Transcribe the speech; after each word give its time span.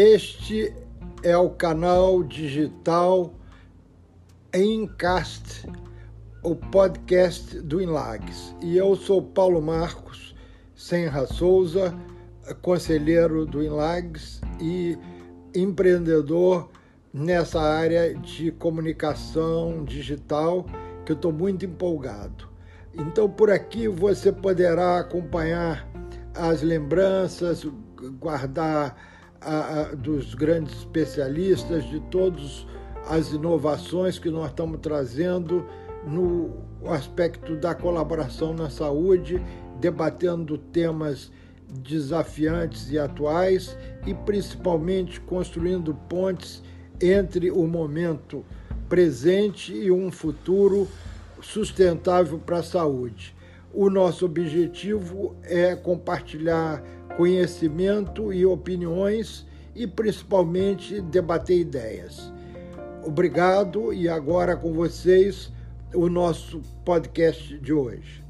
Este 0.00 0.72
é 1.24 1.36
o 1.36 1.50
canal 1.50 2.22
digital 2.22 3.34
Encast, 4.54 5.68
o 6.40 6.54
podcast 6.54 7.60
do 7.62 7.82
Inlags. 7.82 8.54
E 8.62 8.76
eu 8.76 8.94
sou 8.94 9.20
Paulo 9.20 9.60
Marcos 9.60 10.36
Senra 10.72 11.26
Souza, 11.26 11.92
conselheiro 12.62 13.44
do 13.44 13.60
Inlags 13.60 14.40
e 14.60 14.96
empreendedor 15.52 16.70
nessa 17.12 17.60
área 17.60 18.14
de 18.14 18.52
comunicação 18.52 19.84
digital, 19.84 20.64
que 21.04 21.10
eu 21.10 21.16
estou 21.16 21.32
muito 21.32 21.66
empolgado. 21.66 22.48
Então, 22.94 23.28
por 23.28 23.50
aqui 23.50 23.88
você 23.88 24.30
poderá 24.30 25.00
acompanhar 25.00 25.88
as 26.36 26.62
lembranças, 26.62 27.66
guardar 28.20 29.17
a, 29.40 29.94
dos 29.94 30.34
grandes 30.34 30.78
especialistas, 30.78 31.84
de 31.84 32.00
todas 32.00 32.66
as 33.08 33.32
inovações 33.32 34.18
que 34.18 34.30
nós 34.30 34.50
estamos 34.50 34.78
trazendo 34.80 35.64
no 36.06 36.56
aspecto 36.86 37.56
da 37.56 37.74
colaboração 37.74 38.54
na 38.54 38.70
saúde, 38.70 39.42
debatendo 39.80 40.58
temas 40.58 41.30
desafiantes 41.70 42.90
e 42.90 42.98
atuais 42.98 43.76
e 44.06 44.14
principalmente 44.14 45.20
construindo 45.20 45.94
pontes 46.08 46.62
entre 47.00 47.50
o 47.50 47.66
momento 47.66 48.44
presente 48.88 49.72
e 49.72 49.90
um 49.90 50.10
futuro 50.10 50.88
sustentável 51.40 52.38
para 52.38 52.58
a 52.58 52.62
saúde. 52.62 53.36
O 53.72 53.90
nosso 53.90 54.24
objetivo 54.24 55.36
é 55.42 55.76
compartilhar 55.76 56.82
conhecimento 57.18 58.32
e 58.32 58.46
opiniões 58.46 59.44
e 59.74 59.88
principalmente 59.88 61.00
debater 61.00 61.58
ideias. 61.58 62.32
Obrigado 63.04 63.92
e 63.92 64.08
agora 64.08 64.56
com 64.56 64.72
vocês 64.72 65.52
o 65.92 66.08
nosso 66.08 66.62
podcast 66.84 67.58
de 67.58 67.72
hoje. 67.72 68.24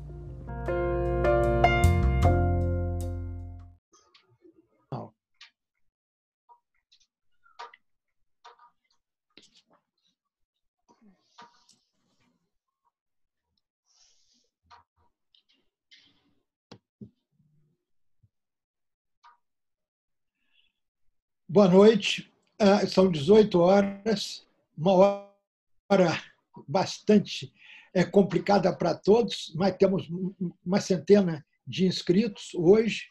Boa 21.50 21.66
noite. 21.66 22.30
Ah, 22.60 22.86
são 22.86 23.10
18 23.10 23.58
horas, 23.58 24.46
uma 24.76 25.24
hora 25.90 26.22
bastante 26.68 27.50
é, 27.94 28.04
complicada 28.04 28.70
para 28.70 28.94
todos, 28.94 29.50
mas 29.56 29.74
temos 29.78 30.06
uma 30.62 30.78
centena 30.78 31.42
de 31.66 31.86
inscritos 31.86 32.50
hoje 32.54 33.04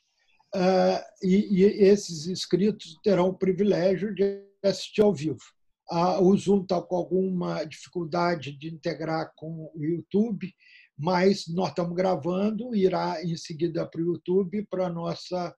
ah, 0.53 1.03
e 1.23 1.63
esses 1.63 2.27
inscritos 2.27 2.99
terão 3.03 3.29
o 3.29 3.33
privilégio 3.33 4.13
de 4.13 4.43
assistir 4.63 5.01
ao 5.01 5.11
vivo. 5.11 5.41
Ah, 5.89 6.21
o 6.21 6.37
Zoom 6.37 6.61
está 6.61 6.79
com 6.79 6.95
alguma 6.95 7.63
dificuldade 7.63 8.51
de 8.51 8.67
integrar 8.67 9.33
com 9.35 9.71
o 9.73 9.83
YouTube, 9.83 10.53
mas 10.95 11.47
nós 11.47 11.69
estamos 11.69 11.95
gravando, 11.95 12.75
irá 12.75 13.19
em 13.23 13.35
seguida 13.35 13.83
para 13.87 13.99
o 13.99 14.05
YouTube 14.05 14.63
para 14.69 14.85
a 14.85 14.93
nossa 14.93 15.55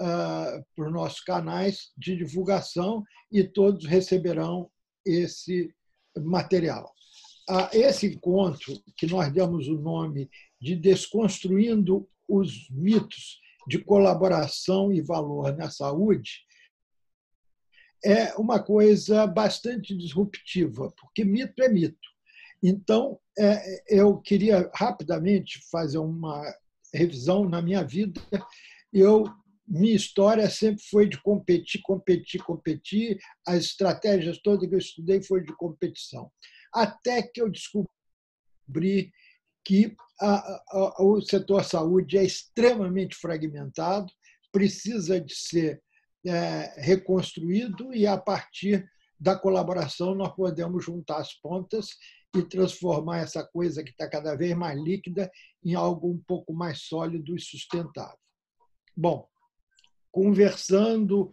uh, 0.00 0.64
para 0.74 0.86
os 0.86 0.92
nossos 0.92 1.20
canais 1.20 1.92
de 1.96 2.16
divulgação 2.16 3.04
e 3.30 3.44
todos 3.44 3.86
receberão 3.86 4.70
esse 5.04 5.72
material. 6.16 6.92
Uh, 7.48 7.68
esse 7.72 8.06
encontro, 8.06 8.80
que 8.96 9.06
nós 9.06 9.32
damos 9.32 9.68
o 9.68 9.78
nome 9.78 10.30
de 10.60 10.74
Desconstruindo 10.74 12.08
os 12.28 12.68
Mitos 12.70 13.40
de 13.68 13.78
Colaboração 13.78 14.92
e 14.92 15.00
Valor 15.00 15.56
na 15.56 15.70
Saúde, 15.70 16.44
é 18.04 18.34
uma 18.36 18.62
coisa 18.62 19.26
bastante 19.26 19.94
disruptiva, 19.94 20.92
porque 20.98 21.24
mito 21.24 21.62
é 21.62 21.68
mito. 21.68 22.08
Então, 22.62 23.18
é, 23.38 23.82
eu 23.88 24.18
queria 24.18 24.70
rapidamente 24.74 25.60
fazer 25.70 25.98
uma 25.98 26.42
revisão 26.92 27.48
na 27.48 27.60
minha 27.60 27.82
vida. 27.84 28.20
Eu 28.92 29.24
minha 29.70 29.94
história 29.94 30.50
sempre 30.50 30.82
foi 30.90 31.08
de 31.08 31.22
competir, 31.22 31.80
competir, 31.82 32.42
competir. 32.42 33.18
As 33.46 33.66
estratégias 33.66 34.40
todas 34.42 34.68
que 34.68 34.74
eu 34.74 34.78
estudei 34.78 35.22
foram 35.22 35.44
de 35.44 35.54
competição. 35.56 36.28
Até 36.74 37.22
que 37.22 37.40
eu 37.40 37.48
descobri 37.48 39.12
que 39.64 39.94
a, 40.20 40.60
a, 40.70 41.02
o 41.04 41.20
setor 41.20 41.64
saúde 41.64 42.18
é 42.18 42.24
extremamente 42.24 43.14
fragmentado, 43.14 44.12
precisa 44.50 45.20
de 45.20 45.34
ser 45.34 45.80
é, 46.26 46.74
reconstruído 46.80 47.94
e, 47.94 48.06
a 48.08 48.18
partir 48.18 48.90
da 49.18 49.38
colaboração, 49.38 50.16
nós 50.16 50.34
podemos 50.34 50.84
juntar 50.84 51.18
as 51.18 51.34
pontas 51.34 51.90
e 52.34 52.42
transformar 52.42 53.18
essa 53.18 53.44
coisa 53.44 53.84
que 53.84 53.90
está 53.90 54.08
cada 54.08 54.34
vez 54.34 54.56
mais 54.56 54.80
líquida 54.80 55.30
em 55.64 55.74
algo 55.74 56.10
um 56.10 56.18
pouco 56.26 56.52
mais 56.52 56.82
sólido 56.82 57.36
e 57.36 57.40
sustentável. 57.40 58.18
Bom, 58.96 59.28
conversando 60.10 61.32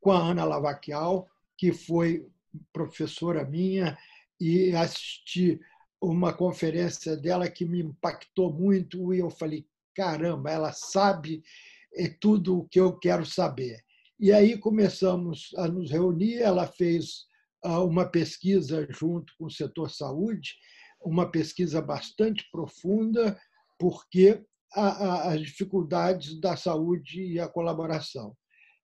com 0.00 0.12
a 0.12 0.18
Ana 0.18 0.44
Lavaquial, 0.44 1.28
que 1.56 1.72
foi 1.72 2.26
professora 2.72 3.44
minha, 3.44 3.96
e 4.40 4.74
assisti 4.74 5.60
uma 6.00 6.32
conferência 6.32 7.16
dela 7.16 7.48
que 7.48 7.64
me 7.64 7.80
impactou 7.80 8.52
muito 8.52 9.12
e 9.14 9.18
eu 9.18 9.30
falei, 9.30 9.66
caramba, 9.94 10.50
ela 10.50 10.72
sabe 10.72 11.42
é 11.94 12.08
tudo 12.08 12.58
o 12.58 12.68
que 12.68 12.78
eu 12.78 12.96
quero 12.98 13.24
saber. 13.24 13.82
E 14.20 14.30
aí 14.30 14.58
começamos 14.58 15.50
a 15.56 15.66
nos 15.66 15.90
reunir, 15.90 16.36
ela 16.36 16.66
fez 16.66 17.24
ah, 17.64 17.82
uma 17.82 18.06
pesquisa 18.06 18.86
junto 18.90 19.32
com 19.38 19.46
o 19.46 19.50
setor 19.50 19.90
saúde, 19.90 20.54
uma 21.00 21.30
pesquisa 21.30 21.80
bastante 21.80 22.46
profunda, 22.50 23.38
porque 23.78 24.44
as 24.72 25.40
dificuldades 25.40 26.40
da 26.40 26.56
saúde 26.56 27.22
e 27.22 27.40
a 27.40 27.48
colaboração. 27.48 28.36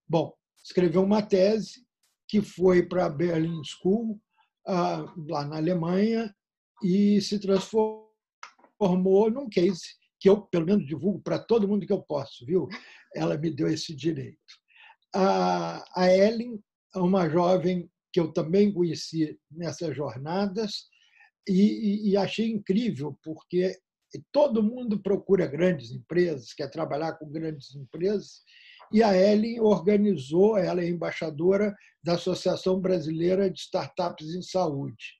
Bom, 0.08 0.34
escreveu 0.64 1.02
uma 1.02 1.22
tese 1.22 1.84
que 2.28 2.40
foi 2.40 2.82
para 2.82 3.06
a 3.06 3.10
Berlin 3.10 3.62
School, 3.64 4.20
lá 4.66 5.44
na 5.44 5.56
Alemanha, 5.56 6.34
e 6.82 7.20
se 7.20 7.38
transformou 7.38 8.10
num 9.30 9.48
case 9.48 10.00
que 10.18 10.28
eu, 10.28 10.40
pelo 10.42 10.66
menos, 10.66 10.86
divulgo 10.86 11.20
para 11.20 11.38
todo 11.38 11.66
mundo 11.68 11.86
que 11.86 11.92
eu 11.92 12.00
posso, 12.00 12.46
viu? 12.46 12.68
Ela 13.14 13.36
me 13.36 13.50
deu 13.50 13.68
esse 13.68 13.94
direito. 13.94 14.38
A 15.14 16.06
Ellen 16.08 16.58
é 16.94 16.98
uma 16.98 17.28
jovem 17.28 17.90
que 18.12 18.20
eu 18.20 18.32
também 18.32 18.72
conheci 18.72 19.38
nessas 19.50 19.96
jornadas 19.96 20.86
e, 21.48 22.16
achei 22.16 22.50
incrível, 22.50 23.18
porque 23.22 23.76
todo 24.30 24.62
mundo 24.62 25.00
procura 25.00 25.46
grandes 25.46 25.90
empresas, 25.90 26.52
quer 26.52 26.70
trabalhar 26.70 27.14
com 27.14 27.30
grandes 27.30 27.74
empresas, 27.74 28.42
e 28.92 29.02
a 29.02 29.16
Ellen 29.16 29.60
organizou, 29.60 30.58
ela 30.58 30.82
é 30.82 30.88
embaixadora 30.88 31.74
da 32.02 32.14
Associação 32.14 32.78
Brasileira 32.78 33.50
de 33.50 33.58
Startups 33.58 34.34
em 34.34 34.42
Saúde. 34.42 35.14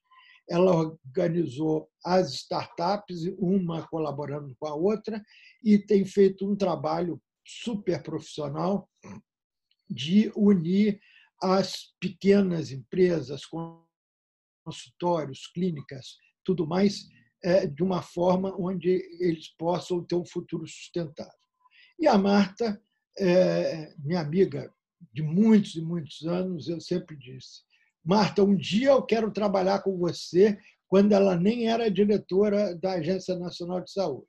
Ela 0.49 0.75
organizou 0.75 1.89
as 2.05 2.35
startups, 2.35 3.25
uma 3.39 3.87
colaborando 3.89 4.55
com 4.59 4.67
a 4.67 4.75
outra, 4.75 5.23
e 5.65 5.79
tem 5.79 6.05
feito 6.05 6.47
um 6.47 6.55
trabalho 6.55 7.21
super 7.47 8.03
profissional 8.03 8.89
de 9.89 10.31
unir 10.37 11.01
as 11.41 11.95
pequenas 11.99 12.71
empresas, 12.71 13.43
consultórios, 14.65 15.47
clínicas, 15.49 16.17
tudo 16.45 16.67
mais, 16.67 17.09
de 17.67 17.83
uma 17.83 18.03
forma 18.03 18.55
onde 18.59 18.89
eles 19.21 19.49
possam 19.59 20.05
ter 20.05 20.15
um 20.15 20.25
futuro 20.25 20.67
sustentável. 20.67 21.33
E 21.99 22.07
a 22.07 22.17
Marta, 22.17 22.81
é, 23.19 23.95
minha 23.99 24.21
amiga 24.21 24.73
de 25.13 25.23
muitos 25.23 25.75
e 25.75 25.81
muitos 25.81 26.23
anos, 26.27 26.69
eu 26.69 26.81
sempre 26.81 27.17
disse: 27.17 27.63
Marta, 28.05 28.43
um 28.43 28.57
dia 28.57 28.91
eu 28.91 29.03
quero 29.03 29.31
trabalhar 29.31 29.83
com 29.83 29.97
você, 29.97 30.59
quando 30.89 31.13
ela 31.13 31.37
nem 31.37 31.69
era 31.69 31.91
diretora 31.91 32.75
da 32.77 32.93
Agência 32.93 33.37
Nacional 33.37 33.81
de 33.81 33.91
Saúde. 33.91 34.27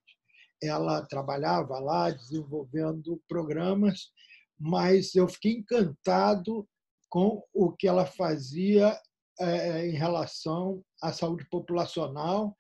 Ela 0.62 1.06
trabalhava 1.06 1.78
lá 1.80 2.10
desenvolvendo 2.10 3.22
programas, 3.28 4.12
mas 4.58 5.14
eu 5.14 5.28
fiquei 5.28 5.54
encantado 5.54 6.68
com 7.10 7.44
o 7.54 7.72
que 7.72 7.88
ela 7.88 8.06
fazia 8.06 8.98
é, 9.40 9.88
em 9.88 9.92
relação 9.92 10.84
à 11.02 11.12
saúde 11.12 11.46
populacional 11.50 12.56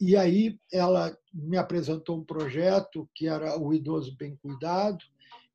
e 0.00 0.16
aí 0.16 0.58
ela 0.72 1.16
me 1.32 1.56
apresentou 1.56 2.18
um 2.18 2.24
projeto 2.24 3.08
que 3.14 3.26
era 3.26 3.58
o 3.58 3.72
Idoso 3.74 4.16
Bem 4.16 4.36
Cuidado, 4.36 5.04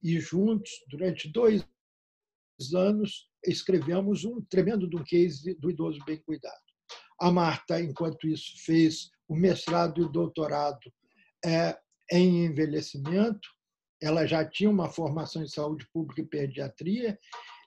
e 0.03 0.19
juntos, 0.19 0.83
durante 0.89 1.29
dois 1.29 1.65
anos, 2.75 3.29
escrevemos 3.45 4.25
um 4.25 4.41
tremendo 4.41 4.89
um 4.93 5.03
case 5.03 5.53
do 5.55 5.71
idoso 5.71 5.99
bem 6.05 6.17
cuidado. 6.17 6.61
A 7.19 7.31
Marta, 7.31 7.79
enquanto 7.79 8.27
isso, 8.27 8.53
fez 8.65 9.11
o 9.27 9.35
mestrado 9.35 10.01
e 10.01 10.03
o 10.03 10.09
doutorado 10.09 10.91
é, 11.43 11.77
em 12.11 12.45
envelhecimento. 12.45 13.47
Ela 14.01 14.25
já 14.25 14.45
tinha 14.45 14.69
uma 14.69 14.89
formação 14.89 15.41
em 15.41 15.47
saúde 15.47 15.87
pública 15.93 16.21
e 16.21 16.25
pediatria 16.25 17.17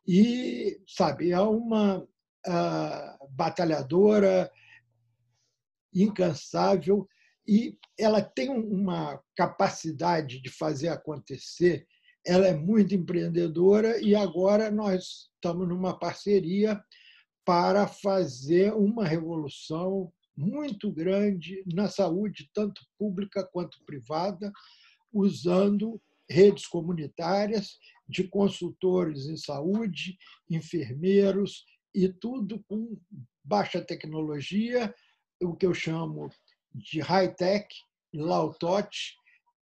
e, 0.07 0.79
sabe, 0.87 1.33
é 1.33 1.41
uma 1.41 1.99
uh, 1.99 3.29
batalhadora 3.31 4.51
incansável 6.03 7.09
e 7.47 7.79
ela 7.99 8.21
tem 8.21 8.49
uma 8.51 9.21
capacidade 9.37 10.41
de 10.41 10.51
fazer 10.51 10.89
acontecer. 10.89 11.87
Ela 12.27 12.49
é 12.49 12.55
muito 12.55 12.95
empreendedora 12.95 14.01
e 14.01 14.15
agora 14.15 14.71
nós 14.71 15.31
estamos 15.35 15.69
numa 15.69 15.97
parceria 15.99 16.83
para 17.45 17.87
fazer 17.87 18.73
uma 18.75 19.07
revolução 19.07 20.13
muito 20.37 20.93
grande 20.93 21.63
na 21.73 21.89
saúde, 21.89 22.51
tanto 22.53 22.83
pública 22.99 23.45
quanto 23.45 23.83
privada, 23.87 24.53
usando 25.13 26.01
redes 26.29 26.67
comunitárias 26.67 27.79
de 28.09 28.25
consultores 28.25 29.27
em 29.27 29.37
saúde, 29.37 30.19
enfermeiros 30.51 31.65
e 31.95 32.09
tudo 32.09 32.63
com 32.69 32.99
baixa 33.43 33.81
tecnologia, 33.81 34.93
o 35.43 35.55
que 35.55 35.67
eu 35.67 35.75
chamo 35.75 36.31
de 36.75 37.01
high-tech, 37.01 37.67
low-touch, 38.15 39.15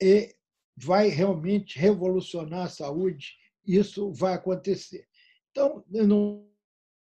e 0.00 0.34
vai 0.76 1.08
realmente 1.08 1.78
revolucionar 1.78 2.66
a 2.66 2.70
saúde. 2.70 3.34
Isso 3.66 4.12
vai 4.12 4.34
acontecer. 4.34 5.06
Então, 5.50 5.84
eu 5.92 6.06
não 6.06 6.48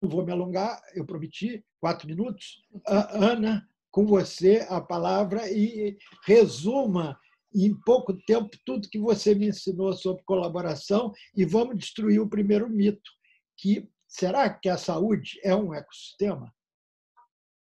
vou 0.02 0.26
me 0.26 0.32
alongar, 0.32 0.82
eu 0.94 1.06
prometi 1.06 1.66
quatro 1.80 2.08
minutos. 2.08 2.62
Ana, 2.86 3.68
com 3.92 4.06
você 4.06 4.66
a 4.70 4.82
palavra 4.82 5.50
e 5.50 5.98
resuma 6.26 7.18
em 7.54 7.74
pouco 7.86 8.14
tempo 8.26 8.50
tudo 8.66 8.90
que 8.90 9.00
você 9.00 9.34
me 9.34 9.48
ensinou 9.48 9.94
sobre 9.94 10.24
colaboração 10.26 11.14
e 11.36 11.46
vamos 11.46 11.78
destruir 11.78 12.20
o 12.20 12.30
primeiro 12.30 12.70
mito, 12.70 13.10
que 13.58 13.90
será 14.06 14.50
que 14.50 14.68
a 14.68 14.78
saúde 14.78 15.40
é 15.42 15.56
um 15.56 15.74
ecossistema? 15.74 16.54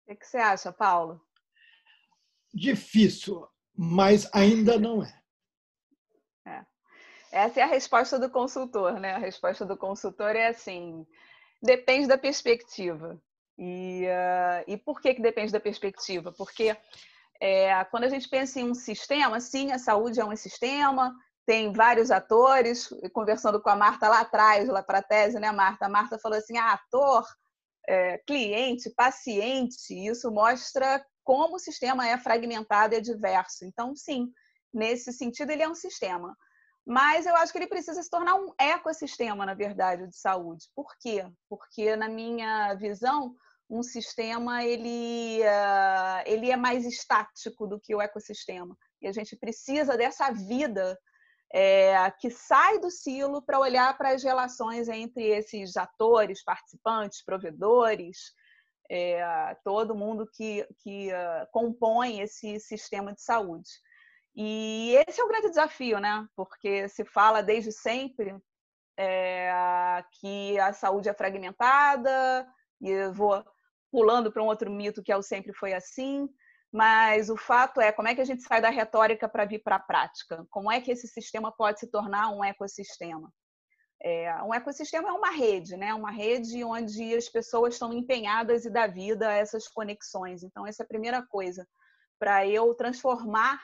O 0.07 0.15
que 0.15 0.27
você 0.27 0.37
acha, 0.37 0.73
Paulo? 0.73 1.21
Difícil, 2.53 3.49
mas 3.77 4.29
ainda 4.33 4.79
não 4.79 5.03
é. 5.03 5.23
é. 6.47 6.65
Essa 7.33 7.61
é 7.61 7.63
a 7.63 7.67
resposta 7.67 8.19
do 8.19 8.31
consultor, 8.31 9.01
né? 9.01 9.15
A 9.15 9.19
resposta 9.19 9.65
do 9.65 9.77
consultor 9.77 10.37
é 10.37 10.49
assim: 10.49 11.07
depende 11.63 12.07
da 12.07 12.19
perspectiva. 12.19 13.21
E, 13.59 14.07
uh, 14.07 14.71
e 14.71 14.77
por 14.77 15.01
que, 15.01 15.15
que 15.15 15.23
depende 15.23 15.53
da 15.53 15.61
perspectiva? 15.61 16.33
Porque 16.33 16.77
é, 17.41 17.85
quando 17.85 18.05
a 18.05 18.09
gente 18.09 18.29
pensa 18.29 18.61
em 18.61 18.71
um 18.71 18.75
sistema, 18.75 19.41
sim, 19.41 19.73
a 19.73 19.79
saúde 19.79 20.21
é 20.21 20.25
um 20.25 20.37
sistema, 20.37 21.15
tem 21.47 21.73
vários 21.73 22.11
atores. 22.11 22.89
Conversando 23.13 23.61
com 23.61 23.71
a 23.71 23.77
Marta 23.77 24.09
lá 24.09 24.21
atrás, 24.21 24.69
lá 24.69 24.83
para 24.83 24.99
a 24.99 25.03
tese, 25.03 25.39
né, 25.41 25.51
Marta? 25.51 25.87
A 25.87 25.89
Marta 25.89 26.19
falou 26.19 26.39
assim: 26.39 26.57
ah, 26.57 26.73
ator, 26.73 27.25
é, 27.89 28.19
cliente, 28.19 28.91
paciente, 28.91 29.93
isso 29.93 30.31
mostra 30.31 31.05
como 31.23 31.57
o 31.57 31.59
sistema 31.59 32.07
é 32.09 32.19
fragmentado 32.19 32.95
e 32.95 32.99
é 32.99 33.01
diverso. 33.01 33.65
Então, 33.65 33.95
sim, 33.95 34.31
nesse 34.73 35.13
sentido, 35.13 35.51
ele 35.51 35.63
é 35.63 35.69
um 35.69 35.75
sistema. 35.75 36.37
Mas 36.87 37.25
eu 37.25 37.35
acho 37.37 37.51
que 37.51 37.59
ele 37.59 37.67
precisa 37.67 38.03
se 38.03 38.11
tornar 38.11 38.35
um 38.35 38.53
ecossistema, 38.59 39.47
na 39.47 39.55
verdade, 39.55 40.07
de 40.07 40.17
saúde. 40.17 40.67
Por 40.75 40.87
quê? 41.01 41.27
Porque, 41.49 41.97
na 41.97 42.09
minha 42.09 42.75
visão, 42.75 43.35
um 43.71 43.83
sistema 43.83 44.63
ele, 44.63 45.41
uh, 45.41 46.23
ele 46.27 46.51
é 46.51 46.57
mais 46.57 46.85
estático 46.85 47.67
do 47.67 47.81
que 47.81 47.95
o 47.95 48.03
ecossistema. 48.03 48.77
E 49.01 49.09
a 49.09 49.13
gente 49.13 49.35
precisa 49.37 49.97
dessa 49.97 50.31
vida 50.31 50.99
é, 51.57 52.11
que 52.19 52.31
sai 52.31 52.81
do 52.81 52.91
silo 52.91 53.41
para 53.41 53.61
olhar 53.61 53.97
para 53.97 54.11
as 54.11 54.25
relações 54.25 54.89
entre 54.89 55.23
esses 55.23 55.77
atores, 55.77 56.43
participantes, 56.43 57.23
provedores, 57.25 58.33
é, 58.91 59.57
todo 59.63 59.95
mundo 59.95 60.29
que, 60.35 60.67
que 60.83 61.13
uh, 61.13 61.47
compõe 61.53 62.19
esse 62.19 62.59
sistema 62.59 63.15
de 63.15 63.23
saúde. 63.23 63.71
E 64.35 64.97
esse 65.07 65.21
é 65.21 65.25
o 65.25 65.29
grande 65.29 65.49
desafio, 65.51 66.01
né? 66.01 66.27
Porque 66.35 66.89
se 66.89 67.05
fala 67.05 67.41
desde 67.41 67.71
sempre 67.71 68.37
é, 68.99 70.05
que 70.19 70.59
a 70.59 70.73
saúde 70.73 71.09
é 71.09 71.15
fragmentada, 71.15 72.49
e 72.81 72.91
eu 72.91 73.13
vou 73.13 73.45
pulando 73.93 74.33
para 74.33 74.43
um 74.43 74.47
outro 74.47 74.69
mito 74.69 75.05
que 75.05 75.13
é 75.13 75.17
o 75.17 75.23
sempre 75.23 75.53
foi 75.53 75.73
assim, 75.73 76.29
mas 76.75 77.31
o 77.31 77.37
fato 77.37 77.81
é 77.81 77.93
como 77.93 78.09
é 78.09 78.17
que 78.17 78.21
a 78.21 78.25
gente 78.25 78.43
sai 78.43 78.61
da 78.61 78.69
retórica 78.69 79.29
para 79.29 79.45
vir 79.45 79.61
para 79.61 79.77
a 79.77 79.81
prática? 79.81 80.45
Como 80.51 80.73
é 80.73 80.81
que 80.81 80.91
esse 80.91 81.07
sistema 81.07 81.53
pode 81.53 81.79
se 81.79 81.87
tornar 81.87 82.31
um 82.31 82.43
ecossistema? 82.43 83.33
É, 84.03 84.43
um 84.43 84.53
ecossistema 84.53 85.09
é 85.09 85.13
uma 85.13 85.31
rede, 85.31 85.77
né? 85.77 85.95
Uma 85.95 86.11
rede 86.11 86.65
onde 86.65 87.15
as 87.15 87.29
pessoas 87.29 87.75
estão 87.75 87.93
empenhadas 87.93 88.65
e 88.65 88.71
dá 88.71 88.89
vida 88.89 89.29
a 89.29 89.35
essas 89.35 89.69
conexões. 89.69 90.43
Então, 90.43 90.67
essa 90.67 90.83
é 90.83 90.85
a 90.85 90.89
primeira 90.89 91.25
coisa. 91.25 91.65
Para 92.19 92.45
eu 92.45 92.75
transformar 92.75 93.63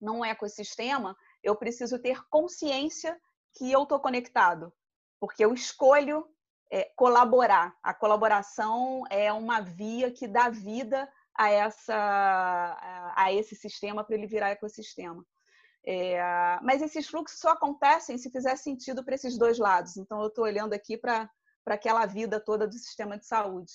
num 0.00 0.24
ecossistema, 0.24 1.16
eu 1.42 1.56
preciso 1.56 1.98
ter 1.98 2.22
consciência 2.30 3.20
que 3.58 3.72
eu 3.72 3.82
estou 3.82 3.98
conectado, 3.98 4.72
porque 5.18 5.44
eu 5.44 5.52
escolho 5.52 6.24
é, 6.70 6.92
colaborar. 6.94 7.76
A 7.82 7.92
colaboração 7.92 9.02
é 9.10 9.32
uma 9.32 9.60
via 9.60 10.12
que 10.12 10.28
dá 10.28 10.48
vida 10.48 11.10
a, 11.36 11.50
essa, 11.50 13.12
a 13.16 13.32
esse 13.32 13.54
sistema 13.54 14.04
para 14.04 14.16
ele 14.16 14.26
virar 14.26 14.50
ecossistema. 14.50 15.24
É, 15.86 16.20
mas 16.62 16.82
esses 16.82 17.08
fluxos 17.08 17.38
só 17.38 17.50
acontecem 17.50 18.18
se 18.18 18.30
fizer 18.30 18.56
sentido 18.56 19.04
para 19.04 19.14
esses 19.14 19.38
dois 19.38 19.58
lados. 19.58 19.96
Então, 19.96 20.20
eu 20.20 20.28
estou 20.28 20.44
olhando 20.44 20.74
aqui 20.74 20.96
para 20.96 21.30
aquela 21.66 22.04
vida 22.06 22.38
toda 22.38 22.66
do 22.66 22.74
sistema 22.74 23.18
de 23.18 23.26
saúde. 23.26 23.72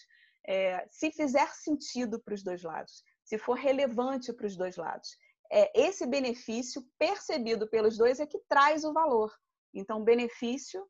É, 0.47 0.87
se 0.91 1.11
fizer 1.11 1.49
sentido 1.55 2.21
para 2.21 2.35
os 2.35 2.43
dois 2.43 2.61
lados, 2.61 3.03
se 3.23 3.37
for 3.37 3.55
relevante 3.55 4.31
para 4.31 4.45
os 4.45 4.55
dois 4.55 4.77
lados, 4.77 5.17
é, 5.51 5.71
esse 5.79 6.05
benefício 6.05 6.83
percebido 6.99 7.67
pelos 7.67 7.97
dois 7.97 8.19
é 8.19 8.27
que 8.27 8.39
traz 8.47 8.83
o 8.83 8.93
valor. 8.93 9.33
Então, 9.73 10.03
benefício 10.03 10.85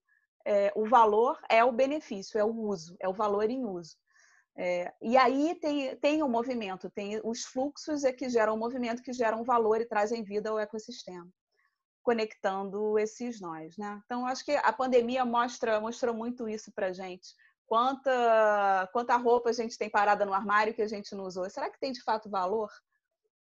é, 0.46 0.72
o 0.76 0.86
valor 0.86 1.40
é 1.50 1.64
o 1.64 1.72
benefício, 1.72 2.40
é 2.40 2.44
o 2.44 2.56
uso, 2.56 2.96
é 3.00 3.10
o 3.10 3.14
valor 3.14 3.50
em 3.50 3.66
uso. 3.66 3.96
É, 4.58 4.94
e 5.02 5.18
aí 5.18 5.56
tem, 5.56 5.96
tem 5.98 6.24
o 6.24 6.30
movimento, 6.30 6.90
tem 6.90 7.20
os 7.26 7.44
fluxos 7.44 8.06
é 8.06 8.14
que 8.14 8.30
geram 8.30 8.56
o 8.56 8.58
movimento, 8.58 9.04
que 9.04 9.12
geram 9.12 9.44
valor 9.44 9.82
e 9.82 9.86
trazem 9.86 10.24
vida 10.24 10.50
ao 10.50 10.58
ecossistema, 10.58 11.28
conectando 12.02 12.98
esses 12.98 13.42
nós. 13.42 13.76
Né? 13.78 14.02
Então, 14.06 14.26
acho 14.26 14.46
que 14.46 14.54
a 14.54 14.72
pandemia 14.72 15.26
mostra, 15.26 15.82
mostrou 15.82 16.16
muito 16.16 16.48
isso 16.48 16.72
para 16.74 16.94
gente. 16.94 17.36
Quanta, 17.68 18.90
quanta 18.94 19.18
roupa 19.18 19.50
a 19.50 19.54
gente 19.54 19.78
tem 19.78 19.90
parada 19.90 20.26
no 20.26 20.34
armário 20.34 20.74
que 20.74 20.84
a 20.84 20.88
gente 20.88 21.14
não 21.16 21.26
usou. 21.26 21.50
Será 21.50 21.70
que 21.70 21.80
tem 21.80 21.92
de 21.92 22.02
fato 22.02 22.30
valor? 22.30 22.70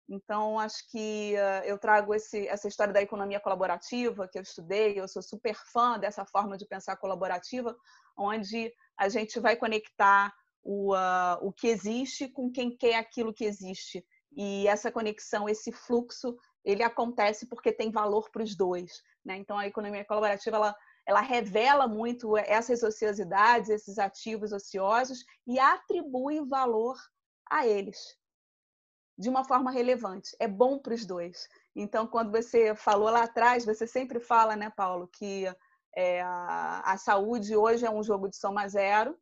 Então, 0.07 0.59
acho 0.59 0.89
que 0.89 1.35
uh, 1.35 1.65
eu 1.65 1.77
trago 1.77 2.13
esse, 2.13 2.47
essa 2.47 2.67
história 2.67 2.91
da 2.91 3.01
economia 3.01 3.39
colaborativa 3.39 4.27
que 4.27 4.37
eu 4.37 4.41
estudei, 4.41 4.99
eu 4.99 5.07
sou 5.07 5.21
super 5.21 5.55
fã 5.55 5.99
dessa 5.99 6.25
forma 6.25 6.57
de 6.57 6.65
pensar 6.65 6.97
colaborativa, 6.97 7.75
onde 8.17 8.73
a 8.97 9.07
gente 9.07 9.39
vai 9.39 9.55
conectar 9.55 10.33
o, 10.63 10.93
uh, 10.93 11.37
o 11.41 11.51
que 11.51 11.67
existe 11.67 12.27
com 12.27 12.51
quem 12.51 12.75
quer 12.75 12.95
aquilo 12.95 13.33
que 13.33 13.45
existe. 13.45 14.05
E 14.35 14.67
essa 14.67 14.91
conexão, 14.91 15.49
esse 15.49 15.71
fluxo, 15.71 16.35
ele 16.63 16.83
acontece 16.83 17.47
porque 17.47 17.71
tem 17.71 17.91
valor 17.91 18.29
para 18.31 18.43
os 18.43 18.55
dois. 18.55 18.91
Né? 19.25 19.37
Então, 19.37 19.57
a 19.57 19.67
economia 19.67 20.05
colaborativa, 20.05 20.55
ela, 20.55 20.75
ela 21.07 21.21
revela 21.21 21.87
muito 21.87 22.37
essas 22.37 22.83
ociosidades, 22.83 23.69
esses 23.69 23.97
ativos 23.97 24.51
ociosos 24.51 25.23
e 25.47 25.59
atribui 25.59 26.45
valor 26.47 26.97
a 27.49 27.65
eles 27.65 27.97
de 29.19 29.27
uma 29.27 29.43
forma 29.43 29.69
relevante. 29.69 30.33
É 30.39 30.47
bom 30.47 30.79
para 30.79 30.93
os 30.93 31.05
dois. 31.05 31.49
Então, 31.75 32.07
quando 32.07 32.31
você 32.31 32.73
falou 32.73 33.09
lá 33.09 33.23
atrás, 33.23 33.65
você 33.65 33.85
sempre 33.85 34.19
fala, 34.19 34.55
né, 34.55 34.71
Paulo, 34.75 35.09
que 35.11 35.45
é, 35.95 36.21
a, 36.21 36.93
a 36.93 36.97
saúde 36.97 37.53
hoje 37.55 37.85
é 37.85 37.91
um 37.91 38.01
jogo 38.01 38.29
de 38.29 38.37
soma 38.37 38.65
zero, 38.69 39.17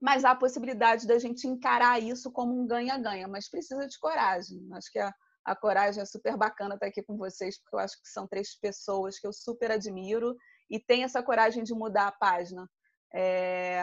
mas 0.00 0.24
há 0.24 0.32
a 0.32 0.36
possibilidade 0.36 1.06
da 1.06 1.18
gente 1.18 1.46
encarar 1.46 2.00
isso 2.00 2.30
como 2.30 2.58
um 2.58 2.66
ganha-ganha, 2.66 3.26
mas 3.26 3.48
precisa 3.48 3.86
de 3.86 3.98
coragem. 3.98 4.68
Acho 4.72 4.90
que 4.92 4.98
a, 4.98 5.12
a 5.44 5.56
coragem 5.56 6.02
é 6.02 6.06
super 6.06 6.36
bacana 6.36 6.74
estar 6.74 6.86
aqui 6.86 7.02
com 7.02 7.16
vocês, 7.16 7.58
porque 7.58 7.76
eu 7.76 7.80
acho 7.80 8.00
que 8.02 8.08
são 8.08 8.26
três 8.26 8.54
pessoas 8.58 9.18
que 9.18 9.26
eu 9.26 9.32
super 9.32 9.70
admiro 9.70 10.36
e 10.68 10.78
tem 10.78 11.04
essa 11.04 11.22
coragem 11.22 11.62
de 11.62 11.74
mudar 11.74 12.08
a 12.08 12.12
página. 12.12 12.68
É, 13.14 13.80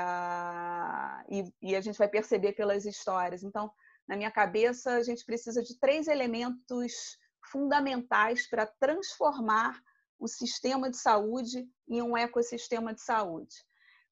e, 1.29 1.43
e, 1.61 1.75
a 1.75 1.81
gente 1.81 1.97
vai 1.97 2.07
perceber 2.07 2.53
pelas 2.53 2.85
histórias. 2.85 3.41
Então, 3.41 3.71
na 4.07 4.15
minha 4.15 4.29
cabeça, 4.29 4.95
a 4.95 5.03
gente 5.03 5.25
precisa 5.25 5.63
de 5.63 5.79
três 5.79 6.07
elementos 6.07 7.17
fundamentais 7.49 8.47
para 8.47 8.67
transformar 8.67 9.81
o 10.19 10.27
sistema 10.27 10.89
de 10.89 10.97
saúde 10.97 11.67
em 11.87 12.01
um 12.01 12.15
ecossistema 12.15 12.93
de 12.93 13.01
saúde. 13.01 13.55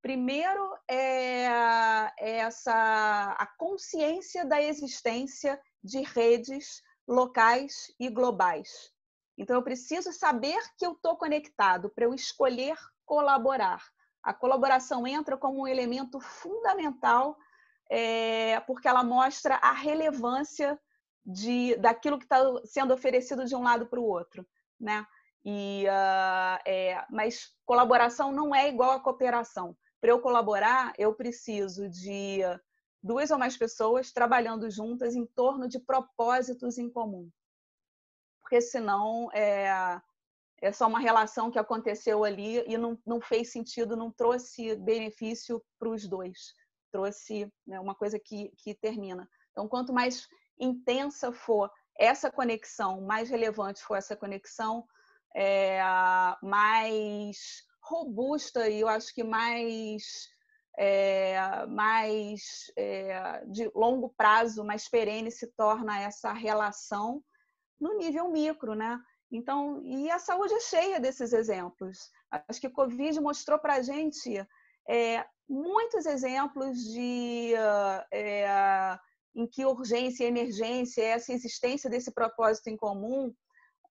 Primeiro 0.02 0.76
é, 0.90 1.46
é 2.20 2.38
essa 2.38 3.36
a 3.38 3.46
consciência 3.58 4.44
da 4.46 4.62
existência 4.62 5.62
de 5.84 6.02
redes 6.02 6.82
locais 7.08 7.94
e 8.00 8.10
globais. 8.10 8.92
Então, 9.38 9.56
eu 9.56 9.64
preciso 9.64 10.12
saber 10.12 10.60
que 10.78 10.86
eu 10.86 10.94
estou 10.94 11.16
conectado 11.18 11.90
para 11.90 12.06
eu 12.06 12.14
escolher 12.14 12.78
colaborar. 13.06 13.84
A 14.24 14.34
colaboração 14.34 15.08
entra 15.08 15.38
como 15.38 15.62
um 15.62 15.68
elemento 15.68 16.20
fundamental 16.20 17.38
é, 17.90 18.60
porque 18.62 18.88
ela 18.88 19.04
mostra 19.04 19.56
a 19.56 19.74
relevância 19.74 20.80
de, 21.26 21.76
daquilo 21.76 22.18
que 22.18 22.26
está 22.26 22.40
sendo 22.64 22.94
oferecido 22.94 23.46
de 23.46 23.56
um 23.56 23.64
lado 23.64 23.86
para 23.86 24.00
o 24.00 24.06
outro, 24.06 24.48
né? 24.80 25.06
E, 25.44 25.86
uh, 25.88 26.62
é, 26.66 27.04
mas 27.10 27.50
colaboração 27.66 28.32
não 28.32 28.54
é 28.56 28.70
igual 28.70 28.92
a 28.92 29.00
cooperação. 29.00 29.76
Para 30.02 30.10
eu 30.10 30.20
colaborar, 30.20 30.94
eu 30.98 31.14
preciso 31.14 31.88
de 31.88 32.40
duas 33.04 33.30
ou 33.30 33.38
mais 33.38 33.56
pessoas 33.56 34.12
trabalhando 34.12 34.70
juntas 34.70 35.16
em 35.16 35.26
torno 35.26 35.68
de 35.68 35.80
propósitos 35.80 36.80
em 36.80 36.90
comum. 36.90 37.30
Porque 38.42 38.60
senão 38.60 39.32
é, 39.32 40.02
é 40.60 40.72
só 40.72 40.88
uma 40.88 41.00
relação 41.00 41.52
que 41.52 41.60
aconteceu 41.60 42.24
ali 42.24 42.64
e 42.68 42.78
não, 42.78 42.98
não 43.06 43.22
fez 43.22 43.52
sentido, 43.52 43.96
não 43.96 44.12
trouxe 44.12 44.76
benefício 44.76 45.64
para 45.78 45.90
os 45.90 46.08
dois. 46.08 46.56
Trouxe 46.92 47.52
né, 47.66 47.80
uma 47.80 47.94
coisa 47.96 48.20
que, 48.20 48.52
que 48.58 48.74
termina. 48.74 49.30
Então, 49.52 49.68
quanto 49.68 49.94
mais 49.94 50.28
intensa 50.60 51.32
for 51.32 51.72
essa 51.98 52.32
conexão, 52.32 53.02
mais 53.02 53.30
relevante 53.30 53.84
for 53.84 53.96
essa 53.96 54.16
conexão, 54.16 54.84
é, 55.36 55.80
mais 56.42 57.64
robusta 57.92 58.70
e 58.70 58.80
eu 58.80 58.88
acho 58.88 59.14
que 59.14 59.24
mais 59.24 60.04
é, 60.78 61.66
mais 61.68 62.72
é, 62.78 63.44
de 63.46 63.70
longo 63.76 64.10
prazo, 64.18 64.64
mais 64.64 64.88
perene 64.88 65.30
se 65.30 65.48
torna 65.48 66.02
essa 66.02 66.32
relação 66.32 67.22
no 67.80 67.98
nível 67.98 68.30
micro, 68.30 68.74
né? 68.74 69.00
Então, 69.32 69.82
e 69.84 70.10
a 70.10 70.20
saúde 70.20 70.54
é 70.54 70.60
cheia 70.60 71.00
desses 71.00 71.34
exemplos. 71.34 71.98
Acho 72.30 72.60
que 72.60 72.68
o 72.68 72.74
Covid 72.74 73.20
mostrou 73.20 73.60
para 73.60 73.76
a 73.76 73.82
gente 73.82 74.46
é, 74.90 75.26
muitos 75.48 76.06
exemplos 76.06 76.78
de 76.78 77.54
é, 78.12 78.98
em 79.36 79.48
que 79.48 79.66
urgência 79.66 80.24
e 80.24 80.28
emergência, 80.28 81.04
essa 81.04 81.32
existência 81.34 81.90
desse 81.90 82.12
propósito 82.12 82.68
em 82.68 82.78
comum, 82.78 83.34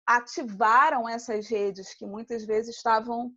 ativaram 0.06 1.08
essas 1.08 1.48
redes 1.48 1.94
que 1.94 2.06
muitas 2.06 2.44
vezes 2.44 2.76
estavam 2.76 3.32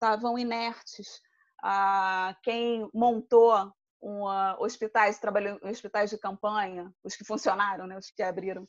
estavam 0.00 0.38
inertes. 0.38 1.20
Ah, 1.62 2.34
quem 2.42 2.88
montou 2.94 3.70
uma, 4.00 4.58
hospitais, 4.58 5.18
trabalhou 5.18 5.60
hospitais 5.62 6.08
de 6.08 6.18
campanha, 6.18 6.90
os 7.04 7.14
que 7.14 7.24
funcionaram, 7.24 7.86
né, 7.86 7.98
os 7.98 8.10
que 8.10 8.22
abriram, 8.22 8.66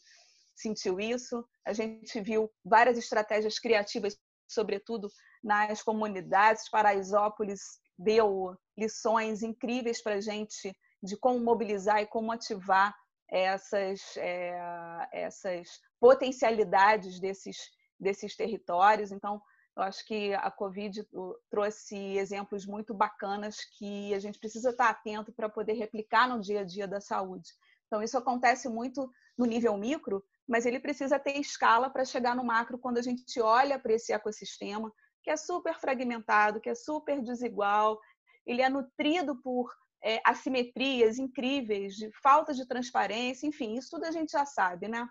sentiu 0.54 1.00
isso. 1.00 1.48
A 1.66 1.72
gente 1.72 2.20
viu 2.20 2.52
várias 2.66 2.98
estratégias 2.98 3.58
criativas, 3.58 4.20
sobretudo 4.46 5.10
nas 5.42 5.82
comunidades. 5.82 6.70
Paraisópolis 6.70 7.62
deu 7.98 8.54
lições 8.78 9.42
incríveis 9.42 10.04
para 10.04 10.16
a 10.16 10.22
gente 10.22 10.76
de 11.02 11.16
como 11.16 11.40
mobilizar 11.40 12.02
e 12.02 12.08
como 12.08 12.32
ativar 12.32 12.94
essas, 13.30 14.18
é, 14.18 15.08
essas 15.14 15.80
potencialidades 15.98 17.22
desses, 17.22 17.58
desses 17.98 18.36
territórios. 18.36 19.14
Então, 19.14 19.42
eu 19.76 19.84
acho 19.84 20.06
que 20.06 20.34
a 20.34 20.52
Covid 20.52 21.08
trouxe 21.50 21.96
exemplos 22.18 22.66
muito 22.66 22.94
bacanas 22.94 23.58
que 23.78 24.14
a 24.14 24.20
gente 24.20 24.38
precisa 24.38 24.72
estar 24.72 24.90
atento 24.90 25.32
para 25.32 25.50
poder 25.50 25.74
replicar 25.74 26.28
no 26.28 26.42
dia 26.42 26.62
a 26.62 26.64
dia 26.64 26.88
da 26.88 27.00
saúde. 27.00 27.50
Então, 27.88 28.04
isso 28.04 28.18
acontece 28.18 28.68
muito 28.68 29.10
no 29.38 29.46
nível 29.46 29.78
micro, 29.78 30.24
mas 30.48 30.66
ele 30.66 30.80
precisa 30.80 31.18
ter 31.18 31.38
escala 31.40 31.90
para 31.90 32.06
chegar 32.06 32.36
no 32.36 32.44
macro 32.44 32.78
quando 32.78 32.98
a 32.98 33.02
gente 33.02 33.40
olha 33.40 33.80
para 33.80 33.94
esse 33.94 34.12
ecossistema, 34.12 34.92
que 35.24 35.30
é 35.30 35.38
super 35.38 35.80
fragmentado, 35.80 36.60
que 36.60 36.70
é 36.70 36.76
super 36.76 37.22
desigual, 37.22 38.00
ele 38.46 38.62
é 38.62 38.70
nutrido 38.70 39.42
por 39.42 39.72
é, 40.04 40.20
assimetrias 40.26 41.18
incríveis, 41.18 41.96
de 41.96 42.12
falta 42.22 42.54
de 42.54 42.68
transparência, 42.68 43.48
enfim, 43.48 43.78
isso 43.78 43.92
tudo 43.92 44.06
a 44.06 44.12
gente 44.12 44.32
já 44.32 44.46
sabe, 44.46 44.88
né? 44.88 45.08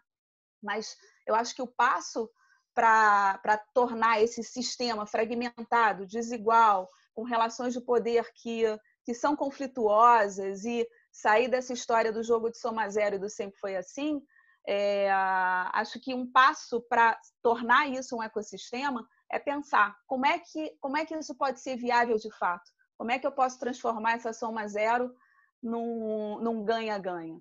Mas 0.62 0.96
eu 1.26 1.34
acho 1.34 1.54
que 1.54 1.62
o 1.62 1.66
passo 1.66 2.28
para 2.80 3.58
tornar 3.74 4.22
esse 4.22 4.42
sistema 4.42 5.04
fragmentado, 5.04 6.06
desigual, 6.06 6.88
com 7.14 7.22
relações 7.22 7.74
de 7.74 7.80
poder 7.80 8.32
que, 8.34 8.62
que 9.04 9.12
são 9.12 9.36
conflituosas 9.36 10.64
e 10.64 10.88
sair 11.12 11.48
dessa 11.48 11.74
história 11.74 12.12
do 12.12 12.22
jogo 12.22 12.50
de 12.50 12.58
soma 12.58 12.88
zero 12.88 13.16
e 13.16 13.18
do 13.18 13.28
sempre 13.28 13.58
foi 13.58 13.76
assim, 13.76 14.22
é, 14.66 15.10
acho 15.72 16.00
que 16.00 16.14
um 16.14 16.30
passo 16.30 16.80
para 16.82 17.18
tornar 17.42 17.88
isso 17.88 18.16
um 18.16 18.22
ecossistema 18.22 19.06
é 19.30 19.38
pensar 19.38 19.94
como 20.06 20.24
é, 20.24 20.38
que, 20.38 20.74
como 20.80 20.96
é 20.96 21.04
que 21.04 21.14
isso 21.14 21.34
pode 21.34 21.60
ser 21.60 21.76
viável 21.76 22.16
de 22.16 22.30
fato. 22.30 22.70
Como 22.96 23.10
é 23.10 23.18
que 23.18 23.26
eu 23.26 23.32
posso 23.32 23.58
transformar 23.58 24.12
essa 24.12 24.32
soma 24.32 24.66
zero 24.66 25.14
num 25.62 26.64
ganha-ganha? 26.64 27.40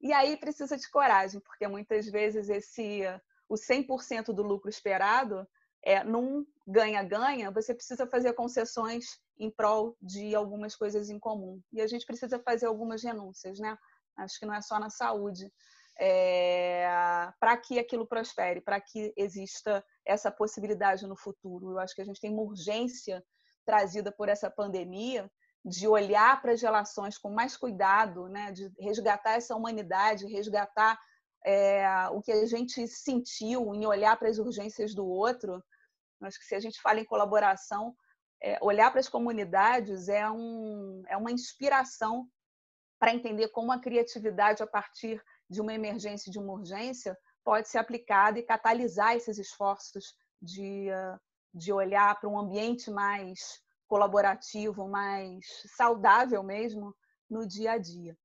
E 0.00 0.12
aí 0.12 0.36
precisa 0.36 0.76
de 0.76 0.90
coragem, 0.90 1.40
porque 1.40 1.68
muitas 1.68 2.08
vezes 2.08 2.48
esse 2.48 3.02
o 3.52 3.54
100% 3.54 4.32
do 4.32 4.42
lucro 4.42 4.70
esperado 4.70 5.46
é 5.84 6.02
num 6.02 6.46
ganha-ganha, 6.66 7.50
você 7.50 7.74
precisa 7.74 8.06
fazer 8.06 8.32
concessões 8.32 9.04
em 9.38 9.50
prol 9.50 9.94
de 10.00 10.34
algumas 10.34 10.74
coisas 10.74 11.10
em 11.10 11.18
comum. 11.18 11.60
E 11.70 11.82
a 11.82 11.86
gente 11.86 12.06
precisa 12.06 12.38
fazer 12.38 12.64
algumas 12.64 13.02
renúncias, 13.02 13.58
né? 13.58 13.76
Acho 14.16 14.38
que 14.38 14.46
não 14.46 14.54
é 14.54 14.62
só 14.62 14.80
na 14.80 14.88
saúde. 14.88 15.52
É, 16.00 16.86
para 17.38 17.54
que 17.58 17.78
aquilo 17.78 18.06
prospere, 18.06 18.62
para 18.62 18.80
que 18.80 19.12
exista 19.14 19.84
essa 20.06 20.30
possibilidade 20.30 21.06
no 21.06 21.14
futuro. 21.14 21.72
Eu 21.72 21.78
acho 21.78 21.94
que 21.94 22.00
a 22.00 22.06
gente 22.06 22.20
tem 22.20 22.32
uma 22.32 22.42
urgência 22.42 23.22
trazida 23.66 24.10
por 24.10 24.30
essa 24.30 24.50
pandemia, 24.50 25.30
de 25.62 25.86
olhar 25.86 26.40
para 26.40 26.52
as 26.52 26.62
relações 26.62 27.18
com 27.18 27.30
mais 27.30 27.56
cuidado, 27.56 28.28
né? 28.28 28.50
de 28.50 28.72
resgatar 28.80 29.34
essa 29.34 29.54
humanidade, 29.54 30.26
resgatar 30.26 30.98
é, 31.44 32.08
o 32.10 32.20
que 32.20 32.32
a 32.32 32.46
gente 32.46 32.86
sentiu 32.86 33.74
em 33.74 33.86
olhar 33.86 34.16
para 34.18 34.28
as 34.28 34.38
urgências 34.38 34.94
do 34.94 35.06
outro. 35.06 35.62
Acho 36.22 36.38
que 36.38 36.44
se 36.44 36.54
a 36.54 36.60
gente 36.60 36.80
fala 36.80 37.00
em 37.00 37.04
colaboração, 37.04 37.94
é, 38.42 38.58
olhar 38.60 38.90
para 38.90 39.00
as 39.00 39.08
comunidades 39.08 40.08
é, 40.08 40.28
um, 40.30 41.02
é 41.08 41.16
uma 41.16 41.30
inspiração 41.30 42.28
para 42.98 43.14
entender 43.14 43.48
como 43.48 43.72
a 43.72 43.80
criatividade, 43.80 44.62
a 44.62 44.66
partir 44.66 45.20
de 45.50 45.60
uma 45.60 45.74
emergência 45.74 46.28
e 46.28 46.32
de 46.32 46.38
uma 46.38 46.52
urgência, 46.52 47.16
pode 47.44 47.68
ser 47.68 47.78
aplicada 47.78 48.38
e 48.38 48.44
catalisar 48.44 49.16
esses 49.16 49.38
esforços 49.38 50.14
de, 50.40 50.88
uh, 50.90 51.18
de 51.52 51.72
olhar 51.72 52.18
para 52.20 52.28
um 52.28 52.38
ambiente 52.38 52.90
mais 52.90 53.60
colaborativo, 53.88 54.88
mais 54.88 55.44
saudável 55.76 56.42
mesmo 56.42 56.94
no 57.28 57.46
dia 57.46 57.72
a 57.72 57.78
dia. 57.78 58.16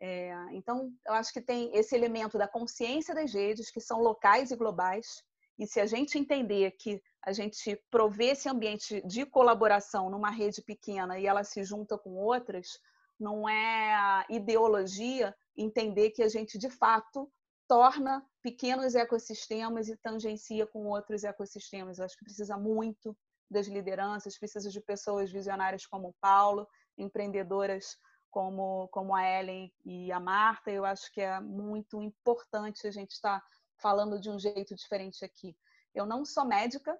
É, 0.00 0.34
então, 0.52 0.90
eu 1.06 1.12
acho 1.12 1.32
que 1.32 1.42
tem 1.42 1.76
esse 1.76 1.94
elemento 1.94 2.38
da 2.38 2.48
consciência 2.48 3.14
das 3.14 3.34
redes, 3.34 3.70
que 3.70 3.80
são 3.80 4.00
locais 4.00 4.50
e 4.50 4.56
globais, 4.56 5.22
e 5.58 5.66
se 5.66 5.78
a 5.78 5.84
gente 5.84 6.18
entender 6.18 6.70
que 6.72 7.02
a 7.22 7.32
gente 7.32 7.76
provê 7.90 8.28
esse 8.28 8.48
ambiente 8.48 9.06
de 9.06 9.26
colaboração 9.26 10.08
numa 10.08 10.30
rede 10.30 10.62
pequena 10.62 11.18
e 11.18 11.26
ela 11.26 11.44
se 11.44 11.62
junta 11.62 11.98
com 11.98 12.16
outras, 12.16 12.78
não 13.18 13.46
é 13.46 14.24
ideologia 14.30 15.36
entender 15.54 16.12
que 16.12 16.22
a 16.22 16.28
gente, 16.28 16.56
de 16.56 16.70
fato, 16.70 17.30
torna 17.68 18.24
pequenos 18.42 18.94
ecossistemas 18.94 19.88
e 19.88 19.98
tangencia 19.98 20.66
com 20.66 20.86
outros 20.86 21.24
ecossistemas. 21.24 21.98
Eu 21.98 22.06
acho 22.06 22.16
que 22.16 22.24
precisa 22.24 22.56
muito 22.56 23.14
das 23.50 23.66
lideranças, 23.66 24.38
precisa 24.38 24.70
de 24.70 24.80
pessoas 24.80 25.30
visionárias 25.30 25.84
como 25.84 26.08
o 26.08 26.14
Paulo, 26.22 26.66
empreendedoras 26.96 27.98
como, 28.30 28.88
como 28.88 29.14
a 29.14 29.22
Ellen 29.22 29.72
e 29.84 30.10
a 30.12 30.20
Marta. 30.20 30.70
Eu 30.70 30.84
acho 30.84 31.12
que 31.12 31.20
é 31.20 31.40
muito 31.40 32.00
importante 32.02 32.86
a 32.86 32.90
gente 32.90 33.12
estar 33.12 33.42
falando 33.76 34.20
de 34.20 34.30
um 34.30 34.38
jeito 34.38 34.74
diferente 34.74 35.24
aqui. 35.24 35.56
Eu 35.94 36.06
não 36.06 36.24
sou 36.24 36.44
médica, 36.44 36.98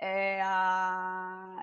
é, 0.00 0.40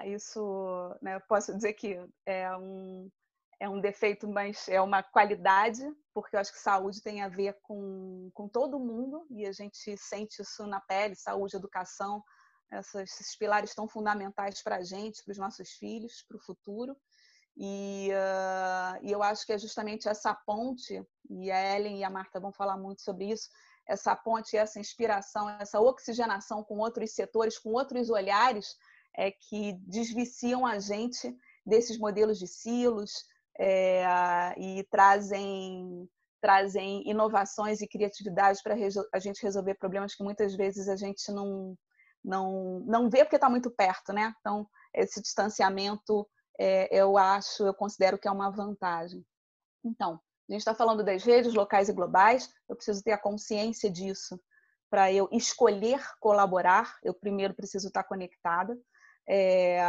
isso 0.05 0.95
né, 1.01 1.19
posso 1.21 1.53
dizer 1.53 1.73
que 1.73 1.99
é 2.25 2.55
um, 2.57 3.11
é 3.59 3.69
um 3.69 3.79
defeito, 3.79 4.27
mas 4.27 4.67
é 4.67 4.81
uma 4.81 5.03
qualidade, 5.03 5.81
porque 6.13 6.35
eu 6.35 6.39
acho 6.39 6.51
que 6.51 6.59
saúde 6.59 7.01
tem 7.01 7.21
a 7.21 7.29
ver 7.29 7.59
com, 7.61 8.31
com 8.33 8.47
todo 8.47 8.79
mundo 8.79 9.25
e 9.29 9.45
a 9.45 9.51
gente 9.51 9.95
sente 9.97 10.41
isso 10.41 10.65
na 10.65 10.79
pele 10.81 11.15
saúde, 11.15 11.55
educação, 11.55 12.23
essas, 12.71 13.11
esses 13.11 13.35
pilares 13.35 13.75
tão 13.75 13.87
fundamentais 13.87 14.63
para 14.63 14.77
a 14.77 14.83
gente, 14.83 15.23
para 15.23 15.33
os 15.33 15.37
nossos 15.37 15.71
filhos, 15.73 16.23
para 16.27 16.37
o 16.37 16.41
futuro. 16.41 16.95
E, 17.57 18.09
uh, 18.11 19.05
e 19.05 19.11
eu 19.11 19.21
acho 19.21 19.45
que 19.45 19.53
é 19.53 19.57
justamente 19.57 20.07
essa 20.07 20.33
ponte, 20.33 21.03
e 21.29 21.51
a 21.51 21.75
Ellen 21.75 21.99
e 21.99 22.03
a 22.03 22.09
Marta 22.09 22.39
vão 22.39 22.51
falar 22.51 22.77
muito 22.77 23.01
sobre 23.01 23.25
isso, 23.25 23.49
essa 23.87 24.15
ponte, 24.15 24.55
essa 24.55 24.79
inspiração, 24.79 25.49
essa 25.49 25.79
oxigenação 25.79 26.63
com 26.63 26.77
outros 26.77 27.13
setores, 27.13 27.57
com 27.57 27.71
outros 27.71 28.09
olhares, 28.09 28.75
é 29.15 29.31
que 29.31 29.73
desviciam 29.81 30.65
a 30.65 30.79
gente 30.79 31.35
desses 31.65 31.97
modelos 31.97 32.39
de 32.39 32.47
silos 32.47 33.11
é, 33.59 34.05
e 34.57 34.83
trazem 34.89 36.09
trazem 36.39 37.07
inovações 37.07 37.81
e 37.81 37.87
criatividade 37.87 38.59
para 38.63 38.75
a 39.13 39.19
gente 39.19 39.43
resolver 39.43 39.75
problemas 39.75 40.15
que 40.15 40.23
muitas 40.23 40.55
vezes 40.55 40.89
a 40.89 40.95
gente 40.95 41.31
não 41.31 41.77
não 42.23 42.79
não 42.85 43.09
vê 43.09 43.23
porque 43.23 43.35
está 43.35 43.49
muito 43.49 43.69
perto, 43.69 44.11
né? 44.11 44.33
Então 44.39 44.67
esse 44.93 45.21
distanciamento 45.21 46.27
é, 46.61 46.87
eu 46.91 47.17
acho, 47.17 47.65
eu 47.65 47.73
considero 47.73 48.19
que 48.19 48.27
é 48.27 48.31
uma 48.31 48.51
vantagem. 48.51 49.25
Então, 49.83 50.21
a 50.47 50.51
gente 50.51 50.61
está 50.61 50.75
falando 50.75 51.03
das 51.03 51.23
redes 51.23 51.55
locais 51.55 51.89
e 51.89 51.93
globais, 51.93 52.53
eu 52.69 52.75
preciso 52.75 53.01
ter 53.01 53.13
a 53.13 53.17
consciência 53.17 53.89
disso 53.89 54.39
para 54.87 55.11
eu 55.11 55.27
escolher 55.31 55.99
colaborar, 56.19 56.99
eu 57.03 57.15
primeiro 57.15 57.55
preciso 57.55 57.87
estar 57.87 58.03
conectada, 58.03 58.77
é, 59.27 59.81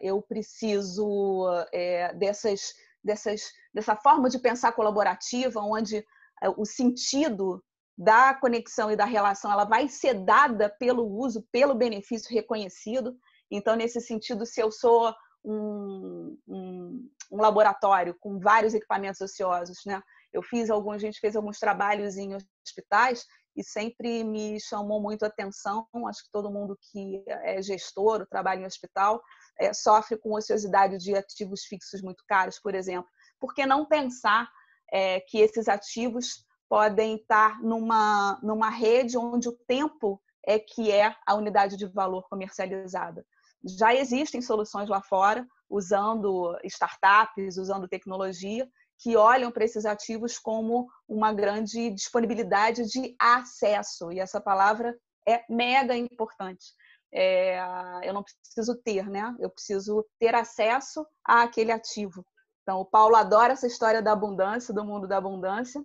eu 0.00 0.22
preciso 0.22 1.46
é, 1.70 2.14
dessas, 2.14 2.72
dessas, 3.04 3.42
dessa 3.74 3.94
forma 3.94 4.30
de 4.30 4.38
pensar 4.38 4.72
colaborativa, 4.72 5.60
onde 5.60 5.98
é, 6.42 6.48
o 6.48 6.64
sentido 6.64 7.62
da 7.98 8.32
conexão 8.32 8.90
e 8.90 8.96
da 8.96 9.04
relação 9.04 9.52
ela 9.52 9.64
vai 9.64 9.86
ser 9.86 10.14
dada 10.14 10.70
pelo 10.78 11.04
uso, 11.06 11.46
pelo 11.52 11.74
benefício 11.74 12.32
reconhecido. 12.34 13.18
Então, 13.50 13.76
nesse 13.76 14.00
sentido, 14.00 14.46
se 14.46 14.62
eu 14.62 14.72
sou 14.72 15.14
um, 15.46 16.36
um, 16.48 17.10
um 17.30 17.40
laboratório 17.40 18.16
com 18.20 18.38
vários 18.40 18.74
equipamentos 18.74 19.20
ociosos, 19.20 19.78
né? 19.86 20.02
Eu 20.32 20.42
fiz 20.42 20.68
alguns, 20.68 20.96
a 20.96 20.98
gente 20.98 21.20
fez 21.20 21.36
alguns 21.36 21.58
trabalhos 21.58 22.16
em 22.16 22.34
hospitais 22.34 23.24
e 23.56 23.64
sempre 23.64 24.22
me 24.22 24.60
chamou 24.60 25.00
muito 25.00 25.22
a 25.24 25.28
atenção. 25.28 25.88
Acho 26.06 26.24
que 26.24 26.30
todo 26.30 26.50
mundo 26.50 26.76
que 26.90 27.24
é 27.26 27.62
gestor, 27.62 28.26
trabalha 28.26 28.60
em 28.60 28.66
hospital, 28.66 29.22
é, 29.58 29.72
sofre 29.72 30.18
com 30.18 30.34
ociosidade 30.34 30.98
de 30.98 31.14
ativos 31.14 31.64
fixos 31.64 32.02
muito 32.02 32.22
caros, 32.28 32.58
por 32.58 32.74
exemplo. 32.74 33.08
Por 33.40 33.54
que 33.54 33.64
não 33.64 33.86
pensar 33.86 34.50
é, 34.92 35.20
que 35.20 35.38
esses 35.38 35.68
ativos 35.68 36.44
podem 36.68 37.16
estar 37.16 37.62
numa, 37.62 38.38
numa 38.42 38.68
rede 38.68 39.16
onde 39.16 39.48
o 39.48 39.56
tempo 39.66 40.20
é 40.44 40.58
que 40.58 40.90
é 40.90 41.14
a 41.26 41.34
unidade 41.34 41.76
de 41.76 41.86
valor 41.86 42.28
comercializada? 42.28 43.24
Já 43.66 43.94
existem 43.94 44.40
soluções 44.40 44.88
lá 44.88 45.02
fora, 45.02 45.46
usando 45.68 46.56
startups, 46.64 47.56
usando 47.56 47.88
tecnologia, 47.88 48.68
que 48.98 49.16
olham 49.16 49.50
para 49.50 49.64
esses 49.64 49.84
ativos 49.84 50.38
como 50.38 50.88
uma 51.08 51.32
grande 51.32 51.90
disponibilidade 51.90 52.84
de 52.84 53.14
acesso. 53.18 54.12
E 54.12 54.20
essa 54.20 54.40
palavra 54.40 54.96
é 55.28 55.44
mega 55.48 55.94
importante. 55.96 56.64
É, 57.12 57.58
eu 58.02 58.14
não 58.14 58.22
preciso 58.22 58.74
ter, 58.82 59.08
né? 59.08 59.34
Eu 59.38 59.50
preciso 59.50 60.06
ter 60.18 60.34
acesso 60.34 61.06
àquele 61.24 61.72
ativo. 61.72 62.24
Então, 62.62 62.80
o 62.80 62.84
Paulo 62.84 63.16
adora 63.16 63.52
essa 63.52 63.66
história 63.66 64.02
da 64.02 64.12
abundância, 64.12 64.74
do 64.74 64.84
mundo 64.84 65.06
da 65.06 65.18
abundância. 65.18 65.84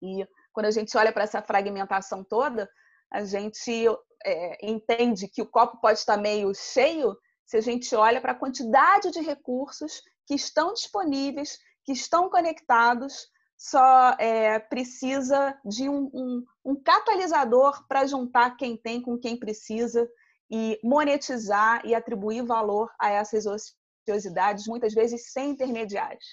E 0.00 0.26
quando 0.52 0.66
a 0.66 0.70
gente 0.70 0.96
olha 0.96 1.12
para 1.12 1.24
essa 1.24 1.42
fragmentação 1.42 2.22
toda, 2.24 2.68
a 3.10 3.24
gente 3.24 3.86
é, 4.24 4.66
entende 4.66 5.28
que 5.28 5.42
o 5.42 5.46
copo 5.46 5.80
pode 5.80 5.98
estar 5.98 6.16
meio 6.16 6.54
cheio 6.54 7.16
se 7.44 7.56
a 7.56 7.60
gente 7.60 7.94
olha 7.94 8.20
para 8.20 8.32
a 8.32 8.38
quantidade 8.38 9.10
de 9.10 9.20
recursos 9.20 10.02
que 10.26 10.34
estão 10.34 10.72
disponíveis 10.72 11.58
que 11.84 11.92
estão 11.92 12.30
conectados, 12.30 13.28
só 13.58 14.10
é, 14.18 14.58
precisa 14.58 15.58
de 15.64 15.88
um, 15.88 16.10
um, 16.12 16.44
um 16.64 16.82
catalisador 16.82 17.86
para 17.86 18.06
juntar 18.06 18.56
quem 18.56 18.76
tem 18.76 19.00
com 19.00 19.18
quem 19.18 19.38
precisa 19.38 20.08
e 20.50 20.78
monetizar 20.82 21.84
e 21.86 21.94
atribuir 21.94 22.44
valor 22.44 22.90
a 22.98 23.10
essas 23.10 23.46
ociosidades, 23.46 24.66
muitas 24.66 24.92
vezes 24.94 25.32
sem 25.32 25.50
intermediários. 25.50 26.24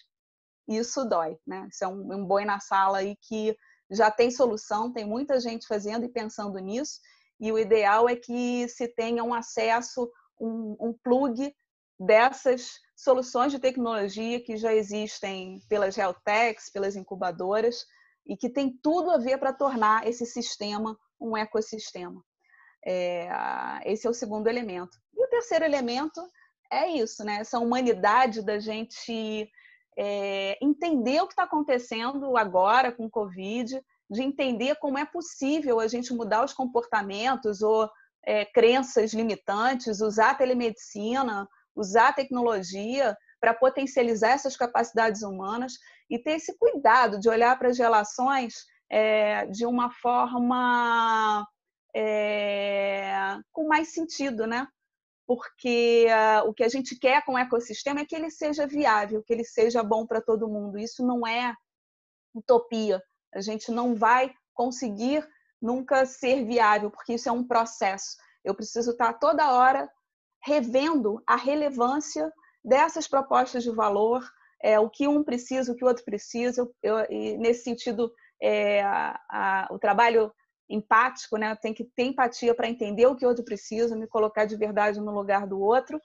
Isso 0.68 1.06
dói, 1.06 1.38
né? 1.46 1.68
Isso 1.72 1.84
é 1.84 1.88
um, 1.88 2.14
um 2.14 2.26
boi 2.26 2.46
na 2.46 2.60
sala 2.60 3.00
aí 3.00 3.16
que 3.22 3.56
já 3.92 4.12
tem 4.12 4.30
solução, 4.30 4.92
tem 4.92 5.06
muita 5.06 5.40
gente 5.40 5.68
fazendo 5.68 6.06
e 6.06 6.10
pensando 6.10 6.58
nisso, 6.60 7.00
e 7.40 7.52
o 7.52 7.58
ideal 7.58 8.10
é 8.10 8.16
que 8.16 8.68
se 8.68 8.88
tenha 8.88 9.24
um 9.24 9.34
acesso, 9.34 10.12
um, 10.40 10.76
um 10.80 10.94
plug 11.04 11.54
dessas 12.00 12.80
soluções 12.96 13.52
de 13.52 13.60
tecnologia 13.60 14.42
que 14.42 14.58
já 14.58 14.74
existem 14.74 15.62
pelas 15.70 15.96
Realtechs, 15.96 16.70
pelas 16.70 16.96
incubadoras, 16.96 17.86
e 18.26 18.38
que 18.38 18.50
tem 18.50 18.78
tudo 18.84 19.10
a 19.10 19.18
ver 19.18 19.38
para 19.38 19.54
tornar 19.54 20.08
esse 20.08 20.26
sistema 20.26 20.98
um 21.20 21.36
ecossistema. 21.36 22.24
É, 22.86 23.30
esse 23.86 24.08
é 24.08 24.10
o 24.10 24.14
segundo 24.14 24.48
elemento. 24.48 24.98
E 25.14 25.24
o 25.24 25.30
terceiro 25.30 25.66
elemento 25.66 26.22
é 26.72 26.88
isso, 26.88 27.24
né? 27.24 27.38
Essa 27.38 27.60
humanidade 27.60 28.42
da 28.42 28.60
gente 28.60 29.50
é, 29.98 30.58
entender 30.62 31.22
o 31.22 31.28
que 31.28 31.34
está 31.34 31.44
acontecendo 31.44 32.38
agora 32.38 32.92
com 32.92 33.06
o 33.06 33.10
Covid, 33.10 33.82
de 34.10 34.24
entender 34.24 34.76
como 34.76 34.98
é 34.98 35.06
possível 35.06 35.80
a 35.80 35.88
gente 35.88 36.14
mudar 36.14 36.44
os 36.44 36.54
comportamentos 36.54 37.62
ou 37.62 37.90
é, 38.26 38.46
crenças 38.46 39.14
limitantes, 39.14 40.02
usar 40.02 40.32
a 40.32 40.36
telemedicina, 40.36 41.48
usar 41.76 42.10
a 42.10 42.14
tecnologia 42.14 43.16
para 43.40 43.54
potencializar 43.54 44.32
essas 44.32 44.58
capacidades 44.58 45.22
humanas 45.22 45.74
e 46.10 46.20
ter 46.20 46.32
esse 46.32 46.58
cuidado 46.58 47.20
de 47.20 47.30
olhar 47.30 47.58
para 47.58 47.70
as 47.70 47.78
relações 47.78 48.54
é, 48.90 49.46
de 49.46 49.66
uma 49.66 49.92
forma 49.92 51.48
é, 51.96 53.38
com 53.52 53.68
mais 53.68 53.94
sentido, 53.94 54.46
né? 54.46 54.68
Porque 55.28 56.08
uh, 56.10 56.50
o 56.50 56.54
que 56.56 56.64
a 56.64 56.68
gente 56.68 56.98
quer 56.98 57.24
com 57.24 57.34
o 57.34 57.38
ecossistema 57.38 58.00
é 58.00 58.06
que 58.06 58.16
ele 58.16 58.32
seja 58.32 58.66
viável, 58.66 59.22
que 59.22 59.32
ele 59.32 59.44
seja 59.44 59.84
bom 59.84 60.06
para 60.08 60.20
todo 60.20 60.50
mundo. 60.50 60.80
Isso 60.80 61.06
não 61.06 61.26
é 61.26 61.54
utopia. 62.34 63.00
A 63.34 63.42
gente 63.42 63.72
não 63.72 63.96
vai 63.96 64.34
conseguir 64.54 65.28
nunca 65.62 66.06
ser 66.06 66.46
viável, 66.46 66.90
porque 66.90 67.14
isso 67.14 67.30
é 67.30 67.32
um 67.32 67.46
processo. 67.46 68.18
Eu 68.44 68.56
preciso 68.56 68.92
estar 68.92 69.14
toda 69.14 69.54
hora 69.54 69.90
revendo 70.44 71.22
a 71.28 71.36
relevância 71.36 72.32
dessas 72.64 73.08
propostas 73.08 73.64
de 73.64 73.72
valor, 73.72 74.24
é, 74.62 74.80
o 74.80 74.90
que 74.90 75.08
um 75.08 75.24
precisa, 75.24 75.72
o 75.72 75.76
que 75.76 75.84
o 75.84 75.88
outro 75.88 76.04
precisa. 76.04 76.70
Eu, 76.82 77.00
e 77.10 77.38
nesse 77.38 77.64
sentido, 77.64 78.12
é, 78.42 78.82
a, 78.84 79.20
a, 79.30 79.68
o 79.72 79.80
trabalho 79.80 80.32
empático, 80.70 81.38
né? 81.38 81.56
Tem 81.56 81.74
que 81.74 81.84
ter 81.84 82.04
empatia 82.04 82.54
para 82.54 82.70
entender 82.70 83.08
o 83.08 83.16
que 83.16 83.26
o 83.26 83.30
outro 83.30 83.44
precisa, 83.44 83.96
me 83.96 84.08
colocar 84.08 84.46
de 84.46 84.56
verdade 84.56 85.00
no 85.00 85.12
lugar 85.12 85.48
do 85.48 85.60
outro. 85.60 86.00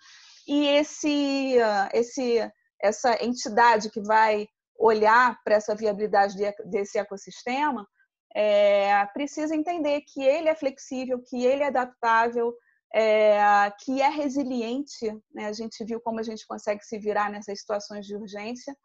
E 0.48 0.66
esse, 0.66 1.56
esse, 1.92 2.50
essa 2.80 3.22
entidade 3.22 3.90
que 3.90 4.00
vai 4.00 4.48
olhar 4.78 5.40
para 5.44 5.56
essa 5.56 5.74
viabilidade 5.74 6.36
desse 6.66 6.98
ecossistema 6.98 7.86
é, 8.34 9.06
precisa 9.06 9.54
entender 9.54 10.02
que 10.02 10.22
ele 10.22 10.48
é 10.48 10.54
flexível, 10.54 11.22
que 11.22 11.44
ele 11.44 11.62
é 11.62 11.68
adaptável, 11.68 12.52
é, 12.92 13.70
que 13.80 14.02
é 14.02 14.08
resiliente. 14.08 15.06
Né? 15.32 15.46
A 15.46 15.52
gente 15.52 15.84
viu 15.84 16.00
como 16.00 16.18
a 16.18 16.22
gente 16.22 16.46
consegue 16.46 16.84
se 16.84 16.98
virar 16.98 17.30
nessas 17.30 17.60
situações 17.60 18.04
de 18.06 18.16
urgência 18.16 18.76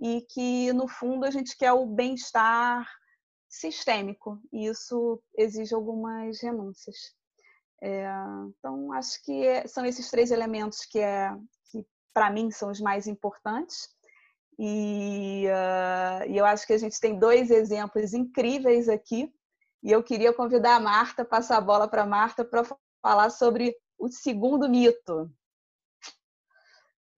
e 0.00 0.22
que, 0.30 0.72
no 0.72 0.88
fundo, 0.88 1.24
a 1.24 1.30
gente 1.30 1.56
quer 1.56 1.72
o 1.72 1.86
bem-estar 1.86 2.88
sistêmico. 3.48 4.40
E 4.52 4.66
isso 4.66 5.22
exige 5.36 5.74
algumas 5.74 6.40
renúncias. 6.40 6.96
É, 7.80 8.08
então, 8.48 8.92
acho 8.92 9.22
que 9.24 9.46
é, 9.46 9.66
são 9.66 9.86
esses 9.86 10.10
três 10.10 10.32
elementos 10.32 10.84
que, 10.84 10.98
é, 10.98 11.30
que 11.70 11.86
para 12.12 12.30
mim, 12.30 12.50
são 12.50 12.70
os 12.70 12.80
mais 12.80 13.06
importantes. 13.06 13.88
E, 14.58 15.46
uh, 15.46 16.28
e 16.28 16.36
eu 16.36 16.44
acho 16.44 16.66
que 16.66 16.72
a 16.72 16.78
gente 16.78 17.00
tem 17.00 17.18
dois 17.18 17.50
exemplos 17.50 18.12
incríveis 18.12 18.88
aqui. 18.88 19.32
E 19.82 19.92
eu 19.92 20.02
queria 20.02 20.32
convidar 20.32 20.74
a 20.74 20.80
Marta, 20.80 21.24
passar 21.24 21.58
a 21.58 21.60
bola 21.60 21.86
para 21.86 22.02
a 22.02 22.06
Marta 22.06 22.44
para 22.44 22.64
falar 23.00 23.30
sobre 23.30 23.76
o 23.96 24.08
segundo 24.08 24.68
mito. 24.68 25.30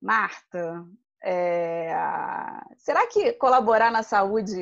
Marta, 0.01 0.85
é... 1.23 1.95
será 2.77 3.07
que 3.07 3.33
colaborar 3.35 3.91
na 3.91 4.03
saúde 4.03 4.57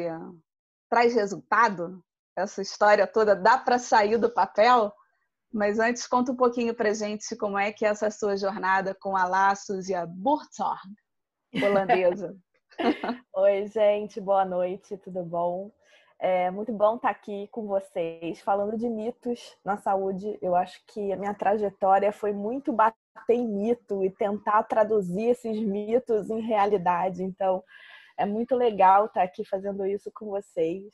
traz 0.88 1.14
resultado? 1.14 2.02
Essa 2.36 2.62
história 2.62 3.06
toda 3.06 3.34
dá 3.34 3.58
para 3.58 3.80
sair 3.80 4.16
do 4.16 4.30
papel? 4.30 4.92
Mas 5.52 5.80
antes, 5.80 6.06
conta 6.06 6.30
um 6.30 6.36
pouquinho 6.36 6.74
para 6.74 6.94
gente 6.94 7.34
como 7.36 7.58
é 7.58 7.72
que 7.72 7.84
é 7.84 7.88
essa 7.88 8.10
sua 8.10 8.36
jornada 8.36 8.94
com 8.94 9.16
a 9.16 9.24
Laços 9.24 9.88
e 9.88 9.94
a 9.94 10.06
Burtorg, 10.06 10.78
holandesa. 11.54 12.36
Oi, 13.34 13.66
gente, 13.66 14.20
boa 14.20 14.44
noite, 14.44 14.96
tudo 14.98 15.24
bom? 15.24 15.70
É 16.18 16.50
muito 16.50 16.72
bom 16.72 16.96
estar 16.96 17.10
aqui 17.10 17.48
com 17.50 17.66
vocês, 17.66 18.40
falando 18.40 18.76
de 18.76 18.88
mitos 18.88 19.56
na 19.64 19.76
saúde. 19.76 20.38
Eu 20.40 20.54
acho 20.54 20.80
que 20.86 21.12
a 21.12 21.16
minha 21.16 21.34
trajetória 21.34 22.12
foi 22.12 22.32
muito 22.32 22.72
bater 22.72 22.96
em 23.30 23.46
mito 23.46 24.04
e 24.04 24.10
tentar 24.10 24.62
traduzir 24.64 25.30
esses 25.30 25.58
mitos 25.58 26.30
em 26.30 26.40
realidade. 26.40 27.22
Então, 27.22 27.62
é 28.16 28.24
muito 28.24 28.54
legal 28.54 29.06
estar 29.06 29.22
aqui 29.22 29.44
fazendo 29.44 29.84
isso 29.84 30.10
com 30.12 30.26
vocês. 30.26 30.84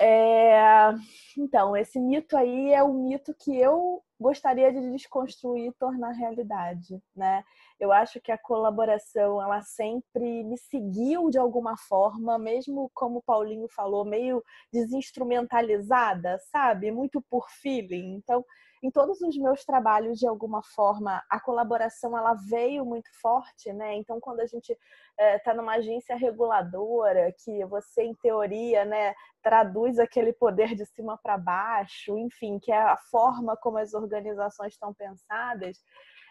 É... 0.00 0.92
Então, 1.36 1.76
esse 1.76 1.98
mito 1.98 2.36
aí 2.36 2.72
é 2.72 2.82
o 2.82 2.92
mito 2.92 3.34
que 3.34 3.56
eu 3.56 4.02
gostaria 4.18 4.72
de 4.72 4.92
desconstruir 4.92 5.70
e 5.70 5.72
tornar 5.72 6.12
realidade, 6.12 7.00
né? 7.14 7.44
Eu 7.78 7.92
acho 7.92 8.20
que 8.20 8.32
a 8.32 8.38
colaboração, 8.38 9.40
ela 9.40 9.62
sempre 9.62 10.42
me 10.44 10.58
seguiu 10.58 11.30
de 11.30 11.38
alguma 11.38 11.76
forma, 11.76 12.38
mesmo 12.38 12.90
como 12.92 13.18
o 13.18 13.22
Paulinho 13.22 13.68
falou, 13.68 14.04
meio 14.04 14.42
desinstrumentalizada, 14.72 16.38
sabe? 16.50 16.90
Muito 16.90 17.22
por 17.30 17.48
feeling. 17.50 18.16
Então, 18.16 18.44
em 18.82 18.90
todos 18.90 19.20
os 19.20 19.36
meus 19.36 19.64
trabalhos, 19.64 20.18
de 20.18 20.26
alguma 20.26 20.62
forma, 20.62 21.22
a 21.28 21.40
colaboração 21.40 22.16
ela 22.16 22.34
veio 22.34 22.84
muito 22.84 23.10
forte, 23.20 23.72
né? 23.72 23.94
Então, 23.96 24.20
quando 24.20 24.40
a 24.40 24.46
gente 24.46 24.76
está 25.18 25.50
é, 25.52 25.54
numa 25.54 25.74
agência 25.74 26.16
reguladora, 26.16 27.34
que 27.44 27.64
você, 27.64 28.02
em 28.02 28.14
teoria, 28.14 28.84
né, 28.84 29.14
traduz 29.42 29.98
aquele 29.98 30.32
poder 30.32 30.74
de 30.76 30.86
cima 30.86 31.18
para 31.20 31.36
baixo, 31.36 32.16
enfim, 32.18 32.58
que 32.58 32.70
é 32.70 32.80
a 32.80 32.96
forma 32.96 33.56
como 33.56 33.78
as 33.78 33.94
organizações 33.94 34.74
estão 34.74 34.94
pensadas, 34.94 35.78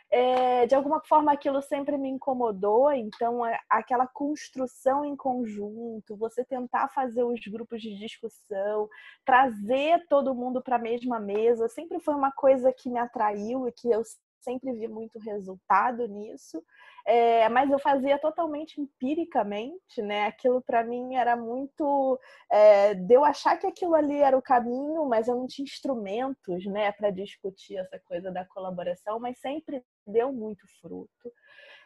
é, 0.09 0.65
de 0.65 0.73
alguma 0.73 1.01
forma 1.01 1.31
aquilo 1.31 1.61
sempre 1.61 1.97
me 1.97 2.09
incomodou, 2.09 2.91
então 2.91 3.45
é, 3.45 3.59
aquela 3.69 4.07
construção 4.07 5.03
em 5.03 5.15
conjunto, 5.15 6.15
você 6.15 6.45
tentar 6.45 6.87
fazer 6.89 7.23
os 7.23 7.39
grupos 7.47 7.81
de 7.81 7.97
discussão, 7.97 8.87
trazer 9.25 10.05
todo 10.07 10.35
mundo 10.35 10.61
para 10.61 10.77
a 10.77 10.79
mesma 10.79 11.19
mesa, 11.19 11.67
sempre 11.67 11.99
foi 11.99 12.15
uma 12.15 12.31
coisa 12.31 12.71
que 12.71 12.89
me 12.89 12.99
atraiu 12.99 13.67
e 13.67 13.71
que 13.71 13.89
eu 13.89 14.01
sempre 14.47 14.71
vi 14.71 14.87
muito 14.87 15.19
resultado 15.19 16.07
nisso. 16.07 16.63
É, 17.05 17.47
mas 17.49 17.69
eu 17.69 17.79
fazia 17.79 18.17
totalmente 18.17 18.79
empiricamente, 18.81 20.01
né? 20.01 20.25
Aquilo 20.25 20.61
para 20.61 20.83
mim 20.83 21.15
era 21.15 21.35
muito 21.35 22.19
é, 22.49 22.93
de 22.93 23.15
achar 23.17 23.57
que 23.57 23.67
aquilo 23.67 23.95
ali 23.95 24.17
era 24.17 24.37
o 24.37 24.41
caminho, 24.41 25.05
mas 25.05 25.27
eu 25.27 25.35
não 25.35 25.47
tinha 25.47 25.63
instrumentos, 25.63 26.65
né, 26.65 26.91
para 26.91 27.09
discutir 27.09 27.77
essa 27.77 27.99
coisa 27.99 28.29
da 28.31 28.45
colaboração, 28.45 29.19
mas 29.19 29.39
sempre 29.39 29.81
deu 30.05 30.33
muito 30.33 30.65
fruto. 30.81 31.31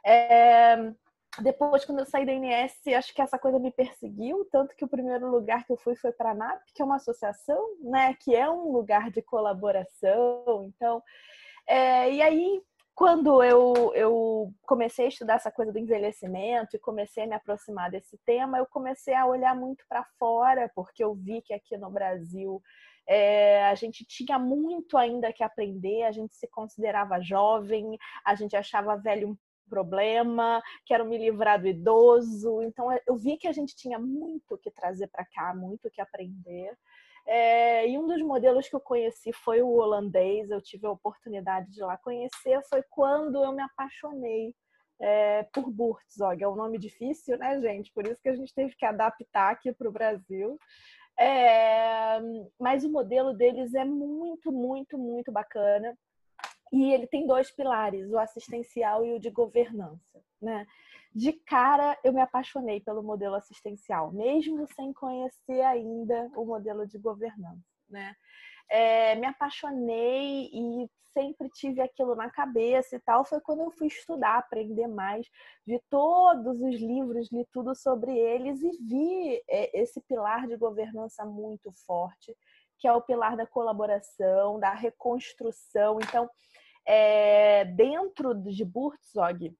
É, 0.03 0.91
depois, 1.39 1.85
quando 1.85 1.99
eu 1.99 2.05
saí 2.05 2.25
da 2.25 2.33
INS, 2.33 2.81
acho 2.97 3.13
que 3.13 3.21
essa 3.21 3.39
coisa 3.39 3.57
me 3.57 3.71
perseguiu, 3.71 4.45
tanto 4.51 4.75
que 4.75 4.83
o 4.83 4.87
primeiro 4.87 5.29
lugar 5.29 5.65
que 5.65 5.71
eu 5.71 5.77
fui 5.77 5.95
foi 5.95 6.11
para 6.11 6.31
a 6.31 6.35
NAP, 6.35 6.61
que 6.73 6.81
é 6.81 6.85
uma 6.85 6.97
associação, 6.97 7.63
né, 7.79 8.15
que 8.19 8.35
é 8.35 8.49
um 8.49 8.71
lugar 8.71 9.09
de 9.09 9.21
colaboração. 9.21 10.65
Então, 10.65 11.01
é, 11.67 12.11
e 12.11 12.21
aí 12.21 12.61
quando 12.93 13.41
eu, 13.43 13.91
eu 13.95 14.53
comecei 14.61 15.05
a 15.05 15.09
estudar 15.09 15.35
essa 15.35 15.51
coisa 15.51 15.71
do 15.71 15.79
envelhecimento 15.79 16.75
e 16.75 16.79
comecei 16.79 17.23
a 17.23 17.27
me 17.27 17.33
aproximar 17.33 17.89
desse 17.89 18.15
tema, 18.25 18.59
eu 18.59 18.67
comecei 18.67 19.15
a 19.15 19.25
olhar 19.25 19.55
muito 19.55 19.83
para 19.89 20.05
fora, 20.19 20.69
porque 20.75 21.03
eu 21.03 21.15
vi 21.15 21.41
que 21.41 21.53
aqui 21.53 21.77
no 21.77 21.89
Brasil 21.89 22.61
é, 23.07 23.65
a 23.65 23.75
gente 23.75 24.05
tinha 24.05 24.37
muito 24.37 24.97
ainda 24.97 25.33
que 25.33 25.43
aprender, 25.43 26.03
a 26.03 26.11
gente 26.11 26.35
se 26.35 26.47
considerava 26.47 27.19
jovem, 27.19 27.97
a 28.25 28.35
gente 28.35 28.55
achava 28.55 28.95
velho 28.97 29.29
um 29.29 29.37
problema, 29.69 30.61
quero 30.85 31.05
me 31.05 31.17
livrar 31.17 31.59
do 31.59 31.67
idoso. 31.67 32.61
Então 32.61 32.89
eu 33.07 33.15
vi 33.15 33.37
que 33.37 33.47
a 33.47 33.51
gente 33.53 33.75
tinha 33.75 33.97
muito 33.97 34.57
que 34.57 34.69
trazer 34.69 35.07
para 35.07 35.25
cá, 35.25 35.55
muito 35.55 35.89
que 35.89 36.01
aprender. 36.01 36.77
É, 37.27 37.87
e 37.87 37.97
um 37.97 38.07
dos 38.07 38.21
modelos 38.21 38.67
que 38.67 38.75
eu 38.75 38.79
conheci 38.79 39.31
foi 39.31 39.61
o 39.61 39.69
holandês, 39.69 40.49
eu 40.49 40.61
tive 40.61 40.87
a 40.87 40.91
oportunidade 40.91 41.71
de 41.71 41.81
lá 41.81 41.97
conhecer, 41.97 42.61
foi 42.69 42.83
quando 42.89 43.43
eu 43.43 43.51
me 43.51 43.61
apaixonei 43.61 44.53
é, 44.99 45.43
por 45.53 45.69
Burzog. 45.69 46.43
É 46.43 46.47
um 46.47 46.55
nome 46.55 46.77
difícil, 46.77 47.37
né, 47.37 47.59
gente? 47.59 47.91
Por 47.93 48.05
isso 48.07 48.21
que 48.21 48.29
a 48.29 48.35
gente 48.35 48.53
teve 48.53 48.75
que 48.75 48.85
adaptar 48.85 49.51
aqui 49.51 49.73
para 49.73 49.89
o 49.89 49.91
Brasil. 49.91 50.57
É, 51.19 52.19
mas 52.59 52.83
o 52.83 52.91
modelo 52.91 53.33
deles 53.33 53.73
é 53.73 53.85
muito, 53.85 54.51
muito, 54.51 54.97
muito 54.97 55.31
bacana. 55.31 55.97
E 56.71 56.93
ele 56.93 57.05
tem 57.05 57.27
dois 57.27 57.51
pilares, 57.51 58.09
o 58.09 58.17
assistencial 58.17 59.05
e 59.05 59.13
o 59.13 59.19
de 59.19 59.29
governança, 59.29 60.23
né? 60.41 60.65
De 61.13 61.33
cara 61.33 61.97
eu 62.03 62.13
me 62.13 62.21
apaixonei 62.21 62.79
pelo 62.79 63.03
modelo 63.03 63.35
assistencial, 63.35 64.11
mesmo 64.11 64.65
sem 64.75 64.93
conhecer 64.93 65.61
ainda 65.61 66.31
o 66.35 66.45
modelo 66.45 66.87
de 66.87 66.97
governança, 66.97 67.65
né? 67.89 68.15
É, 68.69 69.15
me 69.15 69.27
apaixonei 69.27 70.49
e 70.53 70.89
sempre 71.13 71.49
tive 71.49 71.81
aquilo 71.81 72.15
na 72.15 72.29
cabeça 72.29 72.95
e 72.95 72.99
tal. 72.99 73.25
Foi 73.25 73.41
quando 73.41 73.61
eu 73.61 73.71
fui 73.71 73.87
estudar, 73.87 74.37
aprender 74.37 74.87
mais, 74.87 75.27
vi 75.65 75.81
todos 75.89 76.61
os 76.61 76.79
livros, 76.79 77.29
li 77.31 77.45
tudo 77.51 77.75
sobre 77.75 78.17
eles 78.17 78.61
e 78.61 78.71
vi 78.81 79.43
é, 79.49 79.81
esse 79.81 79.99
pilar 80.01 80.47
de 80.47 80.55
governança 80.55 81.25
muito 81.25 81.71
forte, 81.85 82.33
que 82.79 82.87
é 82.87 82.93
o 82.93 83.01
pilar 83.01 83.35
da 83.35 83.45
colaboração, 83.45 84.59
da 84.59 84.73
reconstrução. 84.73 85.99
Então, 86.01 86.29
é, 86.85 87.65
dentro 87.65 88.33
de 88.33 88.63
Burzog, 88.63 89.53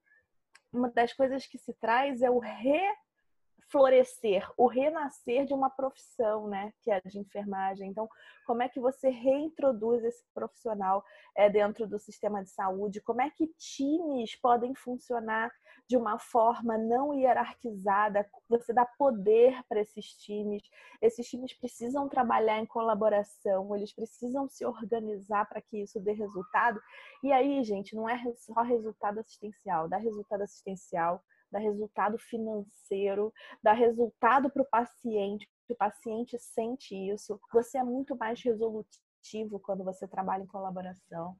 uma 0.71 0.89
das 0.89 1.13
coisas 1.13 1.45
que 1.45 1.57
se 1.57 1.73
traz 1.73 2.21
é 2.21 2.29
o 2.29 2.39
reflorescer, 2.39 4.49
o 4.57 4.67
renascer 4.67 5.45
de 5.45 5.53
uma 5.53 5.69
profissão, 5.69 6.47
né, 6.47 6.73
que 6.81 6.91
é 6.91 7.01
de 7.01 7.19
enfermagem. 7.19 7.89
Então, 7.89 8.07
como 8.45 8.63
é 8.63 8.69
que 8.69 8.79
você 8.79 9.10
reintroduz 9.10 10.03
esse 10.03 10.23
profissional 10.34 11.03
é, 11.36 11.49
dentro 11.49 11.88
do 11.88 11.99
sistema 11.99 12.43
de 12.43 12.49
saúde? 12.49 13.01
Como 13.01 13.21
é 13.21 13.29
que 13.29 13.47
times 13.57 14.36
podem 14.36 14.73
funcionar 14.75 15.51
de 15.91 15.97
uma 15.97 16.17
forma 16.17 16.77
não 16.77 17.13
hierarquizada? 17.13 18.25
Você 18.47 18.71
dá 18.71 18.86
poder 18.86 19.62
para 19.67 19.82
esses 19.82 20.06
times. 20.13 20.63
Esses 21.01 21.27
times 21.27 21.54
precisam 21.54 22.08
trabalhar 22.08 22.60
em 22.60 22.65
colaboração, 22.65 23.75
eles 23.75 23.93
precisam 23.93 24.47
se 24.47 24.65
organizar 24.65 25.49
para 25.49 25.62
que 25.62 25.82
isso 25.82 25.99
dê 25.99 26.13
resultado. 26.13 26.82
E 27.21 27.34
aí, 27.34 27.62
gente, 27.65 27.93
não 27.93 28.08
é 28.08 28.17
só 28.38 28.62
resultado 28.62 29.19
assistencial, 29.19 29.89
dá 29.89 29.97
resultado 29.97 30.43
assistencial, 30.43 31.21
dá 31.51 31.60
resultado 31.60 32.17
financeiro, 32.17 33.34
dá 33.62 33.73
resultado 33.73 34.49
para 34.49 34.62
o 34.62 34.69
paciente, 34.69 35.45
o 35.67 35.75
paciente 35.75 36.39
sente 36.39 36.95
isso. 36.95 37.38
Você 37.51 37.80
é 37.80 37.84
muito 37.84 38.15
mais 38.15 38.41
resolutivo 38.41 39.60
quando 39.60 39.84
você 39.84 40.08
trabalha 40.08 40.43
em 40.43 40.47
colaboração. 40.47 41.36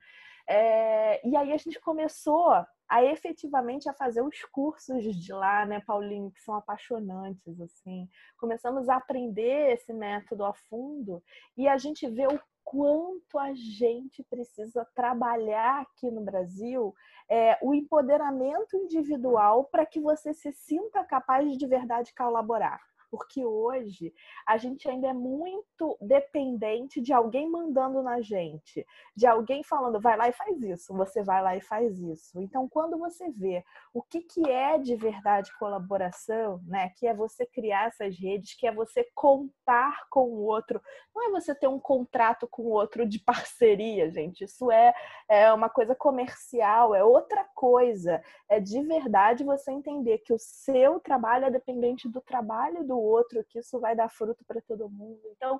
É, 0.54 1.26
e 1.26 1.34
aí 1.38 1.54
a 1.54 1.58
gente 1.58 1.80
começou 1.80 2.52
a 2.90 3.06
efetivamente 3.06 3.88
a 3.88 3.94
fazer 3.94 4.22
os 4.22 4.44
cursos 4.52 5.02
de 5.16 5.32
lá, 5.32 5.66
né, 5.66 5.80
Paulinho, 5.88 6.30
que 6.30 6.42
são 6.42 6.54
apaixonantes, 6.56 7.62
assim. 7.62 8.10
Começamos 8.38 8.90
a 8.90 8.98
aprender 8.98 9.72
esse 9.72 9.94
método 9.94 10.44
a 10.44 10.54
fundo 10.54 11.24
e 11.56 11.70
a 11.70 11.78
gente 11.78 12.06
vê 12.10 12.28
o 12.28 12.38
quanto 12.66 13.40
a 13.40 13.54
gente 13.54 14.22
precisa 14.24 14.86
trabalhar 14.94 15.84
aqui 15.84 16.12
no 16.12 16.20
Brasil 16.20 16.94
é, 17.30 17.58
o 17.62 17.74
empoderamento 17.74 18.76
individual 18.76 19.64
para 19.64 19.86
que 19.86 20.02
você 20.02 20.34
se 20.34 20.52
sinta 20.52 21.02
capaz 21.06 21.50
de, 21.50 21.58
de 21.58 21.66
verdade 21.66 22.14
colaborar 22.14 22.91
porque 23.12 23.44
hoje 23.44 24.14
a 24.48 24.58
gente 24.58 24.90
ainda 24.90 25.10
é 25.10 25.14
muito 25.14 25.98
dependente 26.00 27.02
de 27.02 27.12
alguém 27.12 27.50
mandando 27.50 28.02
na 28.02 28.22
gente, 28.22 28.88
de 29.14 29.28
alguém 29.28 29.62
falando, 29.64 30.00
vai 30.00 30.16
lá 30.16 30.30
e 30.30 30.32
faz 30.32 30.64
isso, 30.64 30.96
você 30.96 31.22
vai 31.22 31.44
lá 31.44 31.56
e 31.56 31.62
faz 31.62 32.00
isso. 32.00 32.40
Então, 32.40 32.70
quando 32.70 32.98
você 32.98 33.30
vê 33.30 33.64
o 33.94 34.02
que, 34.02 34.22
que 34.22 34.50
é 34.50 34.78
de 34.78 34.96
verdade 34.96 35.52
colaboração, 35.60 36.62
né, 36.66 36.90
que 36.96 37.06
é 37.06 37.14
você 37.14 37.46
criar 37.46 37.90
essas 37.90 38.18
redes, 38.18 38.56
que 38.56 38.66
é 38.66 38.72
você 38.72 39.06
contar 39.14 40.08
com 40.10 40.24
o 40.24 40.44
outro, 40.44 40.82
não 41.14 41.28
é 41.28 41.32
você 41.32 41.54
ter 41.54 41.68
um 41.68 41.80
contrato 41.80 42.48
com 42.48 42.64
o 42.64 42.70
outro 42.70 43.06
de 43.06 43.20
parceria, 43.20 44.10
gente, 44.10 44.46
isso 44.46 44.72
é, 44.72 44.94
é 45.28 45.52
uma 45.52 45.70
coisa 45.70 45.94
comercial, 45.94 46.96
é 46.96 47.04
outra 47.04 47.44
coisa, 47.54 48.24
é 48.48 48.60
de 48.60 48.82
verdade 48.84 49.44
você 49.44 49.72
entender 49.72 50.20
que 50.20 50.34
o 50.34 50.40
seu 50.40 51.00
trabalho 51.00 51.46
é 51.46 51.52
dependente 51.52 52.08
do 52.08 52.22
trabalho 52.22 52.86
do 52.86 53.01
outro, 53.02 53.44
que 53.50 53.60
isso 53.60 53.80
vai 53.80 53.96
dar 53.96 54.10
fruto 54.10 54.44
para 54.46 54.62
todo 54.62 54.90
mundo. 54.90 55.22
Então, 55.36 55.60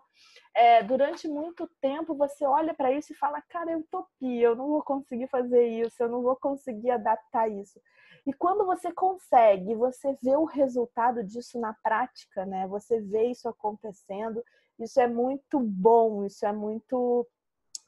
é, 0.56 0.84
durante 0.84 1.28
muito 1.28 1.70
tempo 1.82 2.16
você 2.16 2.46
olha 2.46 2.74
para 2.74 2.92
isso 2.92 3.12
e 3.12 3.16
fala, 3.16 3.42
cara, 3.42 3.72
é 3.72 3.78
utopia, 3.78 4.48
eu 4.48 4.56
não 4.56 4.68
vou 4.68 4.84
conseguir 4.84 5.28
fazer 5.28 5.68
isso, 5.68 6.02
eu 6.02 6.10
não 6.10 6.22
vou 6.22 6.36
conseguir 6.36 6.92
adaptar 6.92 7.50
isso. 7.50 7.80
E 8.26 8.34
quando 8.34 8.66
você 8.66 8.92
consegue, 8.92 9.74
você 9.74 10.16
vê 10.22 10.36
o 10.36 10.46
resultado 10.46 11.24
disso 11.24 11.60
na 11.60 11.74
prática, 11.74 12.46
né? 12.46 12.68
Você 12.68 13.02
vê 13.02 13.26
isso 13.26 13.50
acontecendo, 13.50 14.44
isso 14.80 15.02
é 15.02 15.08
muito 15.08 15.60
bom, 15.60 16.24
isso 16.26 16.46
é 16.46 16.52
muito 16.52 17.28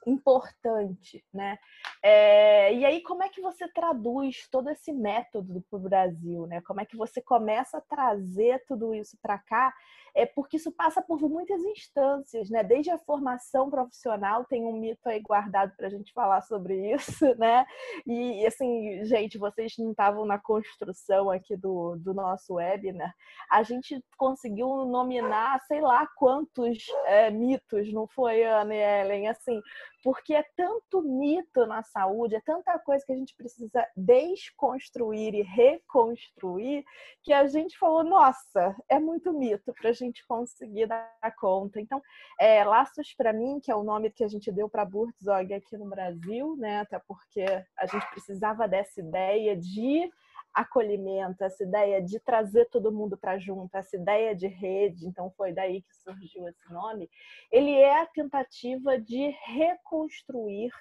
importante, 0.05 1.23
né? 1.33 1.57
É, 2.01 2.73
e 2.73 2.85
aí, 2.85 3.01
como 3.01 3.23
é 3.23 3.29
que 3.29 3.41
você 3.41 3.67
traduz 3.67 4.47
todo 4.51 4.69
esse 4.69 4.91
método 4.91 5.63
para 5.69 5.77
o 5.77 5.81
Brasil, 5.81 6.45
né? 6.47 6.61
Como 6.61 6.81
é 6.81 6.85
que 6.85 6.97
você 6.97 7.21
começa 7.21 7.77
a 7.77 7.81
trazer 7.81 8.63
tudo 8.67 8.93
isso 8.93 9.17
para 9.21 9.37
cá? 9.37 9.73
É 10.15 10.27
porque 10.27 10.57
isso 10.57 10.71
passa 10.71 11.01
por 11.01 11.19
muitas 11.21 11.61
instâncias, 11.63 12.49
né? 12.49 12.63
Desde 12.63 12.91
a 12.91 12.99
formação 12.99 13.69
profissional, 13.69 14.45
tem 14.45 14.63
um 14.63 14.73
mito 14.73 15.09
aí 15.09 15.19
guardado 15.19 15.75
para 15.75 15.87
a 15.87 15.89
gente 15.89 16.13
falar 16.13 16.41
sobre 16.41 16.93
isso, 16.93 17.25
né? 17.39 17.65
E 18.05 18.45
assim, 18.45 19.03
gente, 19.05 19.39
vocês 19.39 19.73
não 19.79 19.91
estavam 19.91 20.23
na 20.25 20.37
construção 20.37 21.31
aqui 21.31 21.57
do, 21.57 21.95
do 21.95 22.13
nosso 22.13 22.55
webinar. 22.55 23.13
A 23.49 23.63
gente 23.63 24.03
conseguiu 24.17 24.85
nominar, 24.85 25.59
sei 25.61 25.81
lá 25.81 26.05
quantos 26.15 26.85
é, 27.05 27.31
mitos, 27.31 27.91
não 27.91 28.07
foi, 28.07 28.43
Ana 28.43 28.75
e 28.75 29.01
Ellen? 29.01 29.27
Assim, 29.29 29.59
porque 30.03 30.33
é 30.33 30.43
tanto 30.55 31.01
mito 31.01 31.65
na 31.65 31.81
saúde, 31.81 32.35
é 32.35 32.41
tanta 32.41 32.77
coisa 32.77 33.05
que 33.05 33.13
a 33.13 33.15
gente 33.15 33.33
precisa 33.35 33.87
desconstruir 33.95 35.33
e 35.33 35.41
reconstruir, 35.41 36.83
que 37.23 37.31
a 37.31 37.47
gente 37.47 37.77
falou, 37.77 38.03
nossa, 38.03 38.75
é 38.89 38.99
muito 38.99 39.31
mito 39.31 39.73
para 39.73 39.91
a 39.91 39.93
gente 39.93 40.25
conseguir 40.27 40.87
dar 40.87 41.35
conta. 41.39 41.79
Então, 41.79 42.01
é, 42.37 42.63
Laços 42.65 43.13
para 43.15 43.31
mim, 43.31 43.61
que 43.61 43.71
é 43.71 43.75
o 43.75 43.83
nome 43.83 44.11
que 44.11 44.25
a 44.25 44.27
gente 44.27 44.51
deu 44.51 44.67
para 44.69 44.83
Burzog 44.83 45.53
aqui 45.53 45.77
no 45.77 45.89
Brasil, 45.89 46.57
né? 46.57 46.81
Até 46.81 46.99
porque 46.99 47.45
a 47.77 47.85
gente 47.85 48.05
precisava 48.11 48.67
dessa 48.67 48.99
ideia 48.99 49.55
de 49.55 50.11
acolhimento, 50.53 51.43
essa 51.43 51.63
ideia 51.63 52.01
de 52.01 52.19
trazer 52.19 52.65
todo 52.69 52.91
mundo 52.91 53.17
para 53.17 53.37
junto, 53.39 53.75
essa 53.75 53.95
ideia 53.95 54.35
de 54.35 54.47
rede, 54.47 55.07
então 55.07 55.31
foi 55.31 55.51
daí 55.51 55.81
que 55.81 55.95
surgiu 55.95 56.47
esse 56.47 56.71
nome, 56.71 57.09
ele 57.51 57.71
é 57.71 58.01
a 58.01 58.05
tentativa 58.05 58.99
de 58.99 59.29
reconstruir 59.45 60.71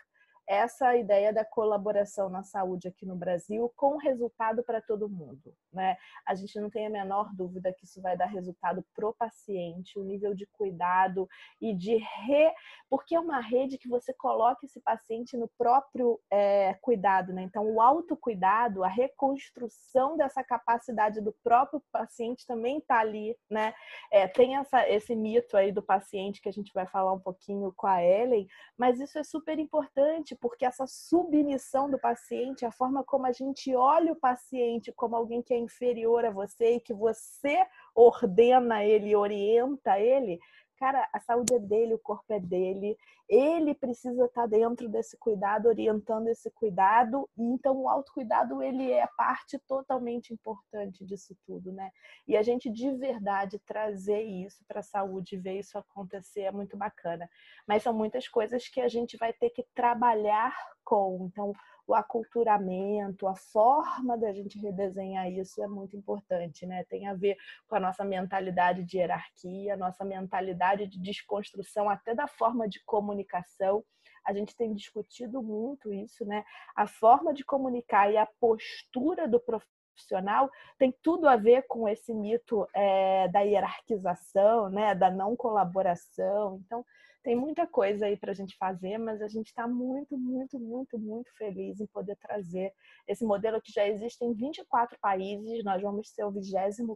essa 0.47 0.97
ideia 0.97 1.33
da 1.33 1.45
colaboração 1.45 2.29
na 2.29 2.43
saúde 2.43 2.89
aqui 2.89 3.07
no 3.07 3.17
Brasil 3.17 3.73
com 3.77 3.97
resultado 3.97 4.63
para 4.63 4.83
todo 4.83 5.09
mundo. 5.09 5.55
Né? 5.73 5.97
A 6.27 6.35
gente 6.35 6.61
não 6.61 6.69
tem 6.69 6.87
a 6.87 6.91
menor 6.91 7.35
dúvida 7.35 7.73
que 7.73 7.85
isso 7.85 8.01
vai 8.01 8.17
dar 8.17 8.27
resultado 8.27 8.85
pro 8.95 9.15
paciente, 9.15 9.99
o 9.99 10.05
nível 10.05 10.35
de 10.35 10.47
cuidado 10.47 11.29
e 11.61 11.75
de 11.75 11.97
re... 11.97 12.53
porque 12.91 13.15
é 13.15 13.21
uma 13.21 13.41
rede 13.41 13.79
que 13.79 13.89
você 13.89 14.13
coloca 14.13 14.67
esse 14.67 14.81
paciente 14.81 15.37
no 15.37 15.49
próprio 15.57 16.21
é, 16.31 16.75
cuidado, 16.75 17.33
né? 17.33 17.43
Então, 17.43 17.65
o 17.73 17.81
autocuidado, 17.81 18.85
a 18.85 18.89
reconstrução 18.89 20.17
dessa 20.17 20.45
capacidade 20.45 21.21
do 21.21 21.35
próprio 21.43 21.83
paciente 21.91 22.47
também 22.47 22.79
está 22.79 22.99
ali, 22.99 23.37
né? 23.51 23.75
É, 24.11 24.29
tem 24.29 24.57
essa, 24.57 24.89
esse 24.89 25.15
mito 25.15 25.57
aí 25.57 25.73
do 25.73 25.83
paciente 25.83 26.41
que 26.41 26.49
a 26.49 26.53
gente 26.53 26.73
vai 26.73 26.87
falar 26.87 27.13
um 27.13 27.21
pouquinho 27.21 27.73
com 27.77 27.87
a 27.87 28.03
Ellen, 28.03 28.47
mas 28.77 29.01
isso 29.01 29.19
é 29.19 29.25
super 29.25 29.59
importante 29.59 30.37
porque 30.37 30.65
essa 30.65 30.87
submissão 30.87 31.91
do 31.91 31.99
paciente, 31.99 32.67
a 32.67 32.73
forma 32.73 33.05
como 33.05 33.27
a 33.27 33.33
gente 33.33 33.75
olha 33.75 34.13
o 34.13 34.17
paciente 34.17 34.93
como 34.93 35.17
alguém 35.17 35.43
que 35.43 35.55
é 35.55 35.59
inferior 35.63 36.25
a 36.25 36.31
você 36.31 36.77
e 36.77 36.81
que 36.81 36.93
você 36.93 37.65
ordena 37.95 38.85
ele, 38.85 39.15
orienta 39.15 39.99
ele, 39.99 40.39
cara, 40.83 41.09
a 41.13 41.21
saúde 41.21 41.55
é 41.55 41.59
dele, 41.61 41.95
o 41.95 41.99
corpo 41.99 42.33
é 42.33 42.41
dele, 42.41 42.97
ele 43.29 43.73
precisa 43.73 44.25
estar 44.25 44.47
dentro 44.47 44.89
desse 44.89 45.17
cuidado, 45.17 45.69
orientando 45.69 46.27
esse 46.27 46.51
cuidado, 46.51 47.31
então 47.39 47.83
o 47.83 47.89
autocuidado 47.89 48.61
ele 48.61 48.91
é 48.91 49.07
parte 49.17 49.61
totalmente 49.61 50.35
importante 50.35 51.05
disso 51.05 51.37
tudo, 51.47 51.71
né? 51.73 51.91
E 52.27 52.37
a 52.37 52.43
gente 52.43 52.69
de 52.69 52.91
verdade 52.97 53.61
trazer 53.61 54.23
isso 54.23 54.65
para 54.67 54.81
a 54.81 54.83
saúde, 54.83 55.39
ver 55.39 55.61
isso 55.61 55.79
acontecer 55.79 56.43
é 56.43 56.51
muito 56.51 56.77
bacana. 56.77 57.31
Mas 57.67 57.85
são 57.85 57.95
muitas 57.95 58.27
coisas 58.27 58.67
que 58.69 58.81
a 58.81 58.89
gente 58.89 59.17
vai 59.17 59.33
ter 59.33 59.51
que 59.51 59.65
trabalhar 59.75 60.53
com. 60.85 61.29
Então, 61.31 61.53
o 61.87 61.95
aculturamento, 61.95 63.27
a 63.27 63.35
forma 63.35 64.17
da 64.17 64.33
gente 64.33 64.59
redesenhar 64.59 65.31
isso 65.31 65.63
é 65.63 65.67
muito 65.67 65.97
importante, 65.97 66.67
né? 66.67 66.85
Tem 66.85 67.07
a 67.07 67.15
ver 67.15 67.37
com 67.69 67.75
a 67.77 67.81
nossa 67.81 68.05
mentalidade 68.05 68.85
de 68.85 68.99
hierarquia, 68.99 69.77
nossa 69.77 70.05
mentalidade 70.05 70.87
de 70.87 71.01
desconstrução 71.01 71.89
até 71.89 72.15
da 72.15 72.27
forma 72.27 72.69
de 72.69 72.83
comunicação. 72.85 73.85
A 74.25 74.33
gente 74.33 74.57
tem 74.57 74.73
discutido 74.73 75.43
muito 75.43 75.93
isso, 75.93 76.25
né? 76.25 76.45
A 76.77 76.87
forma 76.87 77.35
de 77.35 77.45
comunicar 77.45 78.11
e 78.11 78.17
a 78.17 78.29
postura 78.41 79.27
do 79.27 79.41
profissional 79.41 80.51
tem 80.79 80.95
tudo 81.03 81.29
a 81.29 81.37
ver 81.37 81.67
com 81.67 81.89
esse 81.89 82.15
mito 82.15 82.67
é, 82.75 83.29
da 83.29 83.41
hierarquização, 83.41 84.71
né? 84.71 84.95
Da 84.95 85.11
não 85.11 85.35
colaboração. 85.35 86.61
Então, 86.65 86.85
tem 87.23 87.37
muita 87.37 87.67
coisa 87.67 88.07
aí 88.07 88.17
para 88.17 88.33
a 88.33 88.35
gente 88.35 88.57
fazer, 88.57 88.99
mas 88.99 89.23
a 89.23 89.29
gente 89.29 89.49
está 89.49 89.67
muito, 89.69 90.19
muito, 90.19 90.59
muito, 90.59 90.99
muito 90.99 91.31
feliz 91.37 91.81
em 91.81 91.87
poder 91.87 92.17
trazer 92.17 92.73
esse 93.07 93.25
modelo 93.25 93.61
que 93.61 93.73
já 93.73 93.87
existe 93.87 94.25
em 94.25 94.33
24 94.33 94.99
países. 95.01 95.65
Nós 95.65 95.81
vamos 95.81 96.11
ser 96.11 96.25
o 96.25 96.31
25, 96.31 96.93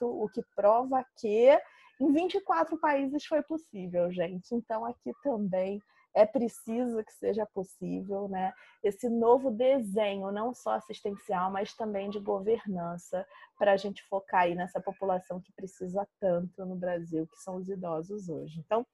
o 0.00 0.28
que 0.28 0.42
prova 0.54 1.04
que 1.18 1.58
em 2.00 2.12
24 2.12 2.78
países 2.78 3.24
foi 3.24 3.42
possível, 3.42 4.12
gente. 4.12 4.54
Então, 4.54 4.84
aqui 4.84 5.12
também 5.22 5.80
é 6.14 6.24
preciso 6.24 7.02
que 7.04 7.12
seja 7.12 7.44
possível, 7.46 8.28
né? 8.28 8.52
Esse 8.84 9.08
novo 9.08 9.50
desenho, 9.50 10.30
não 10.30 10.54
só 10.54 10.74
assistencial, 10.74 11.50
mas 11.50 11.74
também 11.74 12.08
de 12.08 12.20
governança, 12.20 13.26
para 13.58 13.72
a 13.72 13.76
gente 13.76 14.04
focar 14.08 14.42
aí 14.42 14.54
nessa 14.54 14.80
população 14.80 15.40
que 15.40 15.52
precisa 15.52 16.06
tanto 16.20 16.64
no 16.64 16.76
Brasil, 16.76 17.26
que 17.26 17.36
são 17.38 17.56
os 17.56 17.68
idosos 17.68 18.28
hoje. 18.28 18.60
Então, 18.60 18.86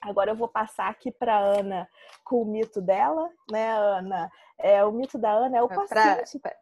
Agora 0.00 0.30
eu 0.30 0.36
vou 0.36 0.48
passar 0.48 0.88
aqui 0.88 1.10
para 1.10 1.38
Ana 1.38 1.88
com 2.24 2.42
o 2.42 2.44
mito 2.44 2.80
dela, 2.80 3.30
né, 3.50 3.70
Ana? 3.72 4.30
É, 4.58 4.84
o 4.84 4.92
mito 4.92 5.18
da 5.18 5.30
Ana 5.30 5.58
é 5.58 5.62
o 5.62 5.66
é 5.66 5.74
paciente. 5.74 6.38
Pra... 6.38 6.52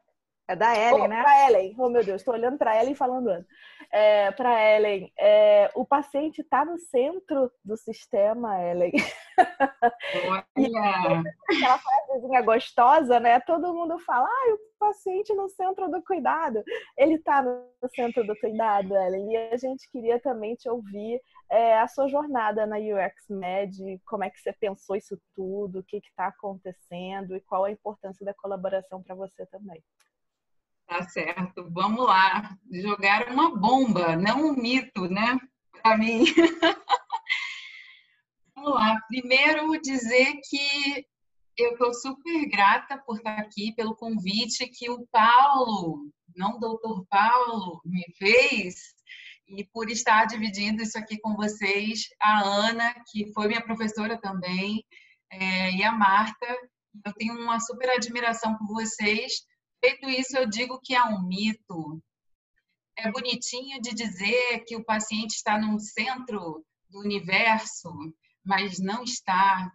É 0.49 0.55
da 0.55 0.77
Ellen, 0.77 1.03
oh, 1.03 1.09
né? 1.09 1.23
Para 1.23 1.51
Ellen. 1.51 1.75
Oh, 1.77 1.89
meu 1.89 2.05
Deus, 2.05 2.21
estou 2.21 2.35
olhando 2.35 2.57
para 2.57 2.81
Ellen 2.81 2.93
e 2.93 2.97
falando 2.97 3.29
Ana. 3.29 3.47
É, 3.91 4.31
para 4.31 4.77
Ellen, 4.77 5.13
é, 5.19 5.71
o 5.75 5.85
paciente 5.85 6.41
está 6.41 6.65
no 6.65 6.79
centro 6.79 7.51
do 7.65 7.77
sistema, 7.77 8.63
Ellen. 8.63 8.93
Olha! 10.29 11.23
aquela 11.51 11.79
frasezinha 11.79 12.43
gostosa, 12.43 13.19
né? 13.19 13.41
Todo 13.41 13.75
mundo 13.75 13.99
fala, 13.99 14.29
ah, 14.29 14.55
o 14.55 14.59
paciente 14.79 15.35
no 15.35 15.49
centro 15.49 15.91
do 15.91 16.03
cuidado. 16.03 16.63
Ele 16.97 17.15
está 17.15 17.43
no 17.43 17.67
centro 17.95 18.27
do 18.27 18.37
cuidado, 18.39 18.97
Ellen. 18.97 19.33
E 19.33 19.37
a 19.37 19.57
gente 19.57 19.91
queria 19.91 20.21
também 20.21 20.55
te 20.55 20.69
ouvir 20.69 21.21
é, 21.51 21.79
a 21.79 21.89
sua 21.89 22.09
jornada 22.09 22.67
na 22.67 22.77
UX 22.77 23.29
Med, 23.29 24.01
como 24.07 24.25
é 24.25 24.31
que 24.31 24.39
você 24.41 24.53
pensou 24.53 24.97
isso 24.97 25.21
tudo, 25.35 25.81
o 25.81 25.85
que 25.85 25.99
está 25.99 26.29
acontecendo 26.29 27.37
e 27.37 27.41
qual 27.41 27.65
a 27.65 27.71
importância 27.71 28.25
da 28.25 28.35
colaboração 28.35 29.03
para 29.03 29.15
você 29.15 29.47
também. 29.47 29.83
Tá 30.87 31.03
certo. 31.03 31.69
Vamos 31.71 32.07
lá. 32.07 32.57
Jogar 32.71 33.29
uma 33.29 33.57
bomba, 33.57 34.17
não 34.17 34.47
um 34.47 34.55
mito, 34.55 35.09
né? 35.09 35.39
Para 35.83 35.99
mim. 35.99 36.25
Vamos 38.55 38.75
lá. 38.75 39.01
Primeiro, 39.09 39.81
dizer 39.83 40.41
que 40.49 41.05
eu 41.59 41.73
estou 41.73 41.93
super 41.95 42.47
grata 42.49 42.99
por 42.99 43.17
estar 43.17 43.39
aqui, 43.39 43.73
pelo 43.75 43.97
convite 43.97 44.69
que 44.69 44.91
o 44.91 45.07
Paulo, 45.11 46.11
não 46.35 46.57
o 46.57 46.61
doutor 46.61 47.07
Paulo, 47.09 47.81
me 47.85 48.05
fez 48.19 48.95
e 49.49 49.65
por 49.65 49.91
estar 49.91 50.27
dividindo 50.27 50.83
isso 50.83 50.99
aqui 50.99 51.19
com 51.19 51.35
vocês. 51.35 52.09
A 52.21 52.43
Ana, 52.43 52.95
que 53.11 53.33
foi 53.33 53.49
minha 53.49 53.63
professora 53.63 54.21
também, 54.21 54.85
é, 55.31 55.73
e 55.73 55.83
a 55.83 55.93
Marta. 55.93 56.47
Eu 57.05 57.13
tenho 57.15 57.35
uma 57.35 57.61
super 57.61 57.91
admiração 57.91 58.57
por 58.57 58.67
vocês 58.69 59.47
Feito 59.87 60.09
isso, 60.09 60.37
eu 60.37 60.49
digo 60.49 60.81
que 60.83 60.95
é 60.95 61.05
um 61.05 61.23
mito. 61.23 62.03
É 62.99 63.11
bonitinho 63.11 63.81
de 63.81 63.95
dizer 63.95 64.65
que 64.67 64.75
o 64.75 64.85
paciente 64.85 65.35
está 65.35 65.59
no 65.59 65.79
centro 65.79 66.65
do 66.89 67.01
universo, 67.01 67.91
mas 68.45 68.79
não 68.79 69.03
está. 69.03 69.71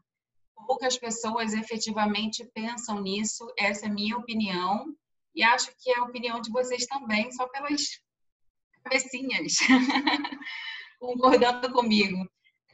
Poucas 0.71 0.97
pessoas 0.97 1.53
efetivamente 1.53 2.49
pensam 2.53 3.01
nisso, 3.01 3.45
essa 3.59 3.87
é 3.87 3.89
a 3.89 3.93
minha 3.93 4.15
opinião, 4.15 4.95
e 5.35 5.43
acho 5.43 5.69
que 5.77 5.91
é 5.91 5.97
a 5.97 6.03
opinião 6.05 6.39
de 6.39 6.49
vocês 6.49 6.85
também, 6.85 7.29
só 7.33 7.45
pelas 7.49 7.99
cabecinhas 8.81 9.57
concordando 10.97 11.73
comigo. 11.73 12.25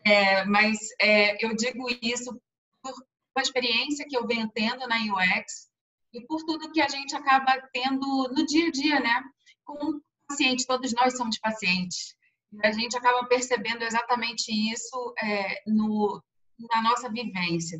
É, 0.06 0.46
mas 0.46 0.78
é, 1.02 1.44
eu 1.44 1.56
digo 1.56 1.90
isso 2.00 2.40
por 2.84 2.94
uma 3.36 3.42
experiência 3.42 4.06
que 4.08 4.16
eu 4.16 4.28
venho 4.28 4.48
tendo 4.54 4.88
na 4.88 4.98
UX, 4.98 5.68
e 6.14 6.24
por 6.28 6.44
tudo 6.44 6.72
que 6.72 6.82
a 6.82 6.88
gente 6.88 7.16
acaba 7.16 7.60
tendo 7.74 8.06
no 8.32 8.46
dia 8.46 8.68
a 8.68 8.72
dia, 8.72 9.00
né? 9.00 9.24
Com 9.66 10.00
paciente, 10.28 10.68
todos 10.68 10.94
nós 10.94 11.18
somos 11.18 11.40
pacientes. 11.40 12.16
A 12.64 12.72
gente 12.72 12.96
acaba 12.96 13.26
percebendo 13.26 13.82
exatamente 13.82 14.52
isso 14.52 15.16
é, 15.20 15.64
no, 15.66 16.22
na 16.60 16.82
nossa 16.82 17.10
vivência. 17.10 17.80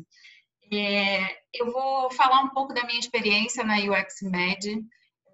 É, 0.72 1.38
eu 1.54 1.72
vou 1.72 2.10
falar 2.12 2.42
um 2.42 2.50
pouco 2.50 2.74
da 2.74 2.84
minha 2.84 2.98
experiência 2.98 3.64
na 3.64 3.76
UX 3.76 4.22
Med. 4.22 4.84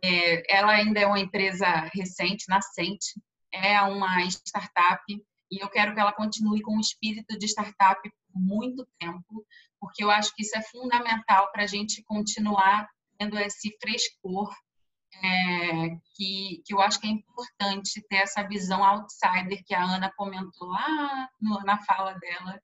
É, 0.02 0.57
ela 0.57 0.72
ainda 0.72 1.00
é 1.00 1.07
uma 1.07 1.18
empresa 1.18 1.66
recente, 1.92 2.48
nascente, 2.48 3.20
é 3.52 3.80
uma 3.83 4.22
startup 4.22 5.02
e 5.50 5.62
eu 5.62 5.68
quero 5.68 5.94
que 5.94 6.00
ela 6.00 6.12
continue 6.12 6.62
com 6.62 6.76
o 6.76 6.80
espírito 6.80 7.38
de 7.38 7.46
startup 7.46 8.00
por 8.02 8.40
muito 8.40 8.87
tempo, 8.98 9.46
porque 9.78 10.02
eu 10.02 10.11
acho 10.11 10.35
que 10.35 10.42
isso 10.42 10.57
é 10.57 10.62
fundamental 10.62 11.50
para 11.52 11.62
a 11.62 11.66
gente 11.66 12.02
continuar 12.02 12.88
tendo 13.18 13.38
esse 13.38 13.76
frescor, 13.80 14.52
é, 15.22 15.90
que, 16.16 16.61
que 16.64 16.74
eu 16.74 16.80
acho 16.80 16.98
que 16.98 17.07
é 17.07 17.11
importante 17.11 18.04
ter 18.09 18.16
essa 18.16 18.42
visão 18.42 18.83
outsider 18.83 19.62
que 19.64 19.74
a 19.74 19.85
Ana 19.85 20.12
comentou 20.16 20.68
lá 20.68 21.28
no, 21.40 21.61
na 21.61 21.78
fala 21.85 22.14
dela, 22.14 22.61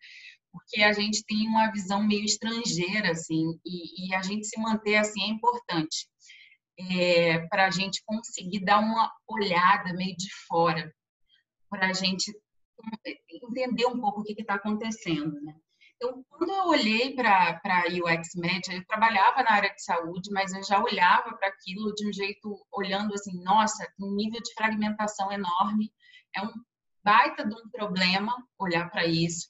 porque 0.53 0.83
a 0.83 0.93
gente 0.93 1.25
tem 1.25 1.49
uma 1.49 1.71
visão 1.71 2.03
meio 2.03 2.25
estrangeira, 2.25 3.13
assim, 3.13 3.59
e, 3.65 4.09
e 4.09 4.15
a 4.15 4.23
gente 4.23 4.47
se 4.47 4.61
manter 4.61 4.97
assim 4.97 5.23
é 5.23 5.29
importante. 5.29 6.09
É, 6.79 7.47
para 7.49 7.67
a 7.67 7.71
gente 7.71 8.03
conseguir 8.07 8.65
dar 8.65 8.79
uma 8.79 9.13
olhada 9.29 9.93
meio 9.93 10.17
de 10.17 10.29
fora, 10.49 10.93
para 11.69 11.89
a 11.89 11.93
gente 11.93 12.33
entender 13.31 13.87
um 13.87 14.01
pouco 14.01 14.21
o 14.21 14.25
que 14.25 14.41
está 14.41 14.55
acontecendo. 14.55 15.39
Né? 15.43 15.55
Então, 15.97 16.25
quando 16.31 16.51
eu 16.51 16.69
olhei 16.69 17.15
para 17.15 17.61
a 17.63 17.85
UX 17.89 18.35
Media, 18.35 18.75
eu 18.75 18.87
trabalhava 18.87 19.43
na 19.43 19.53
área 19.53 19.75
de 19.75 19.85
saúde, 19.85 20.31
mas 20.33 20.51
eu 20.55 20.63
já 20.63 20.83
olhava 20.83 21.37
para 21.37 21.49
aquilo 21.49 21.95
de 21.95 22.09
um 22.09 22.13
jeito, 22.13 22.67
olhando 22.73 23.13
assim, 23.13 23.43
nossa, 23.43 23.87
um 24.01 24.15
nível 24.15 24.41
de 24.41 24.55
fragmentação 24.55 25.31
enorme, 25.31 25.93
é 26.35 26.41
um 26.41 26.53
baita 27.05 27.47
de 27.47 27.55
um 27.55 27.69
problema 27.69 28.35
olhar 28.59 28.91
para 28.91 29.07
isso. 29.07 29.50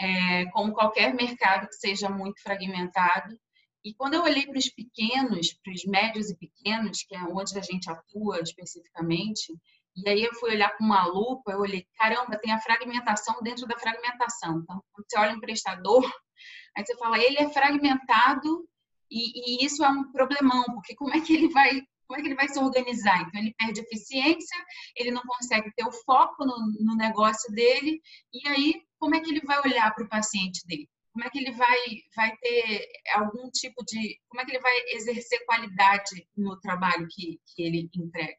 É, 0.00 0.46
como 0.46 0.72
qualquer 0.72 1.14
mercado 1.14 1.68
que 1.68 1.74
seja 1.74 2.08
muito 2.08 2.42
fragmentado. 2.42 3.38
E 3.84 3.94
quando 3.94 4.14
eu 4.14 4.22
olhei 4.22 4.46
para 4.46 4.58
os 4.58 4.68
pequenos, 4.68 5.52
para 5.62 5.72
os 5.72 5.84
médios 5.84 6.30
e 6.30 6.36
pequenos, 6.36 7.02
que 7.02 7.14
é 7.14 7.22
onde 7.22 7.56
a 7.58 7.62
gente 7.62 7.90
atua 7.90 8.40
especificamente, 8.40 9.52
e 9.96 10.08
aí 10.08 10.24
eu 10.24 10.34
fui 10.34 10.50
olhar 10.50 10.76
com 10.76 10.84
uma 10.84 11.06
lupa, 11.06 11.52
eu 11.52 11.60
olhei, 11.60 11.86
caramba, 11.96 12.38
tem 12.38 12.52
a 12.52 12.60
fragmentação 12.60 13.40
dentro 13.42 13.66
da 13.66 13.78
fragmentação. 13.78 14.58
Então, 14.58 14.82
quando 14.92 15.06
você 15.08 15.18
olha 15.18 15.36
um 15.36 15.40
prestador, 15.40 16.02
aí 16.76 16.84
você 16.84 16.96
fala, 16.96 17.18
ele 17.18 17.38
é 17.38 17.48
fragmentado 17.48 18.68
e, 19.10 19.62
e, 19.62 19.64
isso 19.64 19.84
é 19.84 19.88
um 19.88 20.10
problemão, 20.10 20.64
porque 20.74 20.96
como 20.96 21.14
é 21.14 21.20
que 21.20 21.34
ele 21.34 21.48
vai, 21.50 21.82
como 22.06 22.18
é 22.18 22.22
que 22.22 22.28
ele 22.28 22.34
vai 22.34 22.48
se 22.48 22.58
organizar? 22.58 23.22
Então 23.22 23.40
ele 23.40 23.54
perde 23.58 23.80
eficiência, 23.80 24.64
ele 24.96 25.10
não 25.10 25.22
consegue 25.22 25.72
ter 25.74 25.86
o 25.86 25.92
foco 25.92 26.44
no, 26.44 26.56
no 26.80 26.96
negócio 26.96 27.52
dele, 27.52 28.00
e 28.32 28.48
aí 28.48 28.82
como 28.98 29.14
é 29.14 29.20
que 29.20 29.30
ele 29.30 29.40
vai 29.40 29.60
olhar 29.60 29.94
para 29.94 30.04
o 30.04 30.08
paciente 30.08 30.66
dele? 30.66 30.88
Como 31.12 31.24
é 31.24 31.30
que 31.30 31.38
ele 31.38 31.52
vai, 31.52 31.78
vai 32.16 32.36
ter 32.38 32.88
algum 33.14 33.48
tipo 33.50 33.84
de. 33.84 34.18
Como 34.28 34.40
é 34.40 34.44
que 34.44 34.50
ele 34.50 34.60
vai 34.60 34.74
exercer 34.88 35.44
qualidade 35.46 36.26
no 36.36 36.58
trabalho 36.58 37.06
que, 37.08 37.40
que 37.46 37.62
ele 37.62 37.88
entrega? 37.94 38.36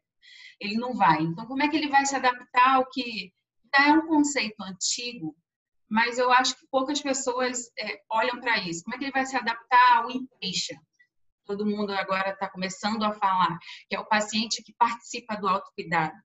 ele 0.60 0.75
não 0.75 0.93
vai. 0.93 1.21
Então, 1.21 1.45
como 1.45 1.63
é 1.63 1.69
que 1.69 1.75
ele 1.75 1.89
vai 1.89 2.06
se 2.06 2.15
adaptar 2.15 2.75
ao 2.75 2.89
que 2.89 3.34
já 3.75 3.89
é 3.89 3.91
um 3.91 4.08
conceito 4.08 4.62
antigo, 4.62 5.36
mas 5.89 6.17
eu 6.17 6.32
acho 6.32 6.58
que 6.58 6.67
poucas 6.67 7.01
pessoas 7.01 7.69
é, 7.78 8.01
olham 8.10 8.39
para 8.39 8.58
isso. 8.60 8.84
Como 8.84 8.95
é 8.95 8.97
que 8.97 9.06
ele 9.06 9.12
vai 9.12 9.25
se 9.25 9.36
adaptar 9.36 9.97
ao 9.97 10.12
inpatient? 10.12 10.80
Todo 11.45 11.65
mundo 11.65 11.91
agora 11.91 12.31
está 12.31 12.49
começando 12.49 13.03
a 13.03 13.13
falar 13.13 13.58
que 13.89 13.95
é 13.95 13.99
o 13.99 14.05
paciente 14.05 14.63
que 14.63 14.73
participa 14.73 15.36
do 15.36 15.47
autocuidado. 15.47 16.15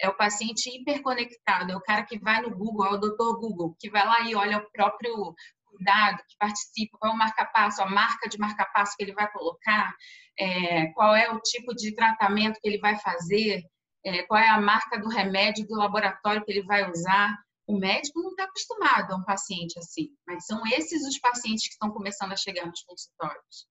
É 0.00 0.08
o 0.08 0.16
paciente 0.16 0.70
hiperconectado, 0.70 1.72
é 1.72 1.76
o 1.76 1.82
cara 1.82 2.04
que 2.04 2.18
vai 2.18 2.40
no 2.40 2.56
Google, 2.56 2.86
é 2.86 2.90
o 2.90 2.98
doutor 2.98 3.38
Google, 3.38 3.76
que 3.78 3.90
vai 3.90 4.04
lá 4.06 4.20
e 4.22 4.34
olha 4.34 4.56
o 4.56 4.70
próprio 4.72 5.34
cuidado, 5.66 6.18
que 6.28 6.36
participa, 6.38 6.98
qual 6.98 7.12
é 7.12 7.14
o 7.14 7.18
marca-passo, 7.18 7.82
a 7.82 7.86
marca 7.86 8.28
de 8.28 8.38
marca-passo 8.38 8.96
que 8.96 9.04
ele 9.04 9.12
vai 9.12 9.30
colocar, 9.30 9.94
é, 10.38 10.86
qual 10.92 11.14
é 11.14 11.30
o 11.30 11.40
tipo 11.40 11.74
de 11.74 11.94
tratamento 11.94 12.58
que 12.60 12.68
ele 12.68 12.78
vai 12.78 12.98
fazer, 12.98 13.62
é, 14.04 14.22
qual 14.22 14.40
é 14.40 14.48
a 14.48 14.60
marca 14.60 14.98
do 14.98 15.08
remédio 15.08 15.66
do 15.66 15.76
laboratório 15.76 16.44
que 16.44 16.50
ele 16.50 16.62
vai 16.62 16.90
usar. 16.90 17.36
O 17.66 17.78
médico 17.78 18.20
não 18.20 18.30
está 18.30 18.44
acostumado 18.44 19.12
a 19.12 19.16
um 19.16 19.24
paciente 19.24 19.78
assim, 19.78 20.08
mas 20.26 20.44
são 20.46 20.66
esses 20.66 21.06
os 21.06 21.18
pacientes 21.18 21.68
que 21.68 21.74
estão 21.74 21.90
começando 21.90 22.32
a 22.32 22.36
chegar 22.36 22.66
nos 22.66 22.82
consultórios. 22.82 23.66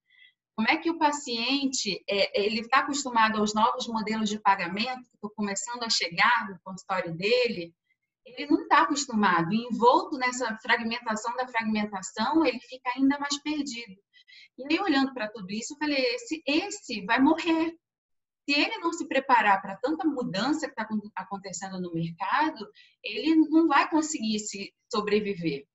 Como 0.56 0.68
é 0.68 0.78
que 0.78 0.90
o 0.90 0.98
paciente 0.98 2.04
é, 2.10 2.46
ele 2.46 2.62
está 2.62 2.80
acostumado 2.80 3.40
aos 3.40 3.54
novos 3.54 3.88
modelos 3.88 4.30
de 4.30 4.40
pagamento 4.40 5.08
que 5.10 5.16
estão 5.16 5.30
começando 5.36 5.84
a 5.84 5.90
chegar 5.90 6.50
no 6.50 6.60
consultório 6.64 7.16
dele? 7.16 7.74
Ele 8.26 8.46
não 8.48 8.64
está 8.64 8.82
acostumado. 8.82 9.54
Envolto 9.54 10.18
nessa 10.18 10.58
fragmentação 10.58 11.36
da 11.36 11.48
fragmentação, 11.48 12.46
ele 12.46 12.60
fica 12.60 12.92
ainda 12.96 13.18
mais 13.18 13.42
perdido. 13.42 13.96
E 14.58 14.66
aí, 14.70 14.80
olhando 14.80 15.14
para 15.14 15.30
tudo 15.30 15.50
isso, 15.52 15.74
eu 15.74 15.78
falei: 15.78 15.98
esse, 15.98 16.44
esse 16.46 17.06
vai 17.06 17.20
morrer 17.20 17.74
se 18.50 18.60
ele 18.60 18.80
não 18.80 18.92
se 18.92 19.08
preparar 19.08 19.62
para 19.62 19.78
tanta 19.78 20.08
mudança 20.08 20.66
que 20.66 20.82
está 20.82 20.88
acontecendo 21.16 21.80
no 21.80 21.94
mercado, 21.94 22.68
ele 23.04 23.36
não 23.36 23.68
vai 23.68 23.88
conseguir 23.88 24.40
se 24.40 24.74
sobreviver. 24.92 25.68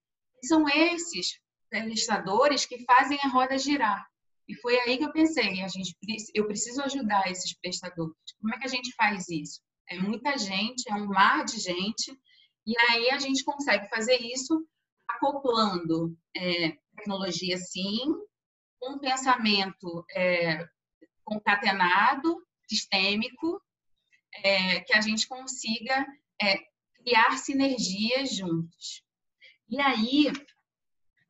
são 0.42 0.68
esses 0.68 1.38
prestadores 1.70 2.66
que 2.66 2.84
fazem 2.84 3.16
a 3.22 3.28
roda 3.28 3.56
girar. 3.56 4.04
E 4.48 4.54
foi 4.56 4.78
aí 4.80 4.98
que 4.98 5.04
eu 5.04 5.12
pensei, 5.12 5.62
a 5.62 5.68
gente, 5.68 5.96
eu 6.34 6.46
preciso 6.46 6.82
ajudar 6.82 7.30
esses 7.30 7.56
prestadores. 7.58 8.14
Como 8.40 8.54
é 8.54 8.58
que 8.58 8.66
a 8.66 8.70
gente 8.70 8.92
faz 8.94 9.28
isso? 9.28 9.60
É 9.88 9.98
muita 9.98 10.36
gente, 10.36 10.90
é 10.90 10.94
um 10.94 11.06
mar 11.06 11.44
de 11.44 11.58
gente, 11.58 12.18
e 12.66 12.78
aí 12.78 13.10
a 13.10 13.18
gente 13.18 13.44
consegue 13.44 13.88
fazer 13.88 14.18
isso 14.20 14.66
acoplando 15.08 16.16
é, 16.36 16.76
tecnologia, 16.96 17.56
sim, 17.56 18.14
um 18.82 18.98
pensamento 18.98 20.04
é, 20.14 20.66
concatenado 21.24 22.36
sistêmico, 22.68 23.60
é, 24.42 24.80
que 24.80 24.94
a 24.94 25.00
gente 25.00 25.26
consiga 25.26 26.06
é, 26.40 26.58
criar 26.96 27.38
sinergias 27.38 28.34
juntos. 28.34 29.02
E 29.68 29.80
aí, 29.80 30.32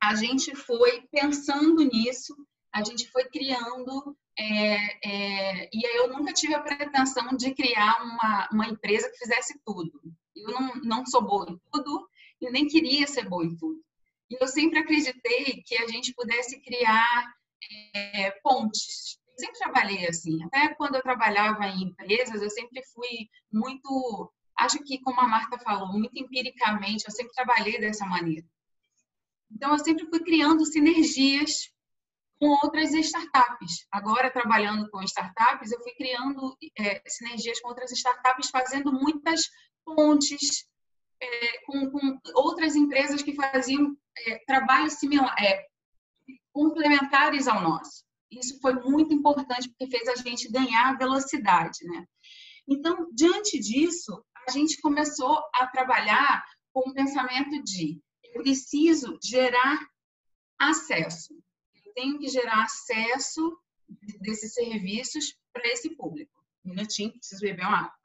a 0.01 0.15
gente 0.15 0.55
foi 0.55 1.07
pensando 1.11 1.83
nisso, 1.83 2.35
a 2.75 2.83
gente 2.83 3.09
foi 3.09 3.23
criando, 3.29 4.17
é, 4.37 5.07
é, 5.07 5.69
e 5.71 5.97
eu 5.97 6.09
nunca 6.09 6.33
tive 6.33 6.53
a 6.53 6.59
pretensão 6.59 7.35
de 7.37 7.53
criar 7.53 8.03
uma, 8.03 8.49
uma 8.51 8.67
empresa 8.67 9.09
que 9.09 9.17
fizesse 9.17 9.57
tudo. 9.65 9.93
Eu 10.35 10.51
não, 10.51 10.75
não 10.83 11.05
sou 11.05 11.21
boa 11.21 11.49
em 11.49 11.57
tudo 11.71 12.09
e 12.41 12.51
nem 12.51 12.67
queria 12.67 13.07
ser 13.07 13.29
boa 13.29 13.45
em 13.45 13.55
tudo. 13.55 13.81
E 14.29 14.37
eu 14.41 14.47
sempre 14.47 14.79
acreditei 14.79 15.63
que 15.65 15.77
a 15.77 15.87
gente 15.87 16.13
pudesse 16.13 16.59
criar 16.59 17.33
é, 17.95 18.31
pontes 18.43 19.17
sempre 19.37 19.59
trabalhei 19.59 20.07
assim. 20.07 20.43
Até 20.43 20.73
quando 20.75 20.95
eu 20.95 21.01
trabalhava 21.01 21.65
em 21.67 21.83
empresas, 21.83 22.41
eu 22.41 22.49
sempre 22.49 22.81
fui 22.93 23.29
muito, 23.51 24.31
acho 24.57 24.79
que 24.83 24.99
como 24.99 25.19
a 25.19 25.27
Marta 25.27 25.57
falou, 25.59 25.87
muito 25.87 26.17
empiricamente, 26.17 27.05
eu 27.05 27.11
sempre 27.11 27.33
trabalhei 27.33 27.79
dessa 27.79 28.05
maneira. 28.05 28.45
Então, 29.51 29.71
eu 29.71 29.79
sempre 29.79 30.07
fui 30.07 30.19
criando 30.19 30.65
sinergias 30.65 31.69
com 32.39 32.49
outras 32.63 32.93
startups. 32.93 33.85
Agora, 33.91 34.31
trabalhando 34.31 34.89
com 34.89 35.01
startups, 35.03 35.71
eu 35.71 35.81
fui 35.81 35.93
criando 35.93 36.55
é, 36.77 37.01
sinergias 37.07 37.59
com 37.61 37.69
outras 37.69 37.91
startups, 37.91 38.49
fazendo 38.49 38.91
muitas 38.91 39.41
pontes 39.85 40.65
é, 41.21 41.59
com, 41.65 41.89
com, 41.91 42.19
outras 42.35 42.75
empresas 42.75 43.21
que 43.21 43.35
faziam 43.35 43.95
é, 44.27 44.39
trabalhos 44.45 44.93
similares, 44.93 45.43
é, 45.43 45.65
complementares 46.51 47.47
ao 47.47 47.61
nosso 47.61 48.05
isso 48.31 48.59
foi 48.59 48.73
muito 48.73 49.13
importante 49.13 49.69
porque 49.69 49.87
fez 49.87 50.07
a 50.07 50.15
gente 50.15 50.51
ganhar 50.51 50.97
velocidade, 50.97 51.85
né? 51.85 52.05
Então, 52.67 53.07
diante 53.13 53.59
disso, 53.59 54.23
a 54.47 54.51
gente 54.51 54.79
começou 54.81 55.39
a 55.53 55.67
trabalhar 55.67 56.43
com 56.73 56.89
o 56.89 56.93
pensamento 56.93 57.63
de 57.63 58.01
eu 58.23 58.41
preciso 58.41 59.17
gerar 59.23 59.79
acesso. 60.59 61.33
Tenho 61.95 62.19
que 62.19 62.27
gerar 62.27 62.63
acesso 62.63 63.57
desses 64.21 64.53
serviços 64.53 65.37
para 65.53 65.67
esse 65.67 65.95
público. 65.95 66.43
Um 66.63 66.69
minutinho, 66.71 67.13
preciso 67.13 67.41
beber 67.41 67.65
uma 67.65 67.79
água. 67.79 67.95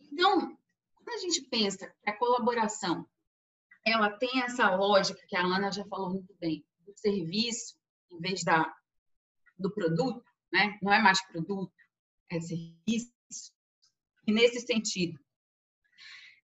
Então, 0.00 0.56
quando 0.94 1.08
a 1.08 1.18
gente 1.18 1.42
pensa 1.48 1.92
que 2.02 2.10
a 2.10 2.16
colaboração 2.16 3.08
ela 3.84 4.10
tem 4.10 4.42
essa 4.42 4.74
lógica 4.74 5.26
que 5.26 5.36
a 5.36 5.44
Ana 5.44 5.70
já 5.70 5.84
falou 5.86 6.10
muito 6.10 6.34
bem, 6.38 6.64
do 6.80 6.96
serviço 6.96 7.76
em 8.10 8.18
vez 8.18 8.42
da, 8.42 8.74
do 9.58 9.72
produto, 9.72 10.24
né? 10.52 10.78
não 10.80 10.92
é 10.92 11.02
mais 11.02 11.20
produto, 11.26 11.72
é 12.30 12.40
serviço. 12.40 13.12
E 14.26 14.32
nesse 14.32 14.60
sentido, 14.60 15.18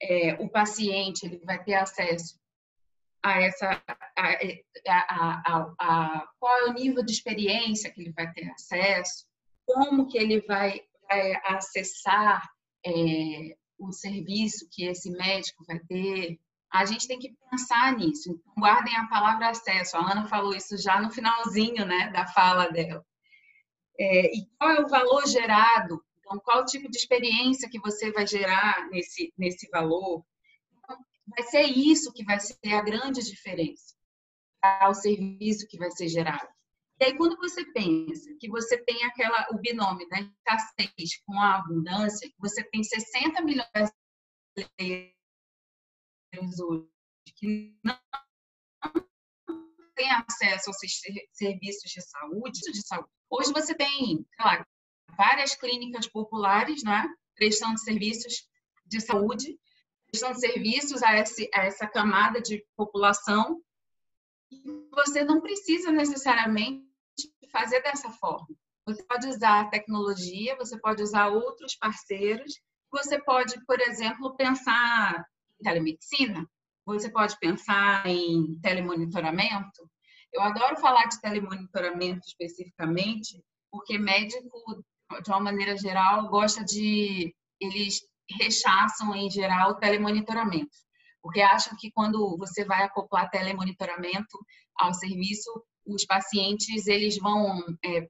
é, 0.02 0.34
o 0.34 0.48
paciente 0.48 1.26
ele 1.26 1.38
vai 1.44 1.62
ter 1.62 1.74
acesso 1.74 2.38
a 3.22 3.42
essa 3.42 3.82
a, 4.16 4.32
a, 4.88 5.74
a, 5.78 6.28
qual 6.38 6.58
é 6.58 6.70
o 6.70 6.72
nível 6.72 7.04
de 7.04 7.12
experiência 7.12 7.90
que 7.90 8.00
ele 8.00 8.12
vai 8.12 8.32
ter 8.32 8.50
acesso, 8.50 9.26
como 9.66 10.08
que 10.08 10.18
ele 10.18 10.40
vai, 10.42 10.80
vai 11.08 11.32
acessar 11.44 12.48
é, 12.84 13.56
o 13.78 13.92
serviço 13.92 14.68
que 14.70 14.84
esse 14.84 15.10
médico 15.10 15.64
vai 15.66 15.78
ter, 15.80 16.38
a 16.72 16.84
gente 16.84 17.08
tem 17.08 17.18
que 17.18 17.34
pensar 17.50 17.96
nisso. 17.96 18.30
Então, 18.30 18.54
guardem 18.56 18.94
a 18.96 19.06
palavra 19.06 19.48
acesso. 19.48 19.96
A 19.96 20.12
Ana 20.12 20.28
falou 20.28 20.54
isso 20.54 20.76
já 20.78 21.00
no 21.00 21.10
finalzinho 21.10 21.84
né, 21.84 22.10
da 22.10 22.26
fala 22.28 22.68
dela. 22.68 23.04
É, 23.98 24.34
e 24.34 24.46
qual 24.58 24.70
é 24.70 24.80
o 24.80 24.88
valor 24.88 25.26
gerado? 25.26 26.02
Então, 26.30 26.40
qual 26.44 26.62
o 26.62 26.64
tipo 26.64 26.88
de 26.88 26.96
experiência 26.96 27.68
que 27.68 27.80
você 27.80 28.12
vai 28.12 28.24
gerar 28.24 28.88
nesse, 28.88 29.34
nesse 29.36 29.68
valor? 29.68 30.24
Então, 30.78 30.96
vai 31.26 31.42
ser 31.42 31.62
isso 31.62 32.12
que 32.12 32.24
vai 32.24 32.38
ser 32.38 32.72
a 32.72 32.82
grande 32.82 33.20
diferença 33.20 33.96
ao 34.62 34.94
serviço 34.94 35.66
que 35.66 35.76
vai 35.76 35.90
ser 35.90 36.06
gerado. 36.06 36.48
E 37.00 37.04
aí, 37.06 37.16
quando 37.16 37.36
você 37.36 37.64
pensa 37.72 38.32
que 38.38 38.48
você 38.48 38.78
tem 38.78 39.02
aquela, 39.02 39.48
o 39.50 39.58
binômio 39.58 40.08
da 40.08 40.20
escassez 40.20 41.20
com 41.26 41.34
a 41.40 41.56
abundância, 41.56 42.30
você 42.38 42.62
tem 42.62 42.84
60 42.84 43.42
milhões 43.42 43.90
de 44.56 44.68
brasileiros 44.78 46.60
hoje 46.60 46.88
que 47.34 47.76
não 47.82 47.98
têm 49.96 50.10
acesso 50.12 50.70
aos 50.70 50.76
serviços 51.32 51.90
de 51.90 52.02
saúde, 52.02 52.60
de 52.60 52.86
saúde. 52.86 53.08
Hoje 53.28 53.52
você 53.52 53.74
tem, 53.74 54.24
claro, 54.36 54.64
várias 55.16 55.54
clínicas 55.54 56.06
populares, 56.06 56.82
né, 56.82 57.08
prestando 57.34 57.78
serviços 57.78 58.48
de 58.86 59.00
saúde, 59.00 59.58
prestando 60.06 60.38
serviços 60.38 61.02
a, 61.02 61.18
esse, 61.18 61.48
a 61.54 61.64
essa 61.64 61.86
camada 61.86 62.40
de 62.40 62.64
população. 62.76 63.60
Você 64.92 65.24
não 65.24 65.40
precisa 65.40 65.90
necessariamente 65.92 66.84
fazer 67.52 67.80
dessa 67.82 68.10
forma. 68.10 68.48
Você 68.86 69.02
pode 69.04 69.28
usar 69.28 69.60
a 69.60 69.68
tecnologia, 69.68 70.56
você 70.56 70.78
pode 70.78 71.02
usar 71.02 71.28
outros 71.28 71.76
parceiros, 71.76 72.60
você 72.90 73.22
pode, 73.22 73.64
por 73.64 73.80
exemplo, 73.80 74.36
pensar 74.36 75.24
em 75.60 75.64
telemedicina, 75.64 76.48
você 76.84 77.08
pode 77.08 77.38
pensar 77.38 78.04
em 78.06 78.58
telemonitoramento. 78.60 79.88
Eu 80.32 80.42
adoro 80.42 80.76
falar 80.80 81.06
de 81.06 81.20
telemonitoramento 81.20 82.26
especificamente, 82.26 83.42
porque 83.70 83.96
médico, 83.98 84.84
de 85.22 85.30
uma 85.30 85.40
maneira 85.40 85.76
geral, 85.76 86.28
gosta 86.28 86.64
de. 86.64 87.34
Eles 87.60 88.00
rechaçam, 88.38 89.14
em 89.14 89.30
geral, 89.30 89.72
o 89.72 89.74
telemonitoramento, 89.74 90.70
porque 91.22 91.40
acham 91.40 91.76
que 91.78 91.90
quando 91.90 92.36
você 92.38 92.64
vai 92.64 92.84
acoplar 92.84 93.28
telemonitoramento 93.28 94.38
ao 94.76 94.94
serviço, 94.94 95.50
os 95.86 96.04
pacientes 96.04 96.86
eles 96.86 97.18
vão 97.18 97.58
é, 97.84 98.06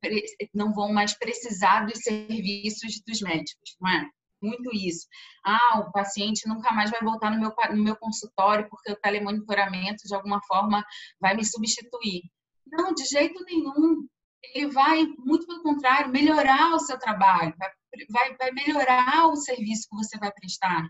não 0.52 0.72
vão 0.72 0.92
mais 0.92 1.16
precisar 1.16 1.86
dos 1.86 1.98
serviços 1.98 3.00
dos 3.06 3.20
médicos, 3.20 3.76
não 3.80 3.90
é? 3.90 4.08
Muito 4.42 4.70
isso. 4.74 5.06
Ah, 5.44 5.80
o 5.80 5.92
paciente 5.92 6.48
nunca 6.48 6.72
mais 6.72 6.90
vai 6.90 7.00
voltar 7.00 7.30
no 7.30 7.38
meu, 7.38 7.54
no 7.76 7.82
meu 7.82 7.96
consultório 7.96 8.68
porque 8.70 8.90
o 8.90 8.96
telemonitoramento 8.96 10.06
de 10.06 10.14
alguma 10.14 10.40
forma 10.46 10.84
vai 11.20 11.34
me 11.34 11.44
substituir. 11.44 12.22
Não, 12.66 12.94
de 12.94 13.04
jeito 13.04 13.44
nenhum. 13.44 14.06
Ele 14.42 14.68
vai, 14.68 15.04
muito 15.18 15.46
pelo 15.46 15.62
contrário, 15.62 16.10
melhorar 16.10 16.74
o 16.74 16.80
seu 16.80 16.98
trabalho, 16.98 17.54
vai, 17.58 17.70
vai, 18.08 18.36
vai 18.36 18.50
melhorar 18.52 19.26
o 19.28 19.36
serviço 19.36 19.88
que 19.88 19.96
você 19.96 20.18
vai 20.18 20.32
prestar. 20.32 20.88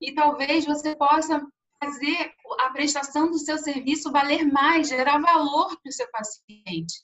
E 0.00 0.12
talvez 0.12 0.64
você 0.64 0.94
possa 0.96 1.40
fazer 1.82 2.34
a 2.60 2.70
prestação 2.70 3.30
do 3.30 3.38
seu 3.38 3.56
serviço 3.58 4.12
valer 4.12 4.44
mais, 4.44 4.88
gerar 4.88 5.18
valor 5.18 5.68
para 5.80 5.88
o 5.88 5.92
seu 5.92 6.10
paciente. 6.10 7.02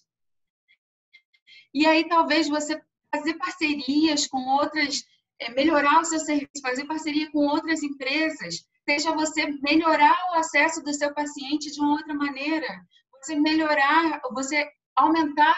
E 1.72 1.86
aí 1.86 2.09
talvez 2.09 2.49
você 2.49 2.80
fazer 3.14 3.34
parcerias 3.34 4.26
com 4.26 4.38
outras, 4.57 5.03
é, 5.40 5.51
melhorar 5.51 6.01
o 6.01 6.05
seu 6.05 6.18
serviço, 6.18 6.62
fazer 6.62 6.84
parceria 6.84 7.30
com 7.30 7.47
outras 7.47 7.82
empresas, 7.82 8.66
seja 8.88 9.12
você 9.12 9.47
melhorar 9.62 10.16
o 10.32 10.38
acesso 10.38 10.82
do 10.82 10.92
seu 10.92 11.12
paciente 11.12 11.70
de 11.70 11.80
uma 11.80 11.92
outra 11.92 12.14
maneira, 12.14 12.66
você 13.12 13.34
melhorar, 13.34 14.20
você 14.32 14.70
aumentar 14.94 15.55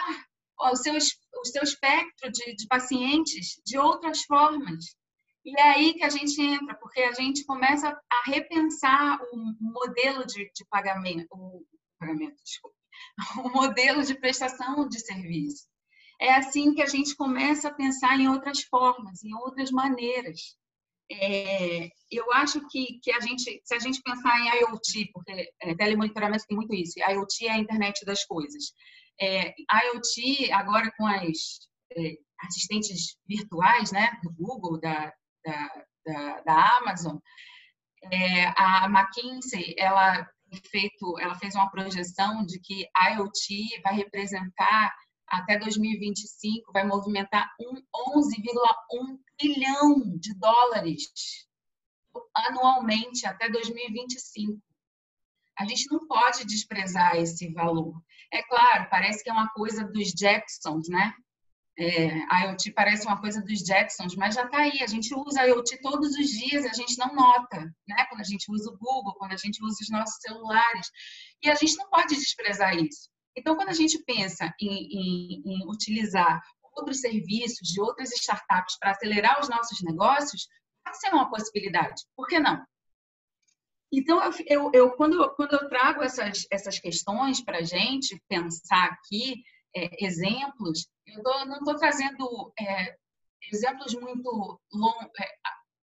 o 0.59 0.75
seu, 0.75 0.93
o 0.95 1.45
seu 1.45 1.63
espectro 1.63 2.31
de, 2.31 2.55
de 2.55 2.67
pacientes 2.67 3.61
de 3.65 3.77
outras 3.77 4.23
formas. 4.23 4.83
E 5.45 5.59
é 5.59 5.69
aí 5.69 5.93
que 5.93 6.03
a 6.03 6.09
gente 6.09 6.39
entra, 6.41 6.75
porque 6.75 7.01
a 7.01 7.13
gente 7.13 7.45
começa 7.45 7.89
a 7.89 8.29
repensar 8.29 9.19
o 9.31 9.55
modelo 9.59 10.25
de, 10.25 10.51
de 10.53 10.65
pagamento, 10.69 11.27
o 11.31 11.65
pagamento, 11.99 12.35
desculpa, 12.43 12.75
o 13.45 13.49
modelo 13.49 14.03
de 14.03 14.15
prestação 14.15 14.87
de 14.87 14.99
serviço. 14.99 15.67
É 16.21 16.33
assim 16.33 16.73
que 16.73 16.81
a 16.81 16.85
gente 16.85 17.15
começa 17.15 17.69
a 17.69 17.73
pensar 17.73 18.19
em 18.19 18.27
outras 18.27 18.61
formas, 18.63 19.23
em 19.23 19.33
outras 19.35 19.71
maneiras. 19.71 20.57
É, 21.11 21.89
eu 22.11 22.31
acho 22.33 22.67
que, 22.67 22.99
que 23.01 23.11
a 23.11 23.19
gente, 23.19 23.61
se 23.63 23.73
a 23.73 23.79
gente 23.79 24.01
pensar 24.03 24.37
em 24.39 24.59
IoT, 24.59 25.09
porque 25.13 25.49
é, 25.61 25.73
telemonitoramento 25.75 26.45
tem 26.45 26.57
muito 26.57 26.75
isso, 26.75 26.99
IoT 26.99 27.47
é 27.47 27.51
a 27.51 27.57
internet 27.57 28.05
das 28.05 28.25
coisas. 28.25 28.73
É, 29.21 29.53
IoT, 29.59 30.51
agora 30.51 30.91
com 30.97 31.05
as 31.05 31.59
é, 31.95 32.15
assistentes 32.41 33.17
virtuais, 33.27 33.91
né, 33.91 34.17
do 34.23 34.31
Google, 34.31 34.79
da, 34.79 35.13
da, 35.45 35.85
da, 36.05 36.41
da 36.41 36.77
Amazon, 36.77 37.17
é, 38.11 38.45
a 38.57 38.85
McKinsey 38.85 39.75
ela 39.77 40.27
feito, 40.71 41.19
ela 41.19 41.35
fez 41.35 41.53
uma 41.53 41.69
projeção 41.69 42.45
de 42.45 42.59
que 42.59 42.87
IoT 43.13 43.81
vai 43.83 43.95
representar 43.95 44.95
até 45.27 45.59
2025 45.59 46.71
vai 46.73 46.83
movimentar 46.85 47.47
um 47.59 47.75
11,1 47.75 49.19
trilhão 49.37 50.17
de 50.17 50.33
dólares 50.35 51.47
anualmente 52.33 53.25
até 53.25 53.49
2025. 53.49 54.59
A 55.57 55.65
gente 55.65 55.91
não 55.91 56.07
pode 56.07 56.45
desprezar 56.45 57.15
esse 57.17 57.51
valor. 57.53 57.93
É 58.31 58.43
claro, 58.43 58.87
parece 58.89 59.23
que 59.23 59.29
é 59.29 59.33
uma 59.33 59.49
coisa 59.49 59.83
dos 59.85 60.09
Jetsons, 60.09 60.87
né? 60.87 61.13
É, 61.77 62.09
a 62.29 62.45
IoT 62.45 62.73
parece 62.73 63.07
uma 63.07 63.19
coisa 63.19 63.41
dos 63.41 63.59
Jetsons, 63.59 64.15
mas 64.15 64.35
já 64.35 64.43
está 64.43 64.59
aí. 64.59 64.83
A 64.83 64.87
gente 64.87 65.15
usa 65.15 65.41
a 65.41 65.45
IoT 65.45 65.81
todos 65.81 66.09
os 66.09 66.27
dias, 66.27 66.65
a 66.65 66.73
gente 66.73 66.97
não 66.97 67.15
nota, 67.15 67.73
né? 67.87 68.05
Quando 68.09 68.21
a 68.21 68.25
gente 68.25 68.51
usa 68.51 68.69
o 68.69 68.77
Google, 68.77 69.15
quando 69.15 69.31
a 69.31 69.37
gente 69.37 69.63
usa 69.63 69.77
os 69.81 69.89
nossos 69.89 70.17
celulares. 70.21 70.91
E 71.41 71.49
a 71.49 71.55
gente 71.55 71.77
não 71.77 71.89
pode 71.89 72.15
desprezar 72.15 72.75
isso. 72.75 73.09
Então, 73.35 73.55
quando 73.55 73.69
a 73.69 73.73
gente 73.73 73.97
pensa 74.03 74.53
em, 74.59 74.67
em, 74.67 75.41
em 75.45 75.71
utilizar 75.71 76.41
outros 76.61 76.99
serviços 76.99 77.67
de 77.67 77.79
outras 77.81 78.11
startups 78.11 78.77
para 78.77 78.91
acelerar 78.91 79.39
os 79.39 79.49
nossos 79.49 79.81
negócios, 79.81 80.47
pode 80.83 80.99
ser 80.99 81.13
uma 81.13 81.29
possibilidade. 81.29 82.03
Por 82.15 82.27
que 82.27 82.39
não? 82.39 82.61
Então, 83.91 84.21
eu, 84.45 84.71
eu, 84.73 84.91
quando, 84.91 85.35
quando 85.35 85.53
eu 85.53 85.67
trago 85.67 86.03
essas, 86.03 86.45
essas 86.51 86.77
questões 86.79 87.41
para 87.41 87.59
a 87.59 87.63
gente 87.63 88.21
pensar 88.27 88.85
aqui, 88.85 89.43
é, 89.75 90.05
exemplos, 90.05 90.87
eu 91.07 91.23
tô, 91.23 91.45
não 91.45 91.57
estou 91.57 91.75
trazendo 91.75 92.53
é, 92.59 92.95
exemplos 93.51 93.95
muito 93.95 94.59
long, 94.71 95.09
é, 95.19 95.35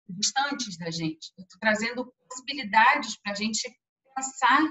distantes 0.09 0.77
da 0.77 0.91
gente, 0.91 1.31
estou 1.37 1.59
trazendo 1.59 2.13
possibilidades 2.27 3.17
para 3.21 3.31
a 3.31 3.35
gente 3.35 3.61
pensar 4.15 4.61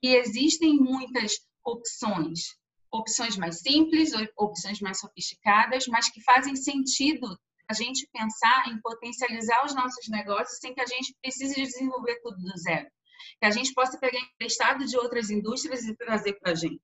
que 0.00 0.08
existem 0.08 0.76
muitas 0.76 1.38
opções, 1.64 2.56
opções 2.92 3.36
mais 3.36 3.60
simples, 3.60 4.12
opções 4.36 4.80
mais 4.80 4.98
sofisticadas, 4.98 5.86
mas 5.86 6.10
que 6.10 6.20
fazem 6.22 6.56
sentido 6.56 7.38
a 7.70 7.72
gente 7.72 8.08
pensar 8.12 8.68
em 8.68 8.80
potencializar 8.80 9.64
os 9.64 9.72
nossos 9.72 10.08
negócios 10.08 10.58
sem 10.58 10.74
que 10.74 10.80
a 10.80 10.86
gente 10.86 11.14
precise 11.22 11.54
desenvolver 11.54 12.20
tudo 12.20 12.36
do 12.36 12.58
zero. 12.58 12.90
Que 13.38 13.46
a 13.46 13.50
gente 13.52 13.72
possa 13.72 13.96
pegar 13.96 14.18
emprestado 14.18 14.84
de 14.84 14.96
outras 14.96 15.30
indústrias 15.30 15.84
e 15.84 15.94
trazer 15.94 16.32
para 16.40 16.50
a 16.50 16.54
gente. 16.56 16.82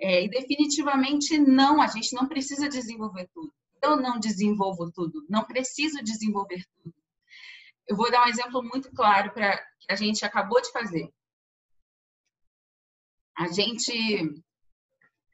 É, 0.00 0.24
e 0.24 0.30
definitivamente 0.30 1.36
não, 1.36 1.82
a 1.82 1.88
gente 1.88 2.14
não 2.14 2.26
precisa 2.26 2.70
desenvolver 2.70 3.28
tudo. 3.34 3.52
Eu 3.82 3.96
não 3.96 4.18
desenvolvo 4.18 4.90
tudo, 4.90 5.26
não 5.28 5.44
preciso 5.44 6.02
desenvolver 6.02 6.64
tudo. 6.82 6.94
Eu 7.86 7.94
vou 7.94 8.10
dar 8.10 8.24
um 8.24 8.28
exemplo 8.28 8.62
muito 8.62 8.90
claro 8.92 9.30
para 9.34 9.58
que 9.58 9.92
a 9.92 9.94
gente 9.94 10.24
acabou 10.24 10.62
de 10.62 10.72
fazer. 10.72 11.12
A 13.36 13.46
gente 13.48 13.92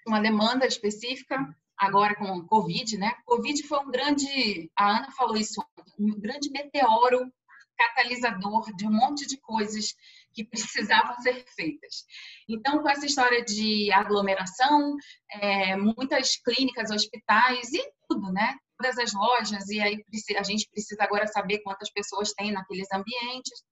uma 0.06 0.20
demanda 0.20 0.66
específica 0.66 1.56
agora 1.78 2.14
com 2.14 2.38
o 2.38 2.46
Covid, 2.46 2.96
né? 2.98 3.12
Covid 3.24 3.62
foi 3.66 3.78
um 3.80 3.90
grande, 3.90 4.70
a 4.76 4.98
Ana 4.98 5.10
falou 5.12 5.36
isso, 5.36 5.64
um 5.98 6.20
grande 6.20 6.50
meteoro 6.50 7.30
catalisador 7.76 8.74
de 8.76 8.86
um 8.86 8.92
monte 8.92 9.26
de 9.26 9.36
coisas 9.38 9.94
que 10.32 10.44
precisavam 10.46 11.16
ser 11.20 11.44
feitas. 11.54 12.04
Então, 12.48 12.82
com 12.82 12.88
essa 12.88 13.06
história 13.06 13.44
de 13.44 13.92
aglomeração, 13.92 14.96
é, 15.30 15.76
muitas 15.76 16.36
clínicas, 16.36 16.90
hospitais 16.90 17.72
e 17.72 17.82
tudo, 18.08 18.32
né? 18.32 18.56
Todas 18.76 18.98
as 18.98 19.12
lojas, 19.12 19.68
e 19.68 19.80
aí 19.80 20.04
a 20.36 20.42
gente 20.42 20.68
precisa 20.68 21.04
agora 21.04 21.26
saber 21.28 21.60
quantas 21.60 21.90
pessoas 21.90 22.32
tem 22.32 22.52
naqueles 22.52 22.88
ambientes. 22.92 23.62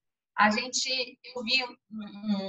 A 0.43 0.51
gente, 0.51 1.19
eu 1.23 1.43
vi 1.45 1.63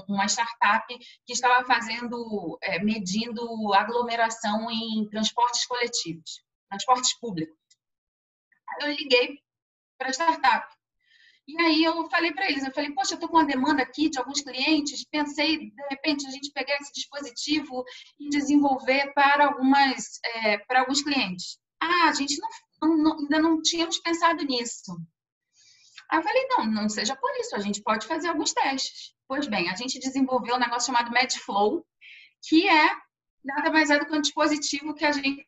uma 0.10 0.26
startup 0.26 0.88
que 1.26 1.34
estava 1.34 1.64
fazendo, 1.64 2.58
é, 2.64 2.84
medindo 2.84 3.72
aglomeração 3.72 4.70
em 4.72 5.08
transportes 5.10 5.68
coletivos, 5.68 6.44
transportes 6.68 7.20
públicos. 7.20 7.56
Eu 8.82 8.88
liguei 8.88 9.38
para 9.96 10.08
a 10.08 10.12
startup 10.12 10.68
e 11.48 11.62
aí 11.62 11.84
eu 11.84 12.10
falei 12.10 12.34
para 12.34 12.50
eles, 12.50 12.64
eu 12.64 12.74
falei, 12.74 12.92
poxa, 12.94 13.14
eu 13.14 13.18
estou 13.18 13.30
com 13.30 13.38
uma 13.38 13.46
demanda 13.46 13.84
aqui 13.84 14.10
de 14.10 14.18
alguns 14.18 14.42
clientes, 14.42 15.06
pensei, 15.12 15.70
de 15.70 15.88
repente, 15.92 16.26
a 16.26 16.32
gente 16.32 16.52
pegar 16.52 16.78
esse 16.78 16.94
dispositivo 16.94 17.84
e 18.20 18.30
desenvolver 18.30 19.14
para, 19.14 19.46
algumas, 19.46 20.20
é, 20.24 20.58
para 20.58 20.80
alguns 20.80 21.04
clientes. 21.04 21.60
Ah, 21.80 22.08
a 22.08 22.14
gente 22.14 22.40
não, 22.82 22.98
não, 22.98 23.20
ainda 23.20 23.40
não 23.40 23.62
tínhamos 23.62 24.00
pensado 24.00 24.44
nisso. 24.46 24.98
Aí 26.10 26.20
eu 26.20 26.24
falei, 26.24 26.48
não, 26.48 26.66
não 26.66 26.90
seja 26.90 27.16
por 27.16 27.32
isso, 27.40 27.56
a 27.56 27.60
gente 27.60 27.82
pode 27.82 28.06
fazer 28.08 28.28
alguns 28.28 28.54
testes. 28.54 29.14
Pois 29.28 29.48
bem, 29.48 29.70
a 29.70 29.76
gente 29.76 30.00
desenvolveu 30.00 30.56
um 30.56 30.60
negócio 30.60 30.88
chamado 30.88 31.12
MedFlow, 31.12 31.86
que 32.48 32.68
é 32.68 32.96
nada 33.44 33.72
mais 33.72 33.90
é 33.90 34.00
do 34.00 34.06
que 34.06 34.16
um 34.16 34.22
dispositivo 34.22 34.94
que 34.94 35.06
a 35.06 35.12
gente 35.12 35.46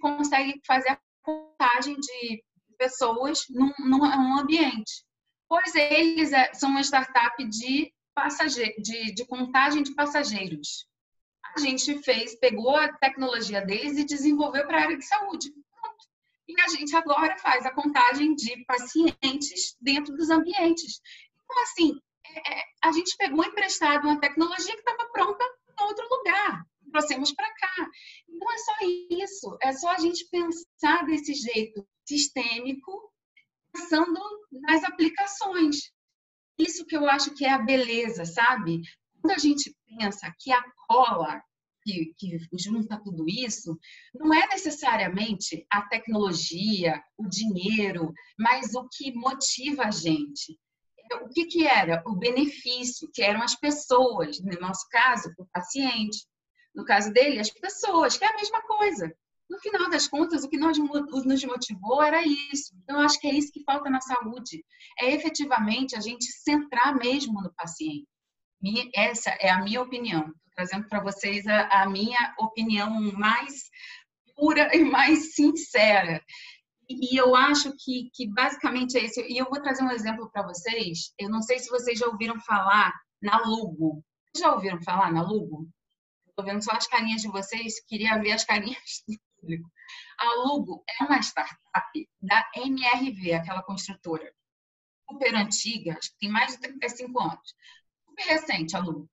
consegue 0.00 0.60
fazer 0.66 0.90
a 0.90 1.00
contagem 1.22 1.96
de 1.96 2.44
pessoas 2.78 3.44
num, 3.48 3.72
num 3.78 4.38
ambiente. 4.38 5.04
Pois 5.48 5.74
eles 5.74 6.32
é, 6.32 6.52
são 6.54 6.70
uma 6.70 6.80
startup 6.80 7.44
de, 7.44 7.92
passageiro, 8.14 8.74
de, 8.80 9.14
de 9.14 9.26
contagem 9.26 9.82
de 9.82 9.94
passageiros. 9.94 10.86
A 11.54 11.60
gente 11.60 12.02
fez, 12.02 12.38
pegou 12.38 12.76
a 12.76 12.92
tecnologia 12.94 13.60
deles 13.60 13.98
e 13.98 14.04
desenvolveu 14.04 14.66
para 14.66 14.78
a 14.78 14.82
área 14.82 14.96
de 14.96 15.04
saúde. 15.04 15.52
E 16.48 16.60
a 16.60 16.68
gente 16.68 16.94
agora 16.96 17.38
faz 17.38 17.64
a 17.64 17.72
contagem 17.72 18.34
de 18.34 18.64
pacientes 18.64 19.76
dentro 19.80 20.14
dos 20.14 20.28
ambientes. 20.28 21.00
Então, 21.44 21.62
assim, 21.62 21.92
é, 22.26 22.52
é, 22.52 22.64
a 22.82 22.92
gente 22.92 23.16
pegou 23.16 23.44
emprestado 23.44 24.04
uma 24.04 24.20
tecnologia 24.20 24.72
que 24.72 24.80
estava 24.80 25.10
pronta 25.10 25.44
em 25.44 25.84
outro 25.84 26.06
lugar, 26.08 26.64
trouxemos 26.90 27.32
para 27.32 27.52
cá. 27.54 27.90
Não 28.28 28.52
é 28.52 28.58
só 28.58 28.72
isso, 29.10 29.58
é 29.62 29.72
só 29.72 29.90
a 29.90 29.98
gente 29.98 30.28
pensar 30.28 31.06
desse 31.06 31.34
jeito 31.34 31.86
sistêmico, 32.06 33.12
pensando 33.72 34.20
nas 34.50 34.84
aplicações. 34.84 35.92
Isso 36.58 36.84
que 36.84 36.96
eu 36.96 37.08
acho 37.08 37.34
que 37.34 37.44
é 37.44 37.50
a 37.50 37.58
beleza, 37.58 38.24
sabe? 38.24 38.82
Quando 39.20 39.34
a 39.34 39.38
gente 39.38 39.74
pensa 39.86 40.32
que 40.38 40.52
a 40.52 40.62
cola 40.86 41.42
que, 41.84 42.14
que 42.18 42.38
junta 42.58 43.00
tudo 43.02 43.24
isso, 43.28 43.78
não 44.14 44.32
é 44.32 44.46
necessariamente 44.48 45.66
a 45.70 45.82
tecnologia, 45.82 47.02
o 47.16 47.28
dinheiro, 47.28 48.12
mas 48.38 48.74
o 48.74 48.88
que 48.88 49.12
motiva 49.12 49.84
a 49.84 49.90
gente. 49.90 50.58
O 51.22 51.28
que, 51.28 51.44
que 51.44 51.66
era? 51.66 52.02
O 52.06 52.16
benefício, 52.16 53.10
que 53.12 53.22
eram 53.22 53.42
as 53.42 53.54
pessoas, 53.54 54.40
no 54.40 54.60
nosso 54.60 54.88
caso, 54.90 55.32
o 55.38 55.46
paciente. 55.52 56.26
No 56.74 56.84
caso 56.84 57.12
dele, 57.12 57.38
as 57.38 57.50
pessoas, 57.50 58.16
que 58.16 58.24
é 58.24 58.28
a 58.28 58.36
mesma 58.36 58.62
coisa. 58.62 59.14
No 59.50 59.58
final 59.58 59.90
das 59.90 60.08
contas, 60.08 60.44
o 60.44 60.48
que 60.48 60.56
nos 60.56 60.78
motivou 61.44 62.02
era 62.02 62.22
isso. 62.26 62.74
Então, 62.82 63.00
acho 63.00 63.20
que 63.20 63.26
é 63.26 63.34
isso 63.34 63.52
que 63.52 63.62
falta 63.64 63.90
na 63.90 64.00
saúde. 64.00 64.64
É 64.98 65.12
efetivamente 65.12 65.94
a 65.94 66.00
gente 66.00 66.24
centrar 66.24 66.96
mesmo 66.96 67.42
no 67.42 67.52
paciente. 67.52 68.06
Essa 68.94 69.30
é 69.40 69.50
a 69.50 69.62
minha 69.62 69.82
opinião. 69.82 70.32
Trazendo 70.54 70.88
para 70.88 71.02
vocês 71.02 71.46
a, 71.46 71.82
a 71.82 71.88
minha 71.88 72.34
opinião 72.38 72.90
mais 73.12 73.70
pura 74.36 74.74
e 74.74 74.84
mais 74.84 75.34
sincera. 75.34 76.22
E 76.88 77.16
eu 77.16 77.34
acho 77.34 77.72
que, 77.78 78.10
que 78.12 78.28
basicamente 78.28 78.98
é 78.98 79.04
isso. 79.04 79.20
E 79.20 79.38
eu 79.38 79.46
vou 79.48 79.62
trazer 79.62 79.82
um 79.82 79.90
exemplo 79.90 80.30
para 80.30 80.42
vocês. 80.42 81.12
Eu 81.18 81.30
não 81.30 81.40
sei 81.40 81.58
se 81.58 81.70
vocês 81.70 81.98
já 81.98 82.06
ouviram 82.06 82.38
falar 82.40 82.92
na 83.20 83.38
Lugo. 83.38 84.04
Já 84.36 84.52
ouviram 84.52 84.82
falar 84.82 85.12
na 85.12 85.22
Lugo? 85.22 85.68
Estou 86.28 86.44
vendo 86.44 86.62
só 86.62 86.72
as 86.72 86.86
carinhas 86.86 87.22
de 87.22 87.28
vocês, 87.28 87.84
queria 87.86 88.18
ver 88.18 88.32
as 88.32 88.44
carinhas 88.44 89.02
do 89.06 89.14
público. 89.38 89.70
A 90.18 90.34
Lugo 90.46 90.82
é 91.00 91.04
uma 91.04 91.18
startup 91.20 92.08
da 92.20 92.50
MRV, 92.56 93.34
aquela 93.34 93.62
construtora. 93.62 94.32
Super 95.10 95.34
antiga, 95.34 95.96
acho 95.98 96.10
que 96.12 96.18
tem 96.20 96.30
mais 96.30 96.52
de 96.52 96.60
35 96.60 97.20
anos 97.20 97.54
super 98.12 98.24
recente 98.24 98.76
a 98.76 98.80
Lugo. 98.80 99.08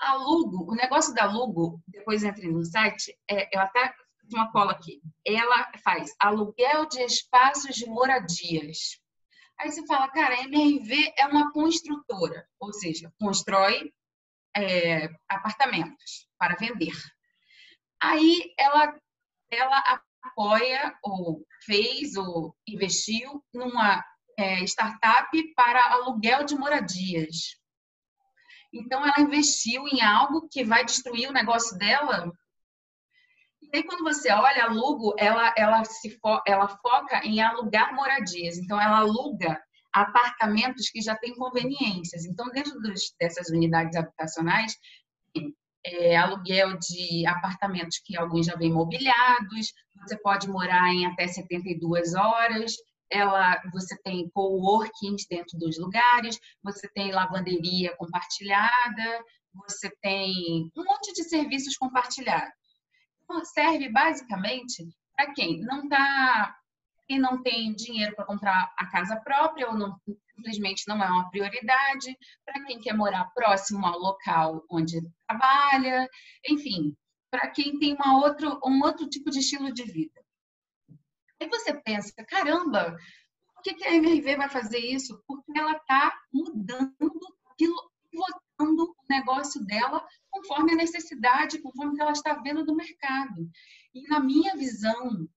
A 0.00 0.14
Lugo, 0.14 0.72
o 0.72 0.74
negócio 0.74 1.14
da 1.14 1.26
Lugo, 1.26 1.82
depois 1.86 2.24
entrei 2.24 2.50
no 2.50 2.64
site, 2.64 3.14
é, 3.28 3.54
eu 3.54 3.60
até 3.60 3.92
fiz 4.20 4.32
uma 4.32 4.50
cola 4.50 4.72
aqui. 4.72 5.00
Ela 5.26 5.70
faz 5.84 6.14
aluguel 6.18 6.86
de 6.86 7.02
espaços 7.02 7.76
de 7.76 7.86
moradias. 7.86 8.98
Aí 9.58 9.70
você 9.70 9.86
fala, 9.86 10.08
cara, 10.08 10.34
a 10.34 10.42
MRV 10.44 11.12
é 11.18 11.26
uma 11.26 11.52
construtora, 11.52 12.48
ou 12.58 12.72
seja, 12.72 13.12
constrói 13.20 13.92
é, 14.56 15.10
apartamentos 15.28 16.26
para 16.38 16.56
vender. 16.56 16.94
Aí 18.02 18.54
ela, 18.58 18.98
ela 19.50 20.00
apoia, 20.22 20.98
ou 21.02 21.46
fez, 21.66 22.16
ou 22.16 22.56
investiu 22.66 23.44
numa 23.52 24.02
é, 24.38 24.64
startup 24.64 25.54
para 25.54 25.92
aluguel 25.92 26.44
de 26.44 26.56
moradias. 26.56 27.59
Então, 28.72 29.04
ela 29.04 29.20
investiu 29.20 29.86
em 29.88 30.00
algo 30.00 30.48
que 30.48 30.64
vai 30.64 30.84
destruir 30.84 31.28
o 31.28 31.32
negócio 31.32 31.76
dela. 31.76 32.32
E 33.62 33.76
aí, 33.76 33.82
quando 33.82 34.04
você 34.04 34.30
olha, 34.32 34.66
a 34.66 35.14
ela, 35.18 35.54
ela, 35.56 35.84
se 35.84 36.10
fo 36.18 36.40
ela 36.46 36.68
foca 36.68 37.24
em 37.24 37.40
alugar 37.40 37.94
moradias. 37.94 38.58
Então, 38.58 38.80
ela 38.80 38.98
aluga 38.98 39.60
apartamentos 39.92 40.88
que 40.88 41.00
já 41.00 41.16
têm 41.16 41.34
conveniências. 41.34 42.24
Então, 42.24 42.48
dentro 42.50 42.78
dos, 42.80 43.12
dessas 43.18 43.48
unidades 43.48 43.96
habitacionais, 43.96 44.76
é, 45.84 46.16
aluguel 46.16 46.78
de 46.78 47.26
apartamentos 47.26 48.00
que 48.04 48.16
alguns 48.16 48.46
já 48.46 48.54
vêm 48.54 48.72
mobiliados, 48.72 49.72
você 50.02 50.16
pode 50.16 50.48
morar 50.48 50.92
em 50.92 51.06
até 51.06 51.26
72 51.26 52.14
horas, 52.14 52.74
ela, 53.10 53.60
você 53.72 53.96
tem 54.02 54.28
coworkings 54.30 55.26
dentro 55.28 55.58
dos 55.58 55.78
lugares, 55.78 56.38
você 56.62 56.88
tem 56.88 57.12
lavanderia 57.12 57.96
compartilhada, 57.96 59.24
você 59.52 59.90
tem 60.00 60.70
um 60.76 60.84
monte 60.84 61.12
de 61.12 61.24
serviços 61.24 61.76
compartilhados. 61.76 62.52
Então, 63.24 63.44
serve 63.44 63.88
basicamente 63.88 64.88
para 65.16 65.32
quem 65.32 65.60
não 65.60 65.88
tá, 65.88 66.56
quem 67.06 67.18
não 67.18 67.42
tem 67.42 67.74
dinheiro 67.74 68.14
para 68.14 68.24
comprar 68.24 68.72
a 68.78 68.86
casa 68.86 69.16
própria 69.16 69.68
ou 69.68 69.76
não, 69.76 69.96
simplesmente 70.34 70.84
não 70.88 71.02
é 71.02 71.06
uma 71.06 71.30
prioridade, 71.30 72.16
para 72.44 72.64
quem 72.64 72.80
quer 72.80 72.94
morar 72.94 73.30
próximo 73.34 73.84
ao 73.84 73.98
local 73.98 74.64
onde 74.70 75.00
trabalha, 75.28 76.08
enfim, 76.48 76.96
para 77.30 77.48
quem 77.50 77.78
tem 77.78 77.94
uma 77.94 78.18
outro, 78.18 78.58
um 78.64 78.82
outro 78.82 79.08
tipo 79.08 79.30
de 79.30 79.40
estilo 79.40 79.72
de 79.72 79.84
vida. 79.84 80.19
Aí 81.40 81.48
você 81.48 81.72
pensa, 81.74 82.12
caramba, 82.26 82.96
por 83.54 83.62
que, 83.62 83.74
que 83.74 83.84
a 83.84 83.94
MRV 83.94 84.36
vai 84.36 84.48
fazer 84.48 84.78
isso? 84.78 85.22
Porque 85.26 85.58
ela 85.58 85.72
está 85.72 86.18
mudando, 86.32 86.94
pivotando 87.56 88.84
o 88.84 88.94
negócio 89.08 89.64
dela 89.64 90.06
conforme 90.30 90.72
a 90.72 90.76
necessidade, 90.76 91.60
conforme 91.60 91.96
que 91.96 92.02
ela 92.02 92.12
está 92.12 92.34
vendo 92.34 92.64
do 92.64 92.74
mercado. 92.74 93.50
E 93.94 94.02
na 94.08 94.20
minha 94.20 94.56
visão, 94.56 95.28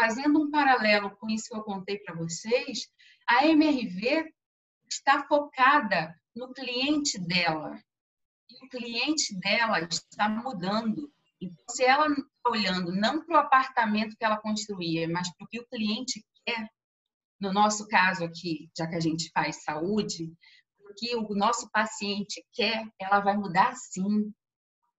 fazendo 0.00 0.40
um 0.40 0.50
paralelo 0.50 1.16
com 1.16 1.28
isso 1.28 1.48
que 1.50 1.56
eu 1.56 1.62
contei 1.62 1.98
para 1.98 2.14
vocês, 2.14 2.88
a 3.28 3.46
MRV 3.46 4.32
está 4.88 5.24
focada 5.26 6.14
no 6.34 6.52
cliente 6.52 7.18
dela. 7.18 7.78
E 8.48 8.64
o 8.64 8.68
cliente 8.68 9.38
dela 9.38 9.80
está 9.80 10.28
mudando. 10.28 11.12
Então, 11.40 11.64
se 11.70 11.84
ela 11.84 12.08
olhando 12.50 12.92
não 12.92 13.24
para 13.24 13.36
o 13.36 13.38
apartamento 13.38 14.16
que 14.16 14.24
ela 14.24 14.40
construía, 14.40 15.08
mas 15.08 15.34
para 15.34 15.44
o 15.44 15.48
que 15.48 15.60
o 15.60 15.66
cliente 15.66 16.24
quer, 16.44 16.68
no 17.40 17.52
nosso 17.52 17.86
caso 17.86 18.24
aqui, 18.24 18.68
já 18.76 18.86
que 18.86 18.96
a 18.96 19.00
gente 19.00 19.30
faz 19.32 19.62
saúde, 19.62 20.32
o 20.80 20.94
que 20.94 21.14
o 21.14 21.34
nosso 21.34 21.70
paciente 21.70 22.44
quer, 22.52 22.84
ela 22.98 23.20
vai 23.20 23.36
mudar 23.36 23.74
sim. 23.76 24.32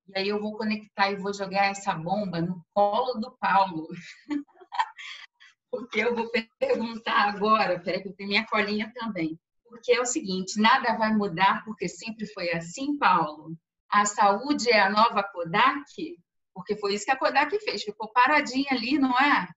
E 0.08 0.20
aí 0.20 0.30
eu 0.30 0.40
vou 0.40 0.58
conectar 0.58 1.12
e 1.12 1.18
vou 1.18 1.34
jogar 1.34 1.66
essa 1.66 1.94
bomba 1.94 2.42
no 2.42 2.64
colo 2.74 3.20
do 3.20 3.36
Paulo. 3.40 3.88
Porque 5.72 6.00
eu 6.00 6.16
vou 6.16 6.32
perguntar 6.58 7.30
agora, 7.30 7.80
peraí 7.80 8.02
que 8.02 8.10
eu 8.10 8.16
tenho 8.16 8.30
minha 8.30 8.46
colinha 8.46 8.92
também. 8.96 9.40
Porque 9.66 9.92
é 9.92 10.02
o 10.02 10.06
seguinte, 10.06 10.60
nada 10.60 10.98
vai 10.98 11.14
mudar 11.14 11.64
porque 11.64 11.88
sempre 11.88 12.26
foi 12.34 12.52
assim, 12.52 12.98
Paulo. 12.98 13.56
A 13.88 14.04
saúde 14.04 14.70
é 14.70 14.80
a 14.80 14.90
nova 14.90 15.22
Kodak? 15.24 16.18
Porque 16.60 16.76
foi 16.76 16.94
isso 16.94 17.06
que 17.06 17.12
a 17.12 17.16
Kodak 17.16 17.58
fez, 17.62 17.84
ficou 17.84 18.12
paradinha 18.12 18.68
ali, 18.72 19.00
não 19.00 19.18
é? 19.18 19.48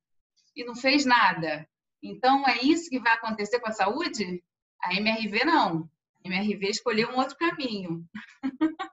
E 0.54 0.64
não 0.64 0.76
fez 0.76 1.04
nada. 1.04 1.68
Então, 2.00 2.46
é 2.46 2.62
isso 2.62 2.88
que 2.88 3.00
vai 3.00 3.14
acontecer 3.14 3.58
com 3.58 3.68
a 3.68 3.72
saúde? 3.72 4.40
A 4.80 4.94
MRV 4.94 5.44
não. 5.44 5.90
A 6.24 6.28
MRV 6.28 6.68
escolheu 6.68 7.10
um 7.10 7.16
outro 7.16 7.36
caminho. 7.36 8.06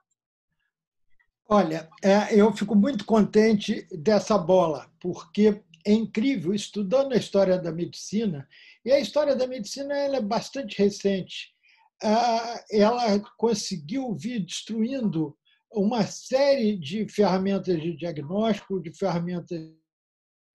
Olha, 1.48 1.88
é, 2.02 2.34
eu 2.34 2.52
fico 2.52 2.74
muito 2.74 3.04
contente 3.04 3.86
dessa 3.96 4.36
bola, 4.36 4.90
porque 4.98 5.62
é 5.86 5.92
incrível, 5.92 6.52
estudando 6.52 7.12
a 7.12 7.16
história 7.16 7.58
da 7.58 7.70
medicina, 7.70 8.48
e 8.84 8.90
a 8.90 8.98
história 8.98 9.36
da 9.36 9.46
medicina 9.46 9.96
ela 9.96 10.16
é 10.16 10.20
bastante 10.20 10.76
recente. 10.76 11.54
Ah, 12.02 12.64
ela 12.72 13.20
conseguiu 13.36 14.12
vir 14.16 14.44
destruindo 14.44 15.36
uma 15.72 16.04
série 16.04 16.76
de 16.76 17.08
ferramentas 17.08 17.80
de 17.80 17.96
diagnóstico, 17.96 18.80
de 18.80 18.92
ferramentas 18.92 19.60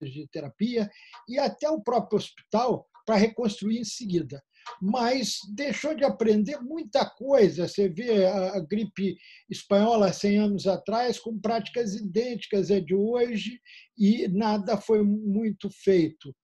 de 0.01 0.28
terapia 0.32 0.89
e 1.28 1.39
até 1.39 1.70
o 1.70 1.82
próprio 1.82 2.18
hospital 2.18 2.88
para 3.05 3.16
reconstruir 3.16 3.80
em 3.80 3.86
seguida. 3.86 4.43
Mas 4.82 5.38
deixou 5.53 5.95
de 5.95 6.03
aprender 6.03 6.59
muita 6.59 7.07
coisa. 7.07 7.68
Você 7.68 7.88
vê 7.88 8.26
a 8.26 8.59
gripe 8.59 9.16
espanhola 9.49 10.11
100 10.11 10.38
anos 10.38 10.68
atrás 10.68 11.20
com 11.20 11.39
práticas 11.39 11.93
idênticas 11.95 12.72
à 12.72 12.80
de 12.80 12.95
hoje 12.95 13.61
e 13.97 14.28
nada 14.28 14.76
foi 14.76 15.03
muito 15.03 15.70
feito. 15.70 16.36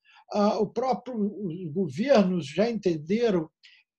O 0.60 0.68
próprio, 0.68 1.16
os 1.18 1.74
governos 1.74 2.48
já 2.48 2.70
entenderam 2.70 3.50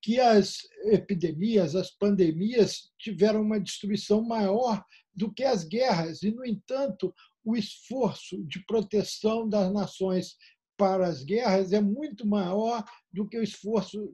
que 0.03 0.19
as 0.19 0.59
epidemias, 0.87 1.77
as 1.77 1.91
pandemias 1.91 2.93
tiveram 2.99 3.41
uma 3.41 3.61
destruição 3.61 4.21
maior 4.21 4.85
do 5.15 5.33
que 5.33 5.45
as 5.45 5.65
guerras, 5.65 6.23
e, 6.23 6.31
no 6.33 6.45
entanto, 6.45 7.15
o 7.45 7.57
esforço 7.57 8.43
de 8.45 8.65
proteção 8.67 9.49
das 9.49 9.73
nações 9.73 10.37
para 10.77 11.07
as 11.07 11.23
guerras 11.23 11.73
é 11.73 11.81
muito 11.81 12.27
maior 12.27 12.85
do 13.13 13.29
que 13.29 13.39
o 13.39 13.43
esforço 13.43 14.13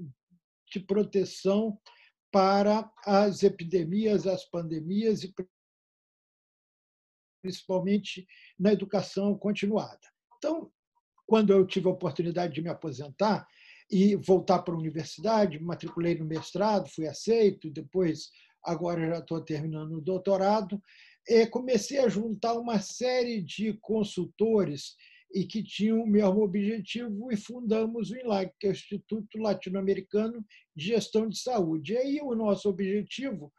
de 0.70 0.80
proteção 0.80 1.80
para 2.30 2.90
as 3.06 3.42
epidemias, 3.42 4.26
as 4.26 4.44
pandemias 4.44 5.22
e 5.22 5.32
principalmente 7.40 8.26
na 8.58 8.72
educação 8.72 9.38
continuada. 9.38 10.00
Então, 10.36 10.70
quando 11.26 11.50
eu 11.50 11.66
tive 11.66 11.88
a 11.88 11.92
oportunidade 11.92 12.54
de 12.54 12.60
me 12.60 12.68
aposentar 12.68 13.46
e 13.90 14.16
voltar 14.16 14.60
para 14.60 14.74
a 14.74 14.78
universidade, 14.78 15.58
matriculei 15.58 16.14
no 16.14 16.24
mestrado, 16.24 16.90
fui 16.90 17.06
aceito, 17.06 17.70
depois, 17.70 18.30
agora 18.62 19.06
já 19.06 19.18
estou 19.18 19.40
terminando 19.40 19.92
o 19.96 20.00
doutorado, 20.00 20.82
comecei 21.50 21.98
a 21.98 22.08
juntar 22.08 22.54
uma 22.54 22.80
série 22.80 23.40
de 23.40 23.74
consultores 23.80 24.94
e 25.34 25.44
que 25.44 25.62
tinham 25.62 26.02
o 26.02 26.06
mesmo 26.06 26.42
objetivo 26.42 27.30
e 27.30 27.36
fundamos 27.36 28.10
o 28.10 28.16
INLAG, 28.16 28.50
que 28.58 28.66
é 28.66 28.70
o 28.70 28.72
Instituto 28.72 29.38
Latino-Americano 29.38 30.44
de 30.74 30.86
Gestão 30.86 31.28
de 31.28 31.38
Saúde. 31.38 31.92
E 31.92 31.98
aí 31.98 32.20
o 32.22 32.34
nosso 32.34 32.68
objetivo 32.68 33.52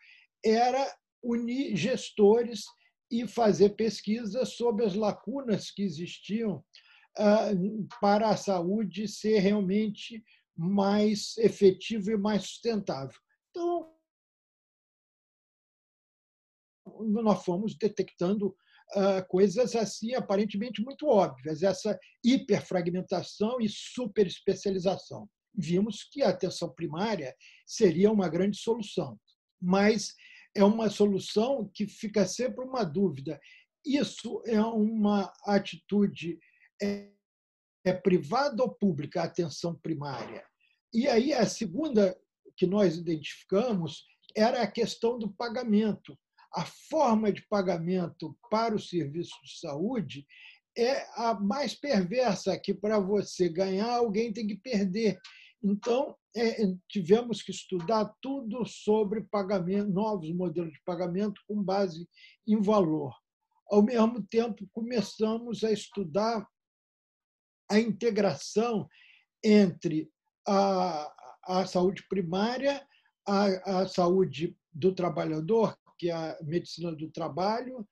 era 0.43 0.83
unir 1.21 1.75
gestores 1.75 2.63
e 3.11 3.27
fazer 3.27 3.69
pesquisas 3.71 4.55
sobre 4.55 4.85
as 4.85 4.95
lacunas 4.95 5.69
que 5.69 5.83
existiam 5.83 6.63
para 7.99 8.29
a 8.29 8.37
saúde 8.37 9.07
ser 9.07 9.39
realmente 9.39 10.23
mais 10.55 11.37
efetiva 11.37 12.11
e 12.11 12.17
mais 12.17 12.43
sustentável. 12.43 13.19
Então, 13.49 13.93
nós 16.99 17.43
fomos 17.43 17.75
detectando 17.75 18.55
ah, 18.95 19.21
coisas 19.21 19.75
assim 19.75 20.15
aparentemente 20.15 20.81
muito 20.81 21.07
óbvias, 21.07 21.61
essa 21.61 21.97
hiperfragmentação 22.23 23.61
e 23.61 23.69
superespecialização. 23.69 25.29
Vimos 25.53 26.03
que 26.11 26.23
a 26.23 26.29
atenção 26.29 26.73
primária 26.73 27.35
seria 27.65 28.11
uma 28.11 28.27
grande 28.27 28.57
solução, 28.57 29.19
mas 29.61 30.15
é 30.55 30.63
uma 30.63 30.89
solução 30.89 31.69
que 31.73 31.87
fica 31.87 32.25
sempre 32.25 32.65
uma 32.65 32.83
dúvida. 32.83 33.39
Isso 33.85 34.41
é 34.45 34.61
uma 34.61 35.31
atitude 35.45 36.39
é, 36.81 37.11
é 37.85 37.93
privada 37.93 38.63
ou 38.63 38.73
pública, 38.73 39.21
a 39.21 39.25
atenção 39.25 39.75
primária? 39.75 40.45
E 40.93 41.07
aí 41.07 41.33
a 41.33 41.45
segunda 41.45 42.17
que 42.55 42.65
nós 42.65 42.97
identificamos 42.97 44.05
era 44.35 44.61
a 44.61 44.67
questão 44.67 45.17
do 45.17 45.31
pagamento 45.31 46.17
a 46.53 46.65
forma 46.65 47.31
de 47.31 47.45
pagamento 47.47 48.35
para 48.49 48.75
o 48.75 48.79
serviço 48.79 49.35
de 49.43 49.59
saúde 49.59 50.25
é 50.77 51.05
a 51.15 51.33
mais 51.33 51.75
perversa, 51.75 52.57
que 52.57 52.73
para 52.73 52.99
você 52.99 53.49
ganhar, 53.49 53.91
alguém 53.91 54.31
tem 54.31 54.47
que 54.47 54.55
perder. 54.55 55.19
Então, 55.63 56.15
é, 56.35 56.55
tivemos 56.87 57.41
que 57.41 57.51
estudar 57.51 58.13
tudo 58.21 58.65
sobre 58.65 59.21
pagamento, 59.29 59.91
novos 59.91 60.31
modelos 60.33 60.71
de 60.71 60.81
pagamento 60.85 61.41
com 61.47 61.61
base 61.61 62.07
em 62.47 62.61
valor. 62.61 63.13
Ao 63.69 63.83
mesmo 63.83 64.25
tempo, 64.27 64.67
começamos 64.71 65.63
a 65.63 65.71
estudar 65.71 66.47
a 67.69 67.79
integração 67.79 68.87
entre 69.43 70.09
a, 70.47 71.13
a 71.43 71.65
saúde 71.65 72.03
primária, 72.09 72.85
a, 73.27 73.81
a 73.81 73.87
saúde 73.87 74.57
do 74.73 74.93
trabalhador, 74.93 75.77
que 75.97 76.09
é 76.09 76.13
a 76.13 76.37
medicina 76.41 76.93
do 76.93 77.09
trabalho, 77.09 77.87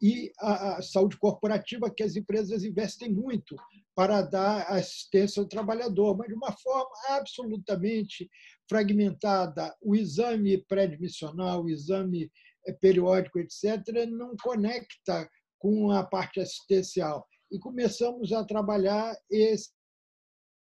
e 0.00 0.30
a 0.38 0.82
saúde 0.82 1.16
corporativa, 1.16 1.90
que 1.90 2.02
as 2.02 2.16
empresas 2.16 2.64
investem 2.64 3.10
muito 3.10 3.56
para 3.94 4.20
dar 4.20 4.70
assistência 4.70 5.40
ao 5.40 5.48
trabalhador, 5.48 6.16
mas 6.16 6.28
de 6.28 6.34
uma 6.34 6.52
forma 6.52 6.90
absolutamente 7.08 8.30
fragmentada. 8.68 9.74
O 9.80 9.96
exame 9.96 10.58
pré-admissional, 10.58 11.64
o 11.64 11.70
exame 11.70 12.30
eh, 12.66 12.72
periódico, 12.74 13.38
etc., 13.38 14.06
não 14.06 14.36
conecta 14.36 15.28
com 15.58 15.90
a 15.90 16.04
parte 16.04 16.40
assistencial. 16.40 17.26
E 17.50 17.58
começamos 17.58 18.32
a 18.32 18.44
trabalhar 18.44 19.16
esse 19.30 19.70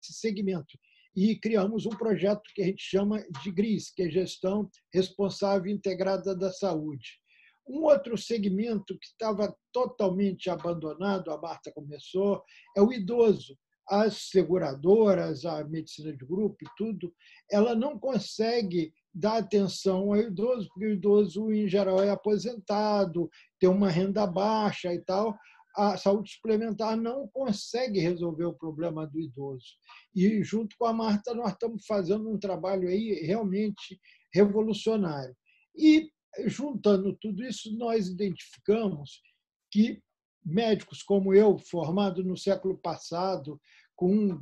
segmento 0.01 0.77
e 1.15 1.39
criamos 1.39 1.86
um 1.86 1.91
projeto 1.91 2.41
que 2.53 2.61
a 2.61 2.65
gente 2.65 2.83
chama 2.83 3.23
de 3.41 3.51
GRIS, 3.51 3.91
que 3.91 4.03
é 4.03 4.09
Gestão 4.09 4.69
Responsável 4.93 5.71
Integrada 5.71 6.36
da 6.36 6.51
Saúde. 6.51 7.19
Um 7.67 7.83
outro 7.83 8.17
segmento 8.17 8.97
que 8.99 9.07
estava 9.07 9.55
totalmente 9.71 10.49
abandonado, 10.49 11.31
a 11.31 11.41
Marta 11.41 11.71
começou, 11.71 12.43
é 12.75 12.81
o 12.81 12.91
idoso. 12.91 13.57
As 13.88 14.29
seguradoras, 14.29 15.45
a 15.45 15.63
medicina 15.63 16.11
de 16.11 16.25
grupo 16.25 16.57
e 16.61 16.67
tudo, 16.75 17.13
ela 17.51 17.75
não 17.75 17.97
consegue 17.97 18.91
dar 19.13 19.38
atenção 19.38 20.11
ao 20.11 20.17
idoso, 20.17 20.67
porque 20.69 20.88
o 20.88 20.93
idoso, 20.93 21.51
em 21.51 21.67
geral, 21.67 22.03
é 22.03 22.09
aposentado, 22.09 23.29
tem 23.59 23.69
uma 23.69 23.89
renda 23.89 24.27
baixa 24.27 24.93
e 24.93 24.99
tal 24.99 25.38
a 25.76 25.97
saúde 25.97 26.32
suplementar 26.32 26.95
não 26.95 27.28
consegue 27.28 27.99
resolver 27.99 28.45
o 28.45 28.53
problema 28.53 29.05
do 29.05 29.19
idoso. 29.19 29.65
E, 30.15 30.43
junto 30.43 30.76
com 30.78 30.86
a 30.86 30.93
Marta, 30.93 31.34
nós 31.34 31.51
estamos 31.51 31.86
fazendo 31.86 32.30
um 32.30 32.39
trabalho 32.39 32.88
aí 32.88 33.21
realmente 33.26 33.99
revolucionário. 34.34 35.36
E, 35.78 36.09
juntando 36.45 37.15
tudo 37.19 37.43
isso, 37.43 37.76
nós 37.78 38.07
identificamos 38.07 39.21
que 39.71 40.01
médicos 40.45 41.01
como 41.01 41.34
eu, 41.34 41.57
formado 41.57 42.23
no 42.23 42.38
século 42.38 42.78
passado, 42.78 43.59
com 43.95 44.39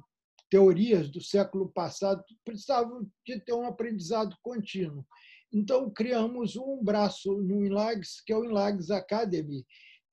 teorias 0.50 1.10
do 1.10 1.22
século 1.22 1.72
passado, 1.72 2.24
precisavam 2.44 3.10
de 3.26 3.40
ter 3.40 3.54
um 3.54 3.66
aprendizado 3.66 4.36
contínuo. 4.44 5.06
Então, 5.52 5.90
criamos 5.90 6.56
um 6.56 6.84
braço 6.84 7.32
no 7.38 7.66
INLAGS, 7.66 8.22
que 8.26 8.34
é 8.34 8.38
o 8.38 8.44
INLAGS 8.44 8.92
Academy, 8.92 9.66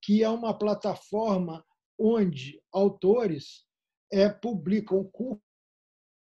que 0.03 0.22
é 0.22 0.28
uma 0.28 0.57
plataforma 0.57 1.64
onde 1.98 2.61
autores 2.72 3.66
é, 4.12 4.28
publicam 4.28 5.11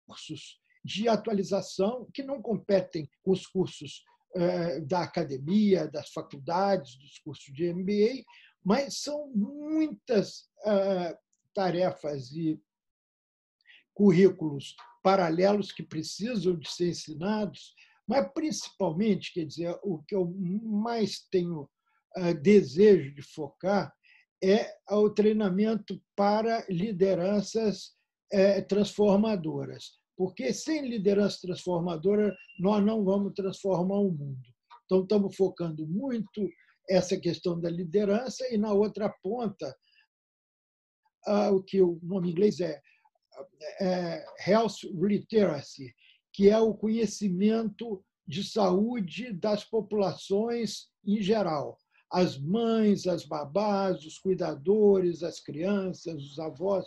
cursos 0.08 0.60
de 0.84 1.08
atualização 1.10 2.08
que 2.14 2.24
não 2.24 2.42
competem 2.42 3.10
com 3.24 3.32
os 3.32 3.46
cursos 3.48 4.04
é, 4.36 4.80
da 4.82 5.02
academia, 5.02 5.88
das 5.88 6.12
faculdades, 6.12 6.96
dos 6.98 7.20
cursos 7.20 7.54
de 7.54 7.74
MBA, 7.74 8.24
mas 8.64 9.00
são 9.00 9.32
muitas 9.34 10.50
é, 10.66 11.18
tarefas 11.54 12.32
e 12.32 12.62
currículos 13.94 14.76
paralelos 15.02 15.72
que 15.72 15.84
precisam 15.84 16.58
de 16.58 16.70
ser 16.70 16.90
ensinados, 16.90 17.74
mas 18.08 18.32
principalmente, 18.34 19.34
quer 19.34 19.46
dizer, 19.46 19.80
o 19.84 20.04
que 20.04 20.16
eu 20.16 20.26
mais 20.64 21.22
tenho 21.32 21.70
desejo 22.42 23.14
de 23.14 23.22
focar 23.22 23.94
é 24.44 24.78
o 24.90 25.10
treinamento 25.10 26.02
para 26.16 26.66
lideranças 26.70 27.96
é, 28.32 28.62
transformadoras. 28.62 30.00
Porque 30.18 30.54
sem 30.54 30.88
liderança 30.88 31.40
transformadora, 31.42 32.36
nós 32.60 32.84
não 32.86 33.04
vamos 33.04 33.34
transformar 33.34 34.00
o 34.00 34.12
mundo. 34.12 34.40
Então, 34.86 35.02
estamos 35.02 35.36
focando 35.36 35.86
muito 35.88 36.48
essa 36.90 37.18
questão 37.18 37.60
da 37.60 37.70
liderança 37.70 38.48
e, 38.54 38.58
na 38.58 38.72
outra 38.72 39.10
ponta, 39.10 39.76
o 41.52 41.64
que 41.64 41.82
o 41.82 42.00
nome 42.04 42.30
inglês 42.30 42.60
é, 42.60 42.80
é 43.82 44.26
Health 44.48 44.84
Literacy, 44.94 45.94
que 46.32 46.50
é 46.50 46.60
o 46.60 46.74
conhecimento 46.76 48.06
de 48.28 48.44
saúde 48.44 49.34
das 49.34 49.64
populações 49.64 50.88
em 51.04 51.22
geral 51.22 51.80
as 52.12 52.38
mães, 52.38 53.08
as 53.08 53.26
babás, 53.26 54.06
os 54.06 54.18
cuidadores, 54.18 55.24
as 55.24 55.40
crianças, 55.40 56.24
os 56.24 56.40
avós, 56.40 56.86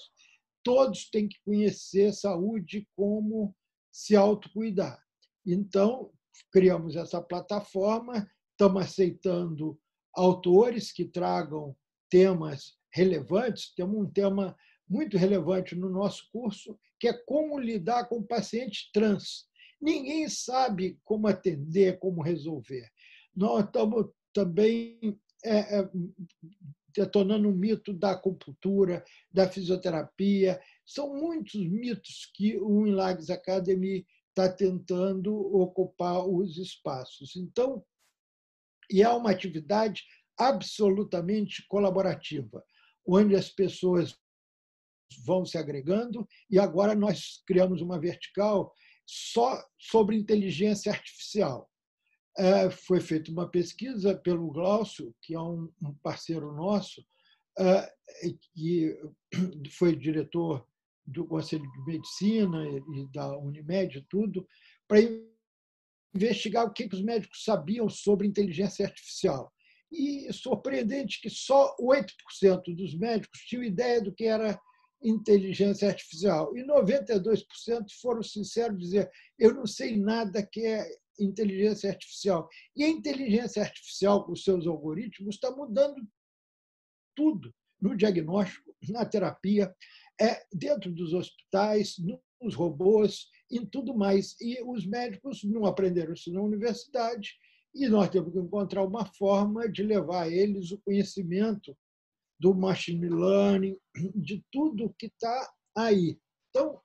todos 0.63 1.09
têm 1.11 1.29
que 1.29 1.41
conhecer 1.45 2.13
saúde 2.13 2.89
como 2.97 3.55
se 3.91 4.15
autocuidar. 4.15 5.03
Então, 5.47 6.13
criamos 6.53 6.97
essa 6.97 7.21
plataforma, 7.21 8.31
estamos 8.53 8.83
aceitando 8.83 9.79
autores 10.15 10.93
que 10.93 11.05
tragam 11.05 11.77
temas 12.11 12.77
relevantes. 12.93 13.73
Temos 13.75 13.97
um 13.97 14.11
tema 14.11 14.57
muito 14.89 15.17
relevante 15.17 15.75
no 15.75 15.89
nosso 15.89 16.29
curso, 16.33 16.79
que 16.99 17.09
é 17.09 17.13
como 17.13 17.59
lidar 17.59 18.09
com 18.09 18.17
o 18.17 18.27
paciente 18.27 18.91
trans. 18.93 19.47
Ninguém 19.81 20.29
sabe 20.29 20.99
como 21.05 21.29
atender, 21.29 21.99
como 21.99 22.23
resolver. 22.23 22.89
Nós 23.35 23.65
estamos 23.65 24.07
também 24.39 25.19
é, 25.45 25.81
é, 25.81 25.91
detonando 26.95 27.49
o 27.49 27.55
mito 27.55 27.93
da 27.93 28.13
acupuntura, 28.13 29.05
da 29.33 29.49
fisioterapia. 29.49 30.61
São 30.87 31.13
muitos 31.13 31.55
mitos 31.69 32.31
que 32.35 32.57
o 32.57 32.87
Inlags 32.87 33.31
Academy 33.31 34.07
está 34.29 34.49
tentando 34.49 35.35
ocupar 35.35 36.25
os 36.25 36.57
espaços. 36.57 37.35
Então, 37.35 37.85
e 38.89 39.03
é 39.03 39.09
uma 39.09 39.33
atividade 39.33 40.05
absolutamente 40.39 41.67
colaborativa, 41.67 42.65
onde 43.05 43.35
as 43.35 43.51
pessoas 43.51 44.17
vão 45.25 45.45
se 45.45 45.59
agregando 45.59 46.29
e 46.49 46.61
agora 46.61 46.95
nós 46.95 47.43
criamos 47.45 47.81
uma 47.81 47.99
vertical 47.99 48.73
só 49.05 49.61
sobre 49.77 50.15
inteligência 50.15 50.93
artificial. 50.93 51.68
É, 52.39 52.71
foi 52.71 53.01
feita 53.01 53.33
uma 53.33 53.49
pesquisa 53.49 54.17
pelo 54.17 54.53
Glaucio, 54.53 55.13
que 55.21 55.35
é 55.35 55.41
um, 55.41 55.69
parceiro 56.03 56.55
nosso, 56.55 57.05
é, 57.59 57.93
que 58.55 58.97
foi 59.77 59.97
diretor 59.97 60.65
do 61.05 61.27
Conselho 61.27 61.69
de 61.69 61.85
Medicina 61.85 62.65
e 62.69 63.13
da 63.13 63.37
Unimed 63.37 63.99
e 63.99 64.03
tudo, 64.03 64.47
para 64.87 65.01
investigar 66.15 66.65
o 66.65 66.73
que 66.73 66.89
os 66.93 67.03
médicos 67.03 67.43
sabiam 67.43 67.89
sobre 67.89 68.27
inteligência 68.27 68.87
artificial. 68.87 69.53
E 69.91 70.33
surpreendente 70.33 71.21
que 71.21 71.31
só 71.31 71.75
8% 71.81 72.77
dos 72.77 72.95
médicos 72.97 73.41
tinham 73.41 73.65
ideia 73.65 74.01
do 74.01 74.15
que 74.15 74.25
era 74.25 74.61
inteligência 75.03 75.89
artificial. 75.89 76.57
E 76.57 76.65
92% 76.65 77.45
foram 78.01 78.23
sinceros 78.23 78.79
dizer: 78.79 79.11
eu 79.39 79.55
não 79.55 79.67
sei 79.67 79.97
nada 79.97 80.47
que 80.47 80.65
é 80.65 80.87
inteligência 81.19 81.91
artificial. 81.91 82.49
E 82.77 82.85
a 82.85 82.89
inteligência 82.89 83.63
artificial, 83.63 84.25
com 84.25 84.35
seus 84.37 84.67
algoritmos, 84.67 85.35
está 85.35 85.51
mudando 85.51 86.07
tudo 87.15 87.53
no 87.81 87.97
diagnóstico, 87.97 88.75
na 88.89 89.05
terapia, 89.05 89.75
é 90.21 90.45
dentro 90.53 90.93
dos 90.93 91.13
hospitais, 91.13 91.97
nos 92.41 92.55
robôs, 92.55 93.29
em 93.51 93.65
tudo 93.65 93.97
mais. 93.97 94.37
E 94.41 94.63
os 94.63 94.87
médicos 94.87 95.45
não 95.45 95.65
aprenderam 95.65 96.13
isso 96.13 96.33
na 96.33 96.43
universidade 96.43 97.37
e 97.75 97.89
nós 97.89 98.11
temos 98.11 98.33
que 98.33 98.39
encontrar 98.39 98.85
uma 98.85 99.05
forma 99.05 99.69
de 99.69 99.83
levar 99.83 100.25
a 100.25 100.29
eles 100.29 100.73
o 100.73 100.79
conhecimento 100.79 101.77
do 102.39 102.55
machine 102.55 103.09
learning, 103.09 103.79
de 104.15 104.45
tudo 104.51 104.95
que 104.99 105.07
está 105.07 105.53
aí. 105.77 106.19
Então, 106.51 106.81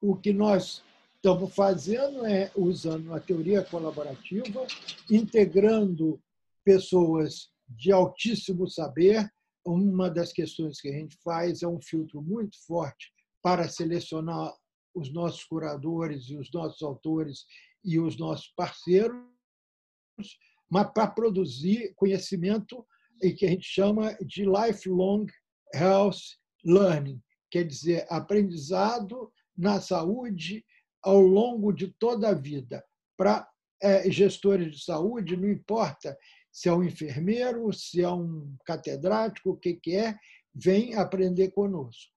o 0.00 0.16
que 0.16 0.32
nós 0.32 0.82
estamos 1.22 1.54
fazendo 1.54 2.24
é 2.24 2.50
usando 2.56 3.12
a 3.12 3.20
teoria 3.20 3.62
colaborativa, 3.62 4.66
integrando 5.10 6.18
pessoas 6.64 7.50
de 7.68 7.92
altíssimo 7.92 8.66
saber. 8.66 9.30
Uma 9.62 10.08
das 10.08 10.32
questões 10.32 10.80
que 10.80 10.88
a 10.88 10.92
gente 10.92 11.18
faz 11.22 11.62
é 11.62 11.68
um 11.68 11.78
filtro 11.78 12.22
muito 12.22 12.56
forte 12.66 13.12
para 13.42 13.68
selecionar 13.68 14.50
os 14.94 15.12
nossos 15.12 15.44
curadores 15.44 16.30
e 16.30 16.36
os 16.36 16.50
nossos 16.52 16.80
autores 16.80 17.44
e 17.84 18.00
os 18.00 18.16
nossos 18.16 18.48
parceiros, 18.56 19.20
mas 20.70 20.90
para 20.94 21.06
produzir 21.06 21.92
conhecimento 21.96 22.84
e 23.22 23.32
que 23.32 23.44
a 23.44 23.50
gente 23.50 23.66
chama 23.66 24.14
de 24.24 24.46
lifelong 24.46 25.26
health 25.74 26.38
learning, 26.64 27.22
quer 27.50 27.64
dizer, 27.64 28.06
aprendizado 28.08 29.30
na 29.54 29.82
saúde 29.82 30.64
ao 31.02 31.20
longo 31.20 31.72
de 31.72 31.88
toda 31.88 32.28
a 32.28 32.34
vida. 32.34 32.84
Para 33.16 33.48
é, 33.82 34.10
gestores 34.10 34.72
de 34.74 34.84
saúde, 34.84 35.36
não 35.36 35.48
importa 35.48 36.16
se 36.52 36.68
é 36.68 36.72
um 36.72 36.82
enfermeiro, 36.82 37.72
se 37.72 38.02
é 38.02 38.10
um 38.10 38.54
catedrático, 38.64 39.50
o 39.50 39.56
que, 39.56 39.74
que 39.74 39.96
é, 39.96 40.16
vem 40.54 40.94
aprender 40.94 41.50
conosco. 41.50 42.12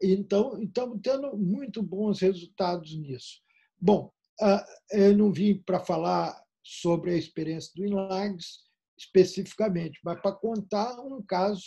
Então, 0.00 0.60
estamos 0.60 1.00
tendo 1.02 1.36
muito 1.36 1.82
bons 1.82 2.20
resultados 2.20 2.96
nisso. 2.96 3.40
Bom, 3.80 4.12
ah, 4.40 4.64
eu 4.90 5.16
não 5.16 5.32
vim 5.32 5.62
para 5.62 5.80
falar 5.80 6.40
sobre 6.62 7.12
a 7.12 7.16
experiência 7.16 7.72
do 7.74 7.86
Inlags, 7.86 8.60
especificamente, 8.98 9.98
mas 10.04 10.20
para 10.20 10.32
contar 10.32 10.98
um 11.00 11.22
caso 11.22 11.64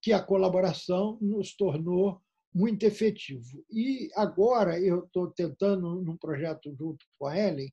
que 0.00 0.12
a 0.12 0.22
colaboração 0.22 1.18
nos 1.20 1.54
tornou 1.54 2.20
muito 2.54 2.84
efetivo. 2.84 3.64
E 3.70 4.10
agora 4.14 4.78
eu 4.78 5.04
estou 5.04 5.30
tentando, 5.30 6.02
num 6.02 6.16
projeto 6.16 6.74
junto 6.78 7.04
com 7.18 7.26
a 7.26 7.38
Ellen, 7.38 7.72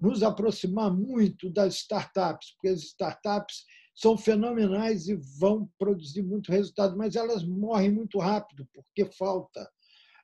nos 0.00 0.22
aproximar 0.22 0.92
muito 0.92 1.50
das 1.50 1.74
startups, 1.74 2.52
porque 2.52 2.68
as 2.68 2.80
startups 2.80 3.64
são 3.94 4.16
fenomenais 4.16 5.08
e 5.08 5.14
vão 5.38 5.70
produzir 5.78 6.22
muito 6.22 6.50
resultado, 6.50 6.96
mas 6.96 7.16
elas 7.16 7.44
morrem 7.44 7.90
muito 7.90 8.18
rápido, 8.18 8.66
porque 8.72 9.04
falta, 9.04 9.68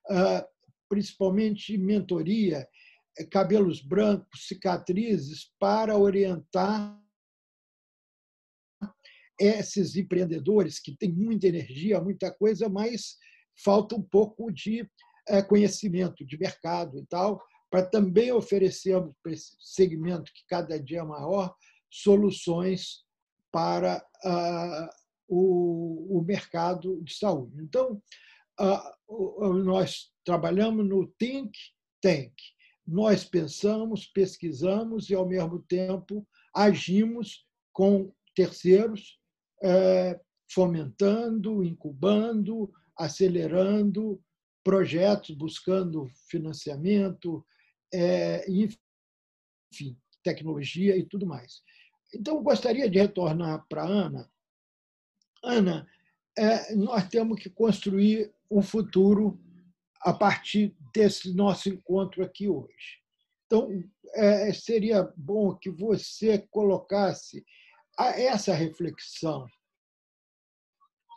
ah, 0.09 0.46
principalmente 0.88 1.76
mentoria, 1.76 2.66
cabelos 3.30 3.82
brancos, 3.82 4.46
cicatrizes, 4.46 5.52
para 5.59 5.96
orientar 5.96 6.98
esses 9.38 9.96
empreendedores 9.96 10.78
que 10.78 10.96
têm 10.96 11.12
muita 11.12 11.46
energia, 11.46 12.00
muita 12.00 12.32
coisa, 12.32 12.68
mas 12.68 13.18
falta 13.57 13.94
um 13.94 14.02
pouco 14.02 14.50
de 14.50 14.88
eh, 15.28 15.42
conhecimento 15.42 16.24
de 16.24 16.38
mercado 16.38 16.98
e 16.98 17.07
tal, 17.07 17.42
para 17.70 17.84
também 17.84 18.32
oferecermos 18.32 19.14
para 19.22 19.32
esse 19.32 19.57
segmento 19.59 20.32
que 20.32 20.44
cada 20.48 20.78
dia 20.78 21.00
é 21.00 21.04
maior 21.04 21.54
soluções 21.90 23.04
para 23.50 24.04
uh, 24.24 24.88
o, 25.28 26.22
mercado 26.26 27.02
de 27.02 27.14
saúde. 27.14 27.62
Então, 27.62 28.00
uh, 28.61 29.52
nós 29.54 30.12
trabalhamos 30.24 30.86
no 30.86 31.07
Think 31.18 31.52
Tank. 32.00 32.34
Nós 32.86 33.24
pensamos, 33.24 34.07
pesquisamos 34.07 35.11
e, 35.11 35.14
ao 35.14 35.26
mesmo 35.26 35.61
tempo, 35.61 36.26
agimos 36.54 37.44
com 37.72 38.12
terceiros 38.34 39.18
é, 39.62 40.20
fomentando, 40.52 41.64
incubando, 41.64 42.72
acelerando 42.99 44.22
projetos, 44.64 45.34
buscando 45.34 46.09
financiamento, 46.28 47.44
é, 47.92 48.44
enfim, 48.51 49.97
tecnologia 50.22 50.97
e 50.97 51.05
tudo 51.05 51.26
mais. 51.26 51.62
Então, 52.14 52.42
gostaria 52.42 52.88
de 52.88 52.99
retornar 52.99 53.64
para 53.68 53.82
a 53.82 53.86
Ana. 53.86 54.30
Ana, 55.42 55.88
é, 56.36 56.74
nós 56.74 57.09
temos 57.09 57.40
que 57.40 57.49
construir 57.49 58.32
um 58.51 58.62
futuro 58.62 59.40
a 60.01 60.12
partir 60.12 60.76
desse 60.92 61.32
nosso 61.34 61.68
encontro 61.68 62.24
aqui 62.24 62.49
hoje. 62.49 63.01
Então, 63.47 63.68
é, 64.14 64.53
seria 64.53 65.03
bom 65.16 65.55
que 65.55 65.70
você 65.70 66.38
colocasse 66.38 67.44
essa 67.99 68.53
reflexão. 68.53 69.47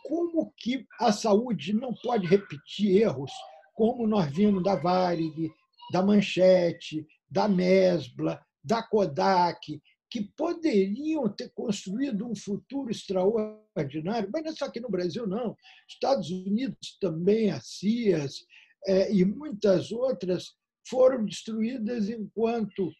Como 0.10 0.52
que 0.58 0.88
a 1.00 1.12
saúde 1.12 1.72
não 1.72 1.94
pode 1.94 2.26
repetir 2.26 3.00
erros 3.00 3.32
como 3.76 4.08
nós 4.08 4.26
vimos 4.26 4.64
da 4.64 4.76
Varig, 4.76 5.52
da 5.94 6.02
Manchete, 6.02 7.06
da 7.30 7.48
Mesbla, 7.48 8.44
da 8.64 8.82
Kodak, 8.82 9.80
que 10.10 10.24
poderiam 10.36 11.30
ter 11.30 11.52
construído 11.54 12.28
um 12.28 12.36
futuro 12.36 12.90
extraordinário, 12.90 14.32
mas 14.34 14.44
não 14.44 14.52
é 14.52 14.56
só 14.56 14.66
aqui 14.66 14.80
no 14.80 14.90
Brasil, 14.90 15.28
não. 15.28 15.56
Estados 15.88 16.32
Unidos 16.32 16.98
também, 17.00 17.52
a 17.52 17.62
CIAS 17.62 18.44
é, 18.88 19.14
e 19.14 19.24
muitas 19.24 19.92
outras 19.92 20.56
foram 20.90 21.24
destruídas 21.24 22.10
enquanto 22.10 22.92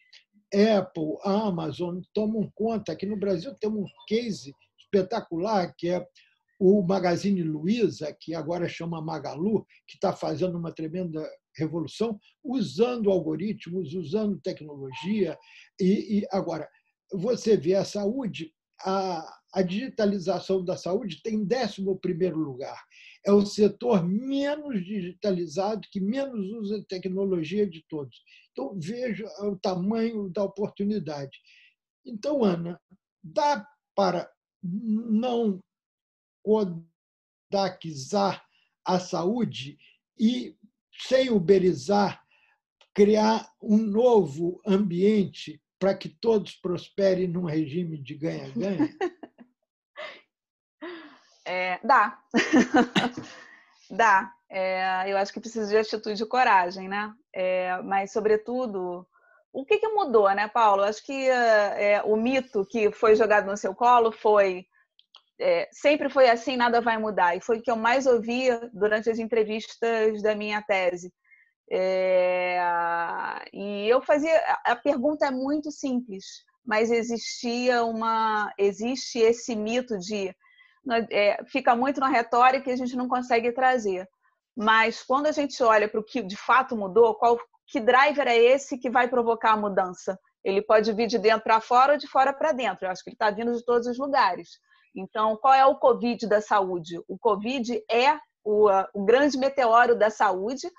Apple, 0.54 1.16
Amazon 1.24 2.00
tomam 2.14 2.48
conta. 2.54 2.92
Aqui 2.92 3.04
no 3.04 3.16
Brasil 3.16 3.52
temos 3.56 3.82
um 3.82 4.06
case 4.06 4.54
espetacular, 4.78 5.74
que 5.76 5.88
é 5.88 6.06
o 6.60 6.82
Magazine 6.82 7.42
Luiza, 7.42 8.14
que 8.20 8.34
agora 8.34 8.68
chama 8.68 9.00
Magalu, 9.00 9.66
que 9.88 9.94
está 9.94 10.12
fazendo 10.12 10.58
uma 10.58 10.70
tremenda 10.70 11.26
revolução, 11.56 12.20
usando 12.44 13.10
algoritmos, 13.10 13.94
usando 13.94 14.38
tecnologia. 14.42 15.38
E, 15.80 16.18
e 16.18 16.26
agora, 16.30 16.68
você 17.10 17.56
vê 17.56 17.76
a 17.76 17.84
saúde, 17.84 18.52
a, 18.82 19.26
a 19.54 19.62
digitalização 19.62 20.62
da 20.62 20.76
saúde 20.76 21.22
tem 21.22 21.48
11 21.48 21.80
lugar. 22.28 22.78
É 23.24 23.32
o 23.32 23.46
setor 23.46 24.06
menos 24.06 24.84
digitalizado, 24.84 25.88
que 25.90 25.98
menos 25.98 26.46
usa 26.52 26.84
tecnologia 26.86 27.66
de 27.66 27.82
todos. 27.88 28.22
Então, 28.52 28.78
veja 28.78 29.26
o 29.46 29.56
tamanho 29.56 30.28
da 30.28 30.44
oportunidade. 30.44 31.38
Então, 32.04 32.44
Ana, 32.44 32.78
dá 33.24 33.66
para 33.94 34.30
não 34.62 35.58
kodakizar 36.42 38.44
a 38.84 38.98
saúde 38.98 39.78
e, 40.18 40.56
sem 41.08 41.30
uberizar, 41.30 42.20
criar 42.94 43.50
um 43.62 43.78
novo 43.78 44.60
ambiente 44.66 45.62
para 45.78 45.94
que 45.94 46.08
todos 46.08 46.56
prosperem 46.56 47.28
num 47.28 47.44
regime 47.44 47.98
de 47.98 48.14
ganha-ganha? 48.14 48.88
É, 51.42 51.80
dá. 51.82 52.22
dá. 53.90 54.32
É, 54.48 55.10
eu 55.10 55.16
acho 55.16 55.32
que 55.32 55.40
precisa 55.40 55.66
de 55.66 55.76
atitude 55.76 56.22
e 56.22 56.26
coragem, 56.26 56.88
né? 56.88 57.12
é, 57.32 57.80
mas, 57.82 58.12
sobretudo, 58.12 59.06
o 59.52 59.64
que, 59.64 59.78
que 59.78 59.88
mudou, 59.88 60.32
né, 60.34 60.48
Paulo? 60.48 60.82
Acho 60.82 61.04
que 61.04 61.28
é, 61.28 62.02
o 62.04 62.16
mito 62.16 62.66
que 62.66 62.90
foi 62.92 63.16
jogado 63.16 63.46
no 63.46 63.56
seu 63.56 63.74
colo 63.74 64.12
foi 64.12 64.66
é, 65.40 65.68
sempre 65.72 66.10
foi 66.10 66.28
assim, 66.28 66.56
nada 66.56 66.80
vai 66.80 66.98
mudar. 66.98 67.34
E 67.36 67.40
foi 67.40 67.58
o 67.58 67.62
que 67.62 67.70
eu 67.70 67.76
mais 67.76 68.06
ouvia 68.06 68.70
durante 68.72 69.08
as 69.10 69.18
entrevistas 69.18 70.22
da 70.22 70.34
minha 70.34 70.62
tese. 70.62 71.12
É, 71.72 72.60
e 73.52 73.88
eu 73.88 74.02
fazia. 74.02 74.36
A 74.64 74.76
pergunta 74.76 75.26
é 75.26 75.30
muito 75.30 75.70
simples, 75.70 76.24
mas 76.64 76.90
existia 76.90 77.84
uma. 77.84 78.52
Existe 78.58 79.18
esse 79.18 79.56
mito 79.56 79.98
de. 79.98 80.34
É, 81.10 81.42
fica 81.46 81.76
muito 81.76 82.00
na 82.00 82.08
retórica 82.08 82.68
e 82.70 82.72
a 82.72 82.76
gente 82.76 82.96
não 82.96 83.08
consegue 83.08 83.52
trazer. 83.52 84.08
Mas 84.56 85.02
quando 85.02 85.26
a 85.26 85.32
gente 85.32 85.62
olha 85.62 85.88
para 85.88 86.00
o 86.00 86.04
que 86.04 86.22
de 86.22 86.36
fato 86.36 86.76
mudou, 86.76 87.14
qual 87.14 87.38
que 87.66 87.80
driver 87.80 88.26
é 88.26 88.36
esse 88.36 88.78
que 88.78 88.90
vai 88.90 89.08
provocar 89.08 89.52
a 89.52 89.56
mudança? 89.56 90.18
Ele 90.42 90.60
pode 90.62 90.92
vir 90.92 91.06
de 91.06 91.18
dentro 91.18 91.44
para 91.44 91.60
fora 91.60 91.92
ou 91.92 91.98
de 91.98 92.08
fora 92.08 92.32
para 92.32 92.52
dentro. 92.52 92.86
Eu 92.86 92.90
acho 92.90 93.04
que 93.04 93.10
ele 93.10 93.14
está 93.14 93.30
vindo 93.30 93.54
de 93.54 93.64
todos 93.64 93.86
os 93.86 93.98
lugares. 93.98 94.58
Então, 94.94 95.36
qual 95.36 95.54
é 95.54 95.64
o 95.64 95.76
Covid 95.76 96.26
da 96.26 96.40
saúde? 96.40 97.00
O 97.08 97.18
Covid 97.18 97.82
é 97.90 98.18
o, 98.44 98.68
o 98.94 99.04
grande 99.04 99.38
meteoro 99.38 99.96
da 99.96 100.10
saúde, 100.10 100.70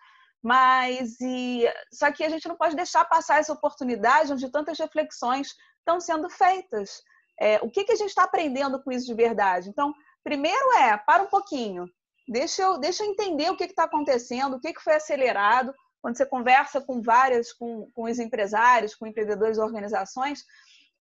mas 0.41 1.19
e, 1.21 1.65
só 1.93 2.11
que 2.11 2.23
a 2.23 2.29
gente 2.29 2.47
não 2.47 2.57
pode 2.57 2.75
deixar 2.75 3.05
passar 3.05 3.39
essa 3.39 3.53
oportunidade 3.53 4.33
onde 4.33 4.51
tantas 4.51 4.79
reflexões 4.79 5.49
estão 5.79 5.99
sendo 5.99 6.29
feitas. 6.29 7.01
É, 7.39 7.59
o 7.61 7.69
que, 7.69 7.83
que 7.83 7.93
a 7.93 7.95
gente 7.95 8.09
está 8.09 8.23
aprendendo 8.23 8.81
com 8.83 8.91
isso 8.91 9.05
de 9.05 9.13
verdade? 9.13 9.69
Então, 9.69 9.93
primeiro 10.23 10.73
é, 10.73 10.97
para 10.97 11.23
um 11.23 11.27
pouquinho, 11.27 11.87
deixa 12.27 12.61
eu, 12.61 12.77
deixa 12.79 13.03
eu 13.03 13.09
entender 13.09 13.49
o 13.49 13.57
que 13.57 13.63
está 13.63 13.83
acontecendo, 13.83 14.55
o 14.55 14.59
que, 14.59 14.73
que 14.73 14.81
foi 14.81 14.95
acelerado. 14.95 15.73
Quando 16.01 16.17
você 16.17 16.25
conversa 16.25 16.81
com 16.81 17.01
várias, 17.01 17.53
com, 17.53 17.89
com 17.93 18.03
os 18.03 18.17
empresários, 18.17 18.95
com 18.95 19.05
empreendedores 19.05 19.59
organizações, 19.59 20.43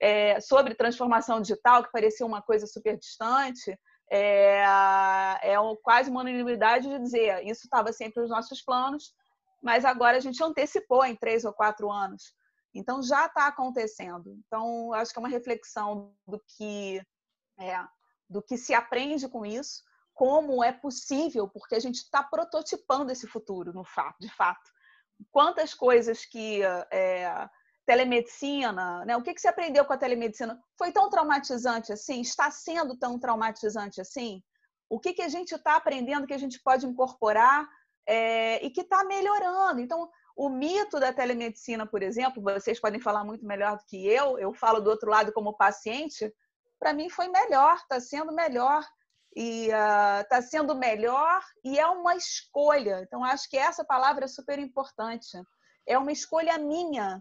é, 0.00 0.40
sobre 0.40 0.74
transformação 0.74 1.40
digital, 1.40 1.82
que 1.84 1.92
parecia 1.92 2.24
uma 2.24 2.40
coisa 2.40 2.66
super 2.66 2.96
distante, 2.96 3.78
é, 4.10 4.62
é 5.42 5.54
quase 5.82 6.10
uma 6.10 6.22
unanimidade 6.22 6.88
de 6.88 6.98
dizer 6.98 7.46
isso 7.46 7.62
estava 7.64 7.92
sempre 7.92 8.22
nos 8.22 8.30
nossos 8.30 8.62
planos, 8.62 9.14
mas 9.62 9.84
agora 9.84 10.16
a 10.16 10.20
gente 10.20 10.42
antecipou 10.42 11.04
em 11.04 11.14
três 11.14 11.44
ou 11.44 11.52
quatro 11.52 11.90
anos. 11.90 12.34
Então 12.74 13.02
já 13.02 13.26
está 13.26 13.46
acontecendo. 13.46 14.36
Então 14.46 14.92
acho 14.94 15.12
que 15.12 15.18
é 15.18 15.22
uma 15.22 15.28
reflexão 15.28 16.14
do 16.26 16.40
que 16.56 17.00
é, 17.60 17.84
do 18.28 18.40
que 18.40 18.56
se 18.56 18.72
aprende 18.72 19.28
com 19.28 19.44
isso, 19.44 19.82
como 20.14 20.62
é 20.62 20.72
possível, 20.72 21.48
porque 21.48 21.74
a 21.74 21.80
gente 21.80 21.96
está 21.96 22.22
prototipando 22.22 23.10
esse 23.10 23.26
futuro, 23.26 23.72
no 23.72 23.84
fato, 23.84 24.16
de 24.20 24.28
fato. 24.28 24.70
Quantas 25.30 25.74
coisas 25.74 26.24
que 26.24 26.62
é, 26.90 27.48
telemedicina, 27.90 29.04
né? 29.04 29.16
O 29.16 29.22
que, 29.22 29.34
que 29.34 29.40
você 29.40 29.48
aprendeu 29.48 29.84
com 29.84 29.92
a 29.92 29.98
telemedicina? 29.98 30.62
Foi 30.78 30.92
tão 30.92 31.10
traumatizante 31.10 31.92
assim? 31.92 32.20
Está 32.20 32.48
sendo 32.48 32.96
tão 32.96 33.18
traumatizante 33.18 34.00
assim? 34.00 34.40
O 34.88 35.00
que, 35.00 35.12
que 35.12 35.22
a 35.22 35.28
gente 35.28 35.56
está 35.56 35.74
aprendendo 35.74 36.24
que 36.24 36.32
a 36.32 36.38
gente 36.38 36.60
pode 36.62 36.86
incorporar 36.86 37.68
é, 38.06 38.64
e 38.64 38.70
que 38.70 38.82
está 38.82 39.02
melhorando? 39.02 39.80
Então, 39.80 40.08
o 40.36 40.48
mito 40.48 41.00
da 41.00 41.12
telemedicina, 41.12 41.84
por 41.84 42.00
exemplo, 42.00 42.40
vocês 42.40 42.78
podem 42.78 43.00
falar 43.00 43.24
muito 43.24 43.44
melhor 43.44 43.76
do 43.76 43.84
que 43.84 44.06
eu, 44.06 44.38
eu 44.38 44.54
falo 44.54 44.78
do 44.78 44.88
outro 44.88 45.10
lado 45.10 45.32
como 45.32 45.56
paciente, 45.56 46.32
para 46.78 46.92
mim 46.92 47.10
foi 47.10 47.26
melhor, 47.26 47.74
está 47.74 47.98
sendo 47.98 48.32
melhor 48.32 48.86
e 49.34 49.64
está 49.64 50.38
uh, 50.38 50.42
sendo 50.42 50.76
melhor 50.76 51.42
e 51.64 51.76
é 51.76 51.86
uma 51.88 52.14
escolha. 52.14 53.02
Então, 53.02 53.24
acho 53.24 53.50
que 53.50 53.56
essa 53.56 53.84
palavra 53.84 54.26
é 54.26 54.28
super 54.28 54.60
importante. 54.60 55.36
É 55.88 55.98
uma 55.98 56.12
escolha 56.12 56.56
minha 56.56 57.20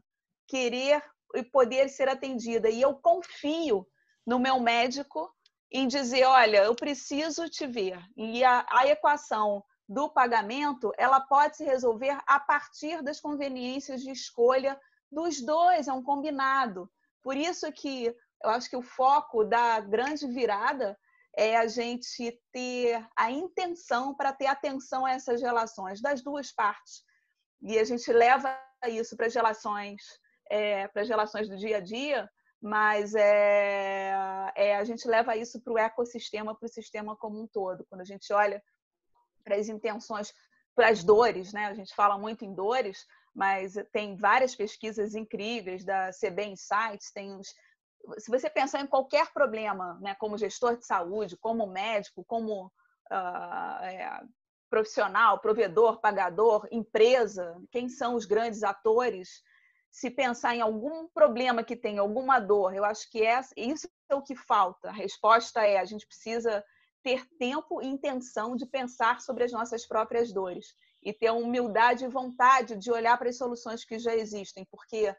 querer 0.50 1.02
e 1.36 1.44
poder 1.44 1.88
ser 1.90 2.10
atendida. 2.10 2.70
E 2.70 2.82
eu 2.82 2.96
confio 2.96 3.88
no 4.26 4.40
meu 4.40 4.60
médico 4.60 5.32
em 5.72 5.88
dizer, 5.88 6.26
olha, 6.26 6.64
eu 6.64 6.76
preciso 6.76 7.48
te 7.48 7.68
ver. 7.68 8.04
E 8.18 8.44
a, 8.44 8.66
a 8.70 8.88
equação 8.88 9.64
do 9.88 10.10
pagamento, 10.10 10.92
ela 10.98 11.22
pode 11.22 11.58
se 11.58 11.64
resolver 11.64 12.18
a 12.28 12.40
partir 12.40 13.02
das 13.04 13.20
conveniências 13.20 14.02
de 14.02 14.12
escolha 14.12 14.80
dos 15.12 15.42
dois, 15.42 15.88
é 15.88 15.94
um 15.94 16.04
combinado. 16.04 16.90
Por 17.24 17.38
isso 17.38 17.72
que 17.72 18.16
eu 18.44 18.50
acho 18.50 18.70
que 18.70 18.78
o 18.78 18.82
foco 18.82 19.44
da 19.44 19.80
grande 19.80 20.28
virada 20.28 20.98
é 21.36 21.58
a 21.58 21.68
gente 21.68 22.40
ter 22.52 23.08
a 23.16 23.32
intenção 23.32 24.16
para 24.16 24.34
ter 24.34 24.48
atenção 24.48 25.06
a 25.06 25.12
essas 25.12 25.42
relações 25.42 26.02
das 26.02 26.22
duas 26.22 26.52
partes. 26.52 27.04
E 27.62 27.78
a 27.78 27.84
gente 27.84 28.12
leva 28.12 28.58
isso 28.88 29.16
para 29.16 29.28
as 29.28 29.34
relações 29.34 30.02
é, 30.50 30.88
para 30.88 31.02
as 31.02 31.10
relações 31.10 31.48
do 31.48 31.56
dia 31.56 31.78
a 31.78 31.80
dia, 31.80 32.30
mas 32.62 33.16
é, 33.16 34.12
é 34.56 34.76
a 34.76 34.84
gente 34.84 35.08
leva 35.08 35.38
isso 35.38 35.62
para 35.62 35.74
o 35.74 35.78
ecossistema, 35.78 36.56
para 36.56 36.66
o 36.66 36.70
sistema 36.70 37.16
como 37.16 37.42
um 37.42 37.48
todo. 37.48 37.86
Quando 37.90 38.02
a 38.02 38.06
gente 38.06 38.32
olha 38.34 38.62
para 39.44 39.56
as 39.56 39.70
intenções, 39.70 40.34
para 40.76 40.90
as 40.90 41.04
dores, 41.04 41.54
né? 41.54 41.66
A 41.66 41.74
gente 41.74 41.96
fala 41.96 42.18
muito 42.18 42.44
em 42.44 42.54
dores, 42.54 43.06
mas 43.34 43.76
tem 43.92 44.18
várias 44.18 44.56
pesquisas 44.56 45.16
incríveis 45.16 45.86
da 45.86 46.10
CB 46.12 46.46
Insights, 46.46 47.12
tem 47.14 47.34
uns 47.34 47.54
se 48.18 48.32
você 48.32 48.50
pensar 48.50 48.82
em 48.82 48.88
qualquer 48.88 49.32
problema, 49.34 50.00
né, 50.02 50.16
como 50.16 50.38
gestor 50.38 50.78
de 50.78 50.86
saúde, 50.86 51.38
como 51.38 51.68
médico, 51.68 52.24
como 52.26 52.68
uh, 53.12 53.84
é, 53.84 54.22
profissional, 54.70 55.40
provedor, 55.40 56.00
pagador, 56.00 56.68
empresa, 56.72 57.62
quem 57.72 57.90
são 57.90 58.16
os 58.16 58.26
grandes 58.26 58.64
atores 58.64 59.42
se 59.92 60.10
pensar 60.10 60.56
em 60.56 60.62
algum 60.62 61.08
problema 61.08 61.64
que 61.64 61.76
tem, 61.76 61.98
alguma 61.98 62.40
dor, 62.40 62.74
eu 62.76 62.86
acho 62.86 63.10
que 63.10 63.24
é, 63.24 63.40
isso 63.58 63.90
é 64.10 64.16
o 64.16 64.22
que 64.22 64.36
falta. 64.36 64.90
A 64.90 64.94
resposta 64.94 65.66
é: 65.66 65.80
a 65.80 65.86
gente 65.86 66.06
precisa 66.06 66.64
ter 67.04 67.26
tempo 67.38 67.82
e 67.82 67.88
intenção 67.88 68.56
de 68.56 68.66
pensar 68.66 69.22
sobre 69.22 69.44
as 69.44 69.52
nossas 69.52 69.88
próprias 69.88 70.32
dores 70.32 70.74
e 71.02 71.14
ter 71.14 71.32
humildade 71.32 72.04
e 72.04 72.10
vontade 72.10 72.76
de 72.78 72.92
olhar 72.92 73.18
para 73.18 73.30
as 73.30 73.38
soluções 73.38 73.86
que 73.86 73.98
já 73.98 74.14
existem, 74.14 74.66
porque 74.70 75.16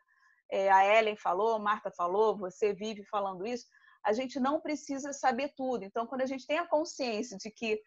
é, 0.50 0.70
a 0.70 0.98
Ellen 0.98 1.16
falou, 1.16 1.58
Marta 1.58 1.90
falou, 1.90 2.36
você 2.36 2.72
vive 2.72 3.04
falando 3.04 3.46
isso. 3.46 3.66
A 4.04 4.12
gente 4.12 4.38
não 4.38 4.60
precisa 4.60 5.12
saber 5.12 5.52
tudo. 5.56 5.84
Então, 5.84 6.06
quando 6.06 6.22
a 6.22 6.26
gente 6.26 6.46
tem 6.46 6.58
a 6.58 6.66
consciência 6.66 7.36
de 7.36 7.50
que 7.50 7.80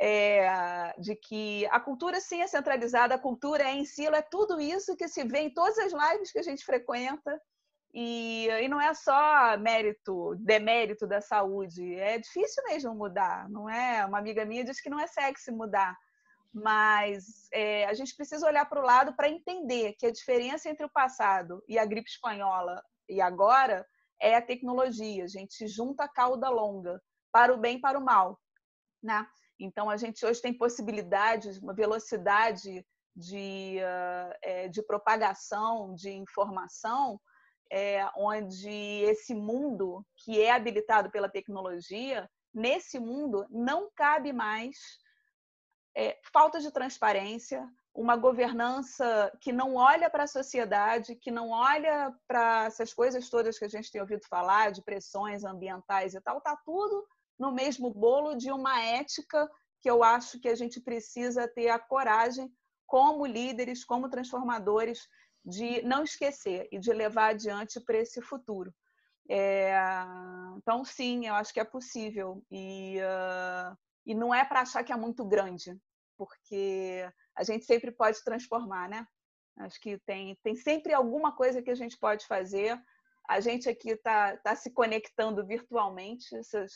é, 0.00 0.94
de 0.98 1.14
que 1.14 1.66
a 1.66 1.78
cultura 1.78 2.20
sim 2.20 2.40
é 2.40 2.46
centralizada, 2.46 3.14
a 3.14 3.18
cultura 3.18 3.64
é 3.64 3.72
em 3.72 3.84
si, 3.84 4.06
é 4.06 4.22
tudo 4.22 4.60
isso 4.60 4.96
que 4.96 5.08
se 5.08 5.24
vê 5.24 5.40
em 5.40 5.54
todas 5.54 5.78
as 5.78 5.92
lives 5.92 6.32
que 6.32 6.38
a 6.38 6.42
gente 6.42 6.64
frequenta. 6.64 7.40
E, 7.94 8.48
e 8.48 8.68
não 8.68 8.80
é 8.80 8.94
só 8.94 9.56
mérito, 9.58 10.34
demérito 10.36 11.06
da 11.06 11.20
saúde, 11.20 11.94
é 11.96 12.18
difícil 12.18 12.62
mesmo 12.64 12.94
mudar, 12.94 13.46
não 13.50 13.68
é? 13.68 14.04
Uma 14.06 14.18
amiga 14.18 14.46
minha 14.46 14.64
diz 14.64 14.80
que 14.80 14.88
não 14.88 14.98
é 14.98 15.06
sexy 15.06 15.50
mudar, 15.50 15.94
mas 16.54 17.48
é, 17.52 17.84
a 17.84 17.92
gente 17.92 18.16
precisa 18.16 18.46
olhar 18.46 18.64
para 18.64 18.80
o 18.80 18.84
lado 18.84 19.14
para 19.14 19.28
entender 19.28 19.92
que 19.98 20.06
a 20.06 20.12
diferença 20.12 20.70
entre 20.70 20.86
o 20.86 20.90
passado 20.90 21.62
e 21.68 21.78
a 21.78 21.84
gripe 21.84 22.08
espanhola 22.08 22.82
e 23.06 23.20
agora 23.20 23.86
é 24.18 24.36
a 24.36 24.42
tecnologia. 24.42 25.24
A 25.24 25.28
gente 25.28 25.66
junta 25.66 26.04
a 26.04 26.08
cauda 26.08 26.48
longa 26.48 26.98
para 27.30 27.52
o 27.52 27.58
bem 27.58 27.76
e 27.76 27.80
para 27.80 27.98
o 27.98 28.04
mal, 28.04 28.40
né? 29.02 29.26
Então, 29.58 29.88
a 29.88 29.96
gente 29.96 30.24
hoje 30.24 30.40
tem 30.40 30.56
possibilidades, 30.56 31.58
uma 31.58 31.74
velocidade 31.74 32.84
de, 33.14 33.78
uh, 33.80 34.70
de 34.70 34.82
propagação 34.82 35.94
de 35.94 36.10
informação, 36.10 37.20
é, 37.70 38.06
onde 38.16 38.68
esse 38.68 39.34
mundo 39.34 40.04
que 40.16 40.40
é 40.40 40.52
habilitado 40.52 41.10
pela 41.10 41.28
tecnologia, 41.28 42.28
nesse 42.52 42.98
mundo 42.98 43.46
não 43.50 43.90
cabe 43.94 44.32
mais 44.32 44.76
falta 46.32 46.58
de 46.58 46.70
transparência, 46.70 47.66
uma 47.94 48.16
governança 48.16 49.30
que 49.40 49.52
não 49.52 49.74
olha 49.74 50.08
para 50.08 50.24
a 50.24 50.28
sociedade, 50.28 51.16
que 51.16 51.30
não 51.30 51.50
olha 51.50 52.12
para 52.26 52.64
essas 52.64 52.94
coisas 52.94 53.28
todas 53.28 53.58
que 53.58 53.64
a 53.64 53.68
gente 53.68 53.90
tem 53.90 54.00
ouvido 54.00 54.26
falar, 54.28 54.72
de 54.72 54.82
pressões 54.82 55.44
ambientais 55.44 56.14
e 56.14 56.20
tal, 56.20 56.38
está 56.38 56.56
tudo 56.64 57.06
no 57.42 57.50
mesmo 57.50 57.90
bolo 57.90 58.36
de 58.36 58.52
uma 58.52 58.80
ética 58.80 59.50
que 59.80 59.90
eu 59.90 60.04
acho 60.04 60.38
que 60.38 60.48
a 60.48 60.54
gente 60.54 60.80
precisa 60.80 61.48
ter 61.48 61.70
a 61.70 61.78
coragem, 61.78 62.48
como 62.86 63.26
líderes, 63.26 63.84
como 63.84 64.08
transformadores, 64.08 65.08
de 65.44 65.82
não 65.82 66.04
esquecer 66.04 66.68
e 66.70 66.78
de 66.78 66.92
levar 66.92 67.30
adiante 67.30 67.80
para 67.80 67.98
esse 67.98 68.22
futuro. 68.22 68.72
É, 69.28 69.74
então, 70.56 70.84
sim, 70.84 71.26
eu 71.26 71.34
acho 71.34 71.52
que 71.52 71.58
é 71.58 71.64
possível. 71.64 72.44
E, 72.48 72.98
uh, 73.00 73.76
e 74.06 74.14
não 74.14 74.32
é 74.32 74.44
para 74.44 74.60
achar 74.60 74.84
que 74.84 74.92
é 74.92 74.96
muito 74.96 75.24
grande, 75.24 75.76
porque 76.16 77.04
a 77.34 77.42
gente 77.42 77.64
sempre 77.64 77.90
pode 77.90 78.22
transformar, 78.22 78.88
né? 78.88 79.04
Acho 79.58 79.80
que 79.80 79.98
tem, 80.06 80.38
tem 80.44 80.54
sempre 80.54 80.94
alguma 80.94 81.34
coisa 81.34 81.60
que 81.60 81.72
a 81.72 81.74
gente 81.74 81.98
pode 81.98 82.24
fazer. 82.24 82.80
A 83.28 83.40
gente 83.40 83.68
aqui 83.68 83.90
está 83.90 84.36
tá 84.36 84.54
se 84.54 84.70
conectando 84.70 85.44
virtualmente. 85.44 86.36
Essas, 86.36 86.72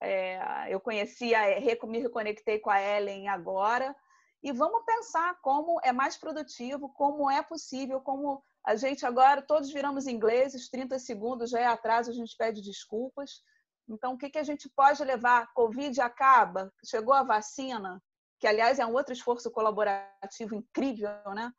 é, 0.00 0.72
eu 0.72 0.80
conheci, 0.80 1.34
a, 1.34 1.42
me 1.86 1.98
reconectei 1.98 2.58
com 2.58 2.70
a 2.70 2.80
Ellen 2.80 3.28
agora 3.28 3.94
e 4.42 4.52
vamos 4.52 4.84
pensar 4.84 5.38
como 5.40 5.80
é 5.82 5.92
mais 5.92 6.16
produtivo, 6.16 6.88
como 6.90 7.30
é 7.30 7.42
possível, 7.42 8.00
como 8.00 8.42
a 8.64 8.74
gente 8.76 9.06
agora, 9.06 9.42
todos 9.42 9.72
viramos 9.72 10.06
ingleses, 10.06 10.68
30 10.68 10.98
segundos 10.98 11.50
já 11.50 11.60
é 11.60 11.66
atraso, 11.66 12.10
a 12.10 12.14
gente 12.14 12.36
pede 12.36 12.60
desculpas. 12.60 13.42
Então, 13.88 14.14
o 14.14 14.18
que, 14.18 14.28
que 14.28 14.38
a 14.38 14.42
gente 14.42 14.68
pode 14.68 15.02
levar? 15.04 15.52
Covid 15.54 16.00
acaba, 16.00 16.72
chegou 16.84 17.14
a 17.14 17.22
vacina, 17.22 18.02
que 18.40 18.46
aliás 18.46 18.78
é 18.78 18.86
um 18.86 18.92
outro 18.92 19.12
esforço 19.12 19.50
colaborativo 19.50 20.54
incrível, 20.54 21.10
né? 21.34 21.52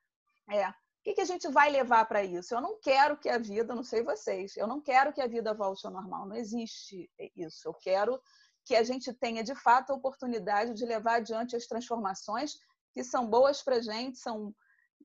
É. 0.52 0.74
Que, 1.08 1.14
que 1.14 1.22
a 1.22 1.26
gente 1.26 1.48
vai 1.48 1.70
levar 1.70 2.04
para 2.04 2.22
isso? 2.22 2.54
Eu 2.54 2.60
não 2.60 2.78
quero 2.82 3.16
que 3.16 3.30
a 3.30 3.38
vida, 3.38 3.74
não 3.74 3.82
sei 3.82 4.04
vocês, 4.04 4.58
eu 4.58 4.68
não 4.68 4.82
quero 4.82 5.14
que 5.14 5.22
a 5.22 5.26
vida 5.26 5.54
volte 5.54 5.88
ao 5.88 5.94
normal, 5.94 6.26
não 6.26 6.36
existe 6.36 7.10
isso. 7.34 7.66
Eu 7.66 7.74
quero 7.74 8.22
que 8.66 8.76
a 8.76 8.84
gente 8.84 9.14
tenha 9.14 9.42
de 9.42 9.56
fato 9.56 9.92
a 9.92 9.96
oportunidade 9.96 10.74
de 10.74 10.86
levar 10.86 11.16
adiante 11.16 11.56
as 11.56 11.66
transformações 11.66 12.60
que 12.92 13.06
são 13.06 13.26
boas 13.26 13.64
para 13.64 13.78
a 13.78 13.82
gente, 13.82 14.18
são 14.18 14.54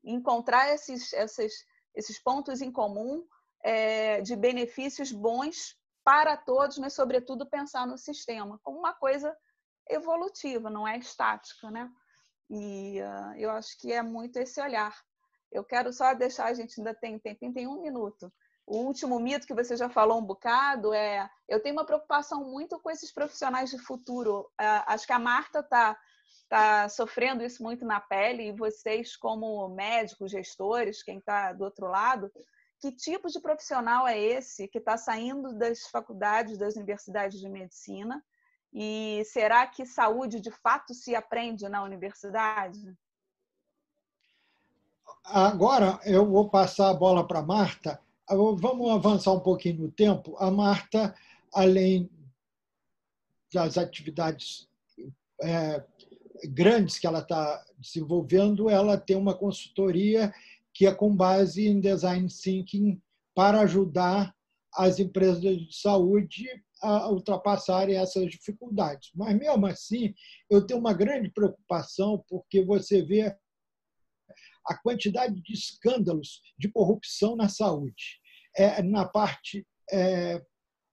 encontrar 0.02 0.74
esses, 0.74 1.12
esses, 1.12 1.64
esses 1.94 2.20
pontos 2.20 2.60
em 2.60 2.72
comum 2.72 3.24
é, 3.62 4.20
de 4.22 4.34
benefícios 4.34 5.12
bons 5.12 5.78
para 6.02 6.36
todos, 6.36 6.78
mas, 6.78 6.94
sobretudo, 6.94 7.48
pensar 7.48 7.86
no 7.86 7.96
sistema 7.96 8.58
como 8.64 8.76
uma 8.76 8.92
coisa 8.92 9.32
evolutiva, 9.88 10.68
não 10.68 10.88
é 10.88 10.98
estática, 10.98 11.70
né? 11.70 11.88
E 12.50 13.00
uh, 13.00 13.36
eu 13.36 13.52
acho 13.52 13.78
que 13.78 13.92
é 13.92 14.02
muito 14.02 14.36
esse 14.38 14.60
olhar. 14.60 15.00
Eu 15.52 15.62
quero 15.62 15.92
só 15.92 16.14
deixar, 16.14 16.46
a 16.46 16.54
gente 16.54 16.80
ainda 16.80 16.94
tem 16.94 17.18
tempo, 17.18 17.52
tem 17.52 17.66
um 17.66 17.80
minuto. 17.80 18.32
O 18.66 18.78
último 18.78 19.20
mito 19.20 19.46
que 19.46 19.54
você 19.54 19.76
já 19.76 19.88
falou 19.88 20.18
um 20.18 20.24
bocado 20.24 20.94
é: 20.94 21.28
eu 21.48 21.60
tenho 21.60 21.74
uma 21.74 21.84
preocupação 21.84 22.44
muito 22.44 22.80
com 22.80 22.90
esses 22.90 23.12
profissionais 23.12 23.70
de 23.70 23.78
futuro. 23.78 24.50
Uh, 24.60 24.82
acho 24.86 25.06
que 25.06 25.12
a 25.12 25.18
Marta 25.18 25.60
está 25.60 25.96
está 26.52 26.86
sofrendo 26.90 27.42
isso 27.42 27.62
muito 27.62 27.82
na 27.84 27.98
pele 27.98 28.48
e 28.48 28.52
vocês, 28.52 29.16
como 29.16 29.68
médicos, 29.70 30.30
gestores, 30.30 31.02
quem 31.02 31.16
está 31.16 31.54
do 31.54 31.64
outro 31.64 31.86
lado, 31.86 32.30
que 32.78 32.92
tipo 32.92 33.28
de 33.28 33.40
profissional 33.40 34.06
é 34.06 34.18
esse 34.18 34.68
que 34.68 34.76
está 34.76 34.98
saindo 34.98 35.56
das 35.56 35.86
faculdades, 35.88 36.58
das 36.58 36.76
universidades 36.76 37.40
de 37.40 37.48
medicina? 37.48 38.22
E 38.70 39.22
será 39.26 39.66
que 39.66 39.86
saúde 39.86 40.40
de 40.40 40.50
fato 40.50 40.92
se 40.92 41.14
aprende 41.14 41.68
na 41.68 41.82
universidade? 41.82 42.94
Agora 45.24 46.00
eu 46.04 46.26
vou 46.28 46.48
passar 46.48 46.90
a 46.90 46.94
bola 46.94 47.26
para 47.26 47.38
a 47.38 47.46
Marta. 47.46 48.00
Vamos 48.28 48.90
avançar 48.90 49.32
um 49.32 49.40
pouquinho 49.40 49.82
no 49.82 49.90
tempo. 49.90 50.36
A 50.38 50.50
Marta, 50.50 51.14
além 51.52 52.10
das 53.52 53.76
atividades 53.78 54.68
é, 55.42 55.82
grandes 56.48 56.98
que 56.98 57.06
ela 57.06 57.20
está 57.20 57.64
desenvolvendo, 57.78 58.68
ela 58.68 58.96
tem 58.96 59.16
uma 59.16 59.34
consultoria 59.34 60.32
que 60.72 60.86
é 60.86 60.94
com 60.94 61.14
base 61.14 61.66
em 61.66 61.80
design 61.80 62.26
thinking 62.28 63.00
para 63.34 63.60
ajudar 63.60 64.34
as 64.74 64.98
empresas 64.98 65.42
de 65.42 65.68
saúde 65.70 66.46
a 66.80 67.08
ultrapassarem 67.10 67.96
essas 67.96 68.28
dificuldades. 68.30 69.10
Mas, 69.14 69.38
mesmo 69.38 69.66
assim, 69.66 70.14
eu 70.50 70.66
tenho 70.66 70.80
uma 70.80 70.92
grande 70.92 71.30
preocupação, 71.30 72.24
porque 72.28 72.64
você 72.64 73.02
vê 73.02 73.36
a 74.66 74.76
quantidade 74.76 75.40
de 75.40 75.52
escândalos 75.52 76.40
de 76.58 76.70
corrupção 76.70 77.36
na 77.36 77.48
saúde, 77.48 78.20
é, 78.56 78.82
na 78.82 79.06
parte 79.06 79.66
é, 79.90 80.42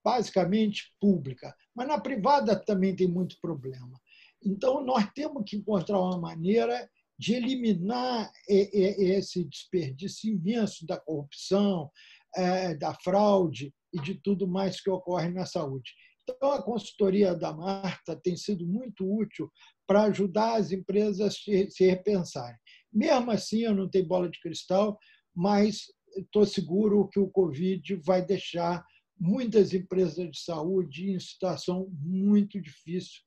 basicamente 0.03 0.93
pública, 0.99 1.55
mas 1.76 1.88
na 1.88 1.99
privada 1.99 2.55
também 2.55 2.95
tem 2.95 3.07
muito 3.07 3.38
problema. 3.41 3.99
Então, 4.43 4.84
nós 4.84 5.09
temos 5.13 5.43
que 5.45 5.57
encontrar 5.57 5.99
uma 5.99 6.17
maneira 6.17 6.89
de 7.17 7.34
eliminar 7.34 8.32
esse 8.47 9.43
desperdício 9.43 10.32
imenso 10.32 10.86
da 10.86 10.97
corrupção, 10.97 11.91
é, 12.34 12.74
da 12.76 12.93
fraude 12.93 13.74
e 13.91 13.99
de 13.99 14.15
tudo 14.15 14.47
mais 14.47 14.80
que 14.80 14.89
ocorre 14.89 15.30
na 15.30 15.45
saúde. 15.45 15.91
Então, 16.24 16.51
a 16.51 16.61
consultoria 16.61 17.36
da 17.36 17.51
Marta 17.51 18.15
tem 18.15 18.38
sido 18.38 18.65
muito 18.65 19.05
útil 19.05 19.51
para 19.86 20.03
ajudar 20.03 20.55
as 20.55 20.72
empresas 20.72 21.20
a 21.20 21.30
se 21.32 21.86
repensarem. 21.86 22.57
Mesmo 22.91 23.31
assim, 23.31 23.61
eu 23.61 23.75
não 23.75 23.89
tenho 23.89 24.07
bola 24.07 24.29
de 24.29 24.39
cristal, 24.39 24.97
mas 25.35 25.83
estou 26.15 26.45
seguro 26.45 27.07
que 27.09 27.19
o 27.19 27.29
Covid 27.29 27.95
vai 27.97 28.25
deixar 28.25 28.83
muitas 29.19 29.73
empresas 29.73 30.29
de 30.31 30.39
saúde 30.39 31.11
em 31.11 31.19
situação 31.19 31.87
muito 31.91 32.59
difícil 32.61 33.21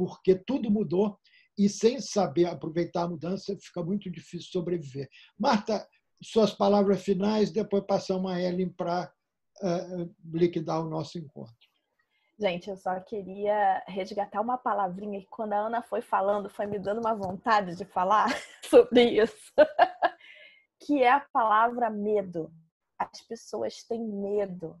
porque 0.00 0.34
tudo 0.34 0.70
mudou 0.70 1.18
e 1.58 1.68
sem 1.68 2.00
saber 2.00 2.46
aproveitar 2.46 3.02
a 3.02 3.08
mudança 3.08 3.54
fica 3.60 3.84
muito 3.84 4.10
difícil 4.10 4.48
sobreviver. 4.50 5.10
Marta, 5.38 5.86
suas 6.22 6.54
palavras 6.54 7.02
finais, 7.02 7.50
depois 7.50 7.84
passamos 7.86 8.32
a 8.32 8.40
Ellen 8.40 8.70
para 8.70 9.12
uh, 9.62 10.14
liquidar 10.32 10.80
o 10.80 10.88
nosso 10.88 11.18
encontro. 11.18 11.69
Gente, 12.40 12.70
eu 12.70 12.76
só 12.76 12.98
queria 13.00 13.82
resgatar 13.86 14.40
uma 14.40 14.56
palavrinha 14.56 15.20
que 15.20 15.26
quando 15.26 15.52
a 15.52 15.58
Ana 15.58 15.82
foi 15.82 16.00
falando, 16.00 16.48
foi 16.48 16.64
me 16.64 16.78
dando 16.78 17.00
uma 17.00 17.14
vontade 17.14 17.76
de 17.76 17.84
falar 17.84 18.28
sobre 18.64 19.02
isso, 19.22 19.52
que 20.80 21.02
é 21.02 21.10
a 21.10 21.20
palavra 21.20 21.90
medo. 21.90 22.50
As 22.98 23.20
pessoas 23.20 23.82
têm 23.82 24.02
medo. 24.02 24.74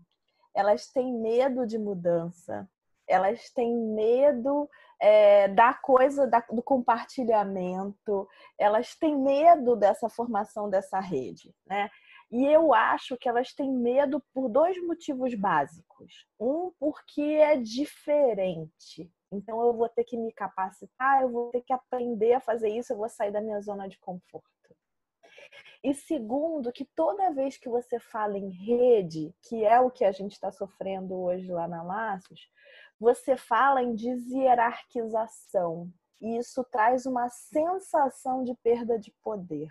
Elas 0.54 0.86
têm 0.86 1.12
medo 1.12 1.66
de 1.66 1.76
mudança. 1.76 2.66
Elas 3.06 3.50
têm 3.50 3.76
medo 3.76 4.66
é, 4.98 5.48
da 5.48 5.74
coisa 5.74 6.26
da, 6.26 6.40
do 6.50 6.62
compartilhamento, 6.62 8.28
elas 8.58 8.94
têm 8.94 9.16
medo 9.16 9.74
dessa 9.74 10.08
formação 10.08 10.68
dessa 10.68 11.00
rede, 11.00 11.54
né? 11.66 11.90
E 12.30 12.46
eu 12.46 12.72
acho 12.72 13.16
que 13.16 13.28
elas 13.28 13.52
têm 13.52 13.72
medo 13.72 14.22
por 14.32 14.48
dois 14.48 14.80
motivos 14.84 15.34
básicos. 15.34 16.26
Um, 16.38 16.70
porque 16.78 17.20
é 17.20 17.56
diferente. 17.56 19.10
Então, 19.32 19.64
eu 19.64 19.72
vou 19.72 19.88
ter 19.88 20.04
que 20.04 20.16
me 20.16 20.32
capacitar, 20.32 21.22
eu 21.22 21.30
vou 21.30 21.50
ter 21.50 21.62
que 21.62 21.72
aprender 21.72 22.34
a 22.34 22.40
fazer 22.40 22.68
isso, 22.68 22.92
eu 22.92 22.96
vou 22.96 23.08
sair 23.08 23.32
da 23.32 23.40
minha 23.40 23.60
zona 23.60 23.88
de 23.88 23.98
conforto. 23.98 24.48
E 25.82 25.94
segundo, 25.94 26.70
que 26.72 26.84
toda 26.84 27.32
vez 27.32 27.56
que 27.56 27.68
você 27.68 27.98
fala 27.98 28.36
em 28.36 28.50
rede, 28.50 29.34
que 29.42 29.64
é 29.64 29.80
o 29.80 29.90
que 29.90 30.04
a 30.04 30.12
gente 30.12 30.32
está 30.32 30.52
sofrendo 30.52 31.14
hoje 31.14 31.50
lá 31.50 31.66
na 31.66 31.82
Laços, 31.82 32.50
você 32.98 33.34
fala 33.36 33.82
em 33.82 33.94
deshierarquização. 33.94 35.90
E 36.20 36.36
isso 36.36 36.62
traz 36.64 37.06
uma 37.06 37.30
sensação 37.30 38.44
de 38.44 38.54
perda 38.56 38.98
de 38.98 39.10
poder. 39.22 39.68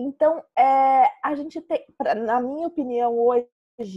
Então, 0.00 0.44
é, 0.56 1.10
a 1.24 1.34
gente 1.34 1.60
tem, 1.60 1.84
na 2.24 2.40
minha 2.40 2.68
opinião, 2.68 3.18
hoje, 3.18 3.48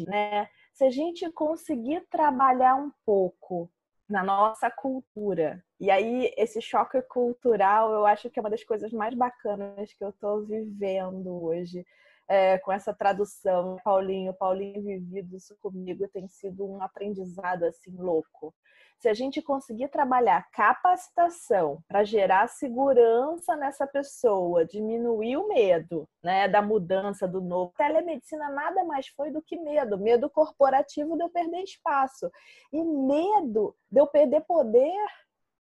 né, 0.08 0.49
se 0.74 0.84
a 0.84 0.89
gente 0.89 1.30
conseguir 1.32 2.02
trabalhar 2.10 2.74
um 2.74 2.91
pouco 3.06 3.70
na 4.10 4.24
nossa 4.24 4.70
cultura, 4.72 5.64
e 5.80 5.91
aí 5.91 6.34
esse 6.36 6.60
choque 6.60 6.99
cultural 7.04 7.93
eu 7.93 8.06
acho 8.06 8.32
que 8.32 8.39
é 8.39 8.41
uma 8.41 8.49
das 8.49 8.64
coisas 8.64 8.91
mais 8.91 9.14
bacanas 9.14 9.93
que 9.93 10.04
eu 10.04 10.10
estou 10.10 10.43
vivendo 10.43 11.43
hoje 11.43 11.86
é, 12.32 12.58
com 12.60 12.72
essa 12.72 12.94
tradução, 12.94 13.76
Paulinho, 13.84 14.34
Paulinho 14.34 14.82
vivido 14.82 15.36
isso 15.36 15.54
comigo 15.62 16.08
tem 16.08 16.30
sido 16.30 16.66
um 16.66 16.82
aprendizado 16.82 17.66
assim 17.66 17.94
louco. 17.98 18.56
Se 19.02 19.10
a 19.10 19.14
gente 19.14 19.42
conseguir 19.42 19.90
trabalhar 19.90 20.50
capacitação 20.54 21.84
para 21.90 22.06
gerar 22.06 22.48
segurança 22.48 23.58
nessa 23.58 23.86
pessoa, 23.86 24.64
diminuir 24.64 25.36
o 25.36 25.50
medo, 25.50 26.08
né, 26.24 26.48
da 26.48 26.62
mudança 26.62 27.28
do 27.28 27.42
novo. 27.42 27.74
Telemedicina 27.78 28.50
nada 28.50 28.86
mais 28.86 29.08
foi 29.08 29.30
do 29.30 29.42
que 29.42 29.58
medo, 29.58 29.98
medo 29.98 30.30
corporativo 30.30 31.18
de 31.18 31.24
eu 31.24 31.30
perder 31.30 31.64
espaço 31.64 32.32
e 32.72 32.82
medo 32.82 33.76
de 33.92 34.00
eu 34.00 34.08
perder 34.08 34.42
poder 34.42 34.96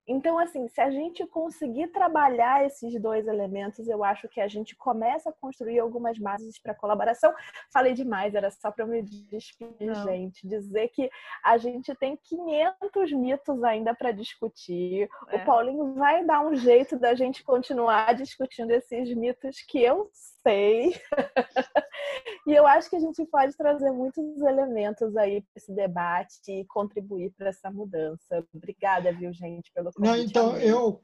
então, 0.07 0.37
assim, 0.39 0.67
se 0.67 0.81
a 0.81 0.89
gente 0.89 1.25
conseguir 1.27 1.87
trabalhar 1.87 2.65
esses 2.65 2.99
dois 2.99 3.27
elementos, 3.27 3.87
eu 3.87 4.03
acho 4.03 4.27
que 4.27 4.41
a 4.41 4.47
gente 4.47 4.75
começa 4.75 5.29
a 5.29 5.33
construir 5.33 5.79
algumas 5.79 6.17
bases 6.17 6.59
para 6.59 6.73
colaboração. 6.73 7.33
Falei 7.71 7.93
demais, 7.93 8.33
era 8.33 8.49
só 8.49 8.71
para 8.71 8.85
me 8.85 9.01
despedir, 9.01 9.87
Não. 9.87 10.03
gente. 10.03 10.47
Dizer 10.47 10.89
que 10.89 11.09
a 11.43 11.57
gente 11.57 11.93
tem 11.95 12.17
500 12.17 13.11
mitos 13.13 13.63
ainda 13.63 13.93
para 13.93 14.11
discutir. 14.11 15.07
É. 15.29 15.37
O 15.37 15.45
Paulinho 15.45 15.93
vai 15.93 16.25
dar 16.25 16.41
um 16.41 16.55
jeito 16.55 16.97
da 16.97 17.13
gente 17.13 17.43
continuar 17.43 18.13
discutindo 18.15 18.71
esses 18.71 19.13
mitos 19.15 19.61
que 19.61 19.81
eu 19.81 20.09
sei. 20.45 20.93
e 22.47 22.53
eu 22.53 22.65
acho 22.67 22.89
que 22.89 22.95
a 22.95 22.99
gente 22.99 23.25
pode 23.25 23.55
trazer 23.55 23.91
muitos 23.91 24.41
elementos 24.41 25.15
aí 25.15 25.41
para 25.41 25.57
esse 25.57 25.73
debate 25.73 26.39
e 26.47 26.65
contribuir 26.65 27.31
para 27.37 27.49
essa 27.49 27.71
mudança. 27.71 28.45
Obrigada, 28.53 29.11
viu, 29.13 29.33
gente, 29.33 29.71
pelo 29.73 29.91
convite. 29.91 30.09
Não, 30.09 30.23
então, 30.23 30.57
eu 30.57 31.01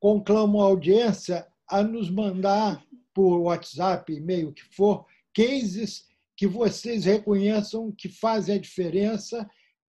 conclamo 0.00 0.60
a 0.60 0.64
audiência 0.64 1.46
a 1.68 1.82
nos 1.82 2.10
mandar 2.10 2.84
por 3.14 3.38
WhatsApp, 3.38 4.12
e-mail, 4.12 4.52
que 4.52 4.62
for, 4.74 5.06
cases 5.34 6.06
que 6.36 6.46
vocês 6.46 7.04
reconheçam 7.06 7.90
que 7.90 8.08
fazem 8.08 8.56
a 8.56 8.60
diferença 8.60 9.48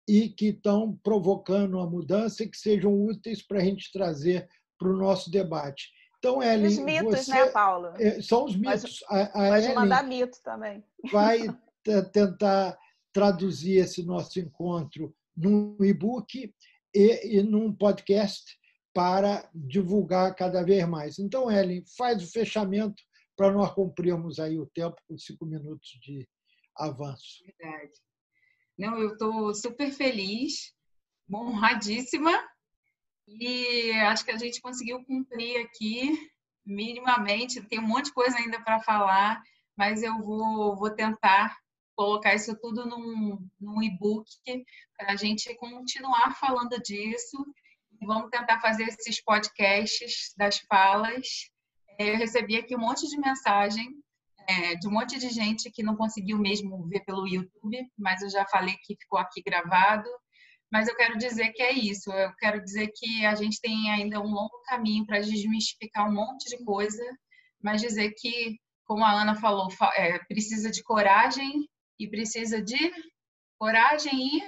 e 0.07 0.29
que 0.29 0.49
estão 0.49 0.95
provocando 1.03 1.79
a 1.79 1.89
mudança 1.89 2.43
e 2.43 2.49
que 2.49 2.57
sejam 2.57 2.93
úteis 2.93 3.41
para 3.41 3.59
a 3.59 3.63
gente 3.63 3.91
trazer 3.91 4.47
para 4.77 4.89
o 4.89 4.97
nosso 4.97 5.31
debate. 5.31 5.89
Então, 6.29 6.43
Ellen, 6.43 6.67
os 6.67 6.77
mitos, 6.79 7.19
você, 7.19 7.31
né, 7.31 7.45
Paulo? 7.47 7.87
É, 7.97 8.21
são 8.21 8.45
os 8.45 8.55
mitos. 8.55 8.99
Pode, 8.99 9.21
a, 9.21 9.23
a 9.23 9.49
pode 9.49 9.65
Ellen 9.65 9.75
mandar 9.75 10.03
mito 10.03 10.41
também. 10.43 10.83
Vai 11.11 11.39
tentar 12.11 12.77
traduzir 13.13 13.77
esse 13.77 14.03
nosso 14.03 14.39
encontro 14.39 15.15
num 15.35 15.77
e-book 15.81 16.53
e, 16.93 17.37
e 17.37 17.43
num 17.43 17.73
podcast 17.73 18.57
para 18.93 19.49
divulgar 19.53 20.33
cada 20.35 20.63
vez 20.63 20.87
mais. 20.87 21.19
Então, 21.19 21.51
Ellen, 21.51 21.83
faz 21.97 22.23
o 22.23 22.31
fechamento 22.31 23.03
para 23.35 23.51
nós 23.51 23.73
cumprirmos 23.73 24.39
aí 24.39 24.57
o 24.57 24.65
tempo 24.67 24.95
com 25.07 25.17
cinco 25.17 25.45
minutos 25.45 25.89
de 26.01 26.27
avanço. 26.77 27.43
Verdade. 27.45 27.93
Não, 28.77 28.97
eu 28.97 29.13
estou 29.13 29.53
super 29.53 29.91
feliz, 29.91 30.73
honradíssima 31.31 32.31
e 33.27 33.91
acho 33.91 34.23
que 34.23 34.31
a 34.31 34.37
gente 34.37 34.61
conseguiu 34.61 35.03
cumprir 35.03 35.65
aqui 35.65 36.31
minimamente. 36.65 37.61
Tem 37.61 37.79
um 37.79 37.87
monte 37.87 38.05
de 38.05 38.13
coisa 38.13 38.37
ainda 38.37 38.61
para 38.61 38.81
falar, 38.81 39.41
mas 39.77 40.03
eu 40.03 40.17
vou, 40.21 40.75
vou 40.75 40.89
tentar 40.89 41.55
colocar 41.95 42.35
isso 42.35 42.55
tudo 42.59 42.85
num, 42.85 43.47
num 43.59 43.81
e-book 43.81 44.25
para 44.97 45.13
a 45.13 45.15
gente 45.15 45.53
continuar 45.55 46.35
falando 46.35 46.81
disso. 46.81 47.37
Vamos 48.01 48.29
tentar 48.29 48.59
fazer 48.59 48.83
esses 48.83 49.23
podcasts 49.23 50.33
das 50.37 50.59
falas. 50.59 51.49
É, 51.97 52.11
eu 52.11 52.17
recebi 52.17 52.57
aqui 52.57 52.75
um 52.75 52.79
monte 52.79 53.07
de 53.07 53.17
mensagem 53.17 53.87
é, 54.47 54.75
de 54.75 54.87
um 54.87 54.91
monte 54.91 55.17
de 55.17 55.29
gente 55.29 55.71
que 55.71 55.81
não 55.81 55.95
conseguiu 55.95 56.37
mesmo 56.37 56.87
ver 56.87 57.03
pelo 57.05 57.27
YouTube, 57.27 57.91
mas 57.97 58.21
eu 58.21 58.29
já 58.29 58.45
falei 58.45 58.75
que 58.83 58.95
ficou 58.95 59.17
aqui 59.17 59.41
gravado. 59.41 60.09
Mas 60.75 60.89
eu 60.89 60.95
quero 60.97 61.17
dizer 61.17 61.53
que 61.53 61.63
é 61.63 61.71
isso. 61.71 62.11
Eu 62.11 62.33
quero 62.35 62.61
dizer 62.61 62.91
que 62.93 63.25
a 63.25 63.33
gente 63.33 63.61
tem 63.61 63.89
ainda 63.91 64.19
um 64.19 64.29
longo 64.29 64.61
caminho 64.65 65.05
para 65.05 65.21
desmistificar 65.21 66.05
um 66.05 66.13
monte 66.13 66.49
de 66.49 66.61
coisa, 66.65 67.01
mas 67.63 67.79
dizer 67.79 68.13
que, 68.17 68.59
como 68.83 69.05
a 69.05 69.21
Ana 69.21 69.35
falou, 69.35 69.69
é, 69.95 70.19
precisa 70.25 70.69
de 70.69 70.83
coragem 70.83 71.65
e 71.97 72.09
precisa 72.09 72.61
de 72.61 72.91
coragem 73.57 74.35
e 74.35 74.43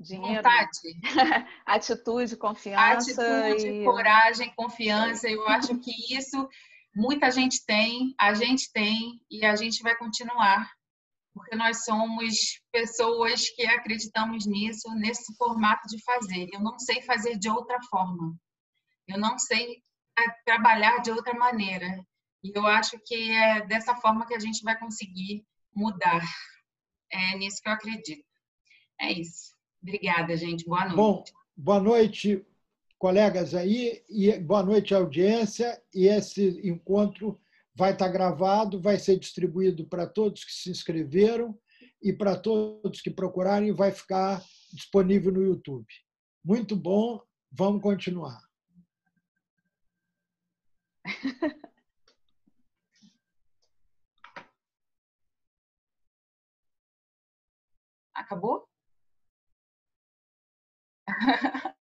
Dinheiro. 0.00 0.42
vontade. 0.42 0.68
Atitude, 1.64 2.36
confiança. 2.36 3.22
Atitude, 3.22 3.68
e... 3.68 3.84
coragem, 3.84 4.52
confiança. 4.56 5.30
Eu 5.30 5.46
acho 5.46 5.78
que 5.78 6.12
isso 6.12 6.48
muita 6.92 7.30
gente 7.30 7.64
tem, 7.64 8.16
a 8.18 8.34
gente 8.34 8.68
tem 8.72 9.22
e 9.30 9.44
a 9.46 9.54
gente 9.54 9.80
vai 9.80 9.96
continuar 9.96 10.68
porque 11.34 11.56
nós 11.56 11.84
somos 11.84 12.60
pessoas 12.70 13.48
que 13.50 13.66
acreditamos 13.66 14.46
nisso, 14.46 14.92
nesse 14.94 15.34
formato 15.36 15.88
de 15.88 16.02
fazer. 16.02 16.48
Eu 16.52 16.60
não 16.60 16.78
sei 16.78 17.02
fazer 17.02 17.38
de 17.38 17.48
outra 17.48 17.78
forma. 17.90 18.36
Eu 19.08 19.18
não 19.18 19.38
sei 19.38 19.82
é, 20.18 20.30
trabalhar 20.44 20.98
de 20.98 21.10
outra 21.10 21.34
maneira. 21.34 22.04
E 22.44 22.52
eu 22.54 22.66
acho 22.66 22.98
que 23.04 23.30
é 23.30 23.66
dessa 23.66 23.94
forma 23.96 24.26
que 24.26 24.34
a 24.34 24.38
gente 24.38 24.62
vai 24.62 24.78
conseguir 24.78 25.44
mudar. 25.74 26.22
É 27.10 27.36
nisso 27.36 27.62
que 27.62 27.68
eu 27.68 27.72
acredito. 27.72 28.24
É 29.00 29.12
isso. 29.12 29.52
Obrigada, 29.82 30.36
gente. 30.36 30.64
Boa 30.64 30.84
noite. 30.84 30.96
Bom, 30.96 31.24
boa 31.56 31.80
noite, 31.80 32.46
colegas 32.98 33.54
aí, 33.54 34.04
e 34.08 34.38
boa 34.38 34.62
noite, 34.62 34.94
audiência. 34.94 35.82
E 35.94 36.06
esse 36.06 36.60
encontro 36.66 37.40
vai 37.74 37.92
estar 37.92 38.08
gravado, 38.08 38.80
vai 38.80 38.98
ser 38.98 39.18
distribuído 39.18 39.86
para 39.86 40.06
todos 40.06 40.44
que 40.44 40.52
se 40.52 40.70
inscreveram 40.70 41.58
e 42.02 42.12
para 42.12 42.36
todos 42.36 43.00
que 43.00 43.10
procurarem, 43.10 43.72
vai 43.72 43.92
ficar 43.92 44.42
disponível 44.72 45.32
no 45.32 45.42
YouTube. 45.42 45.86
Muito 46.44 46.76
bom, 46.76 47.20
vamos 47.50 47.82
continuar. 47.82 48.40
Acabou? 58.14 58.68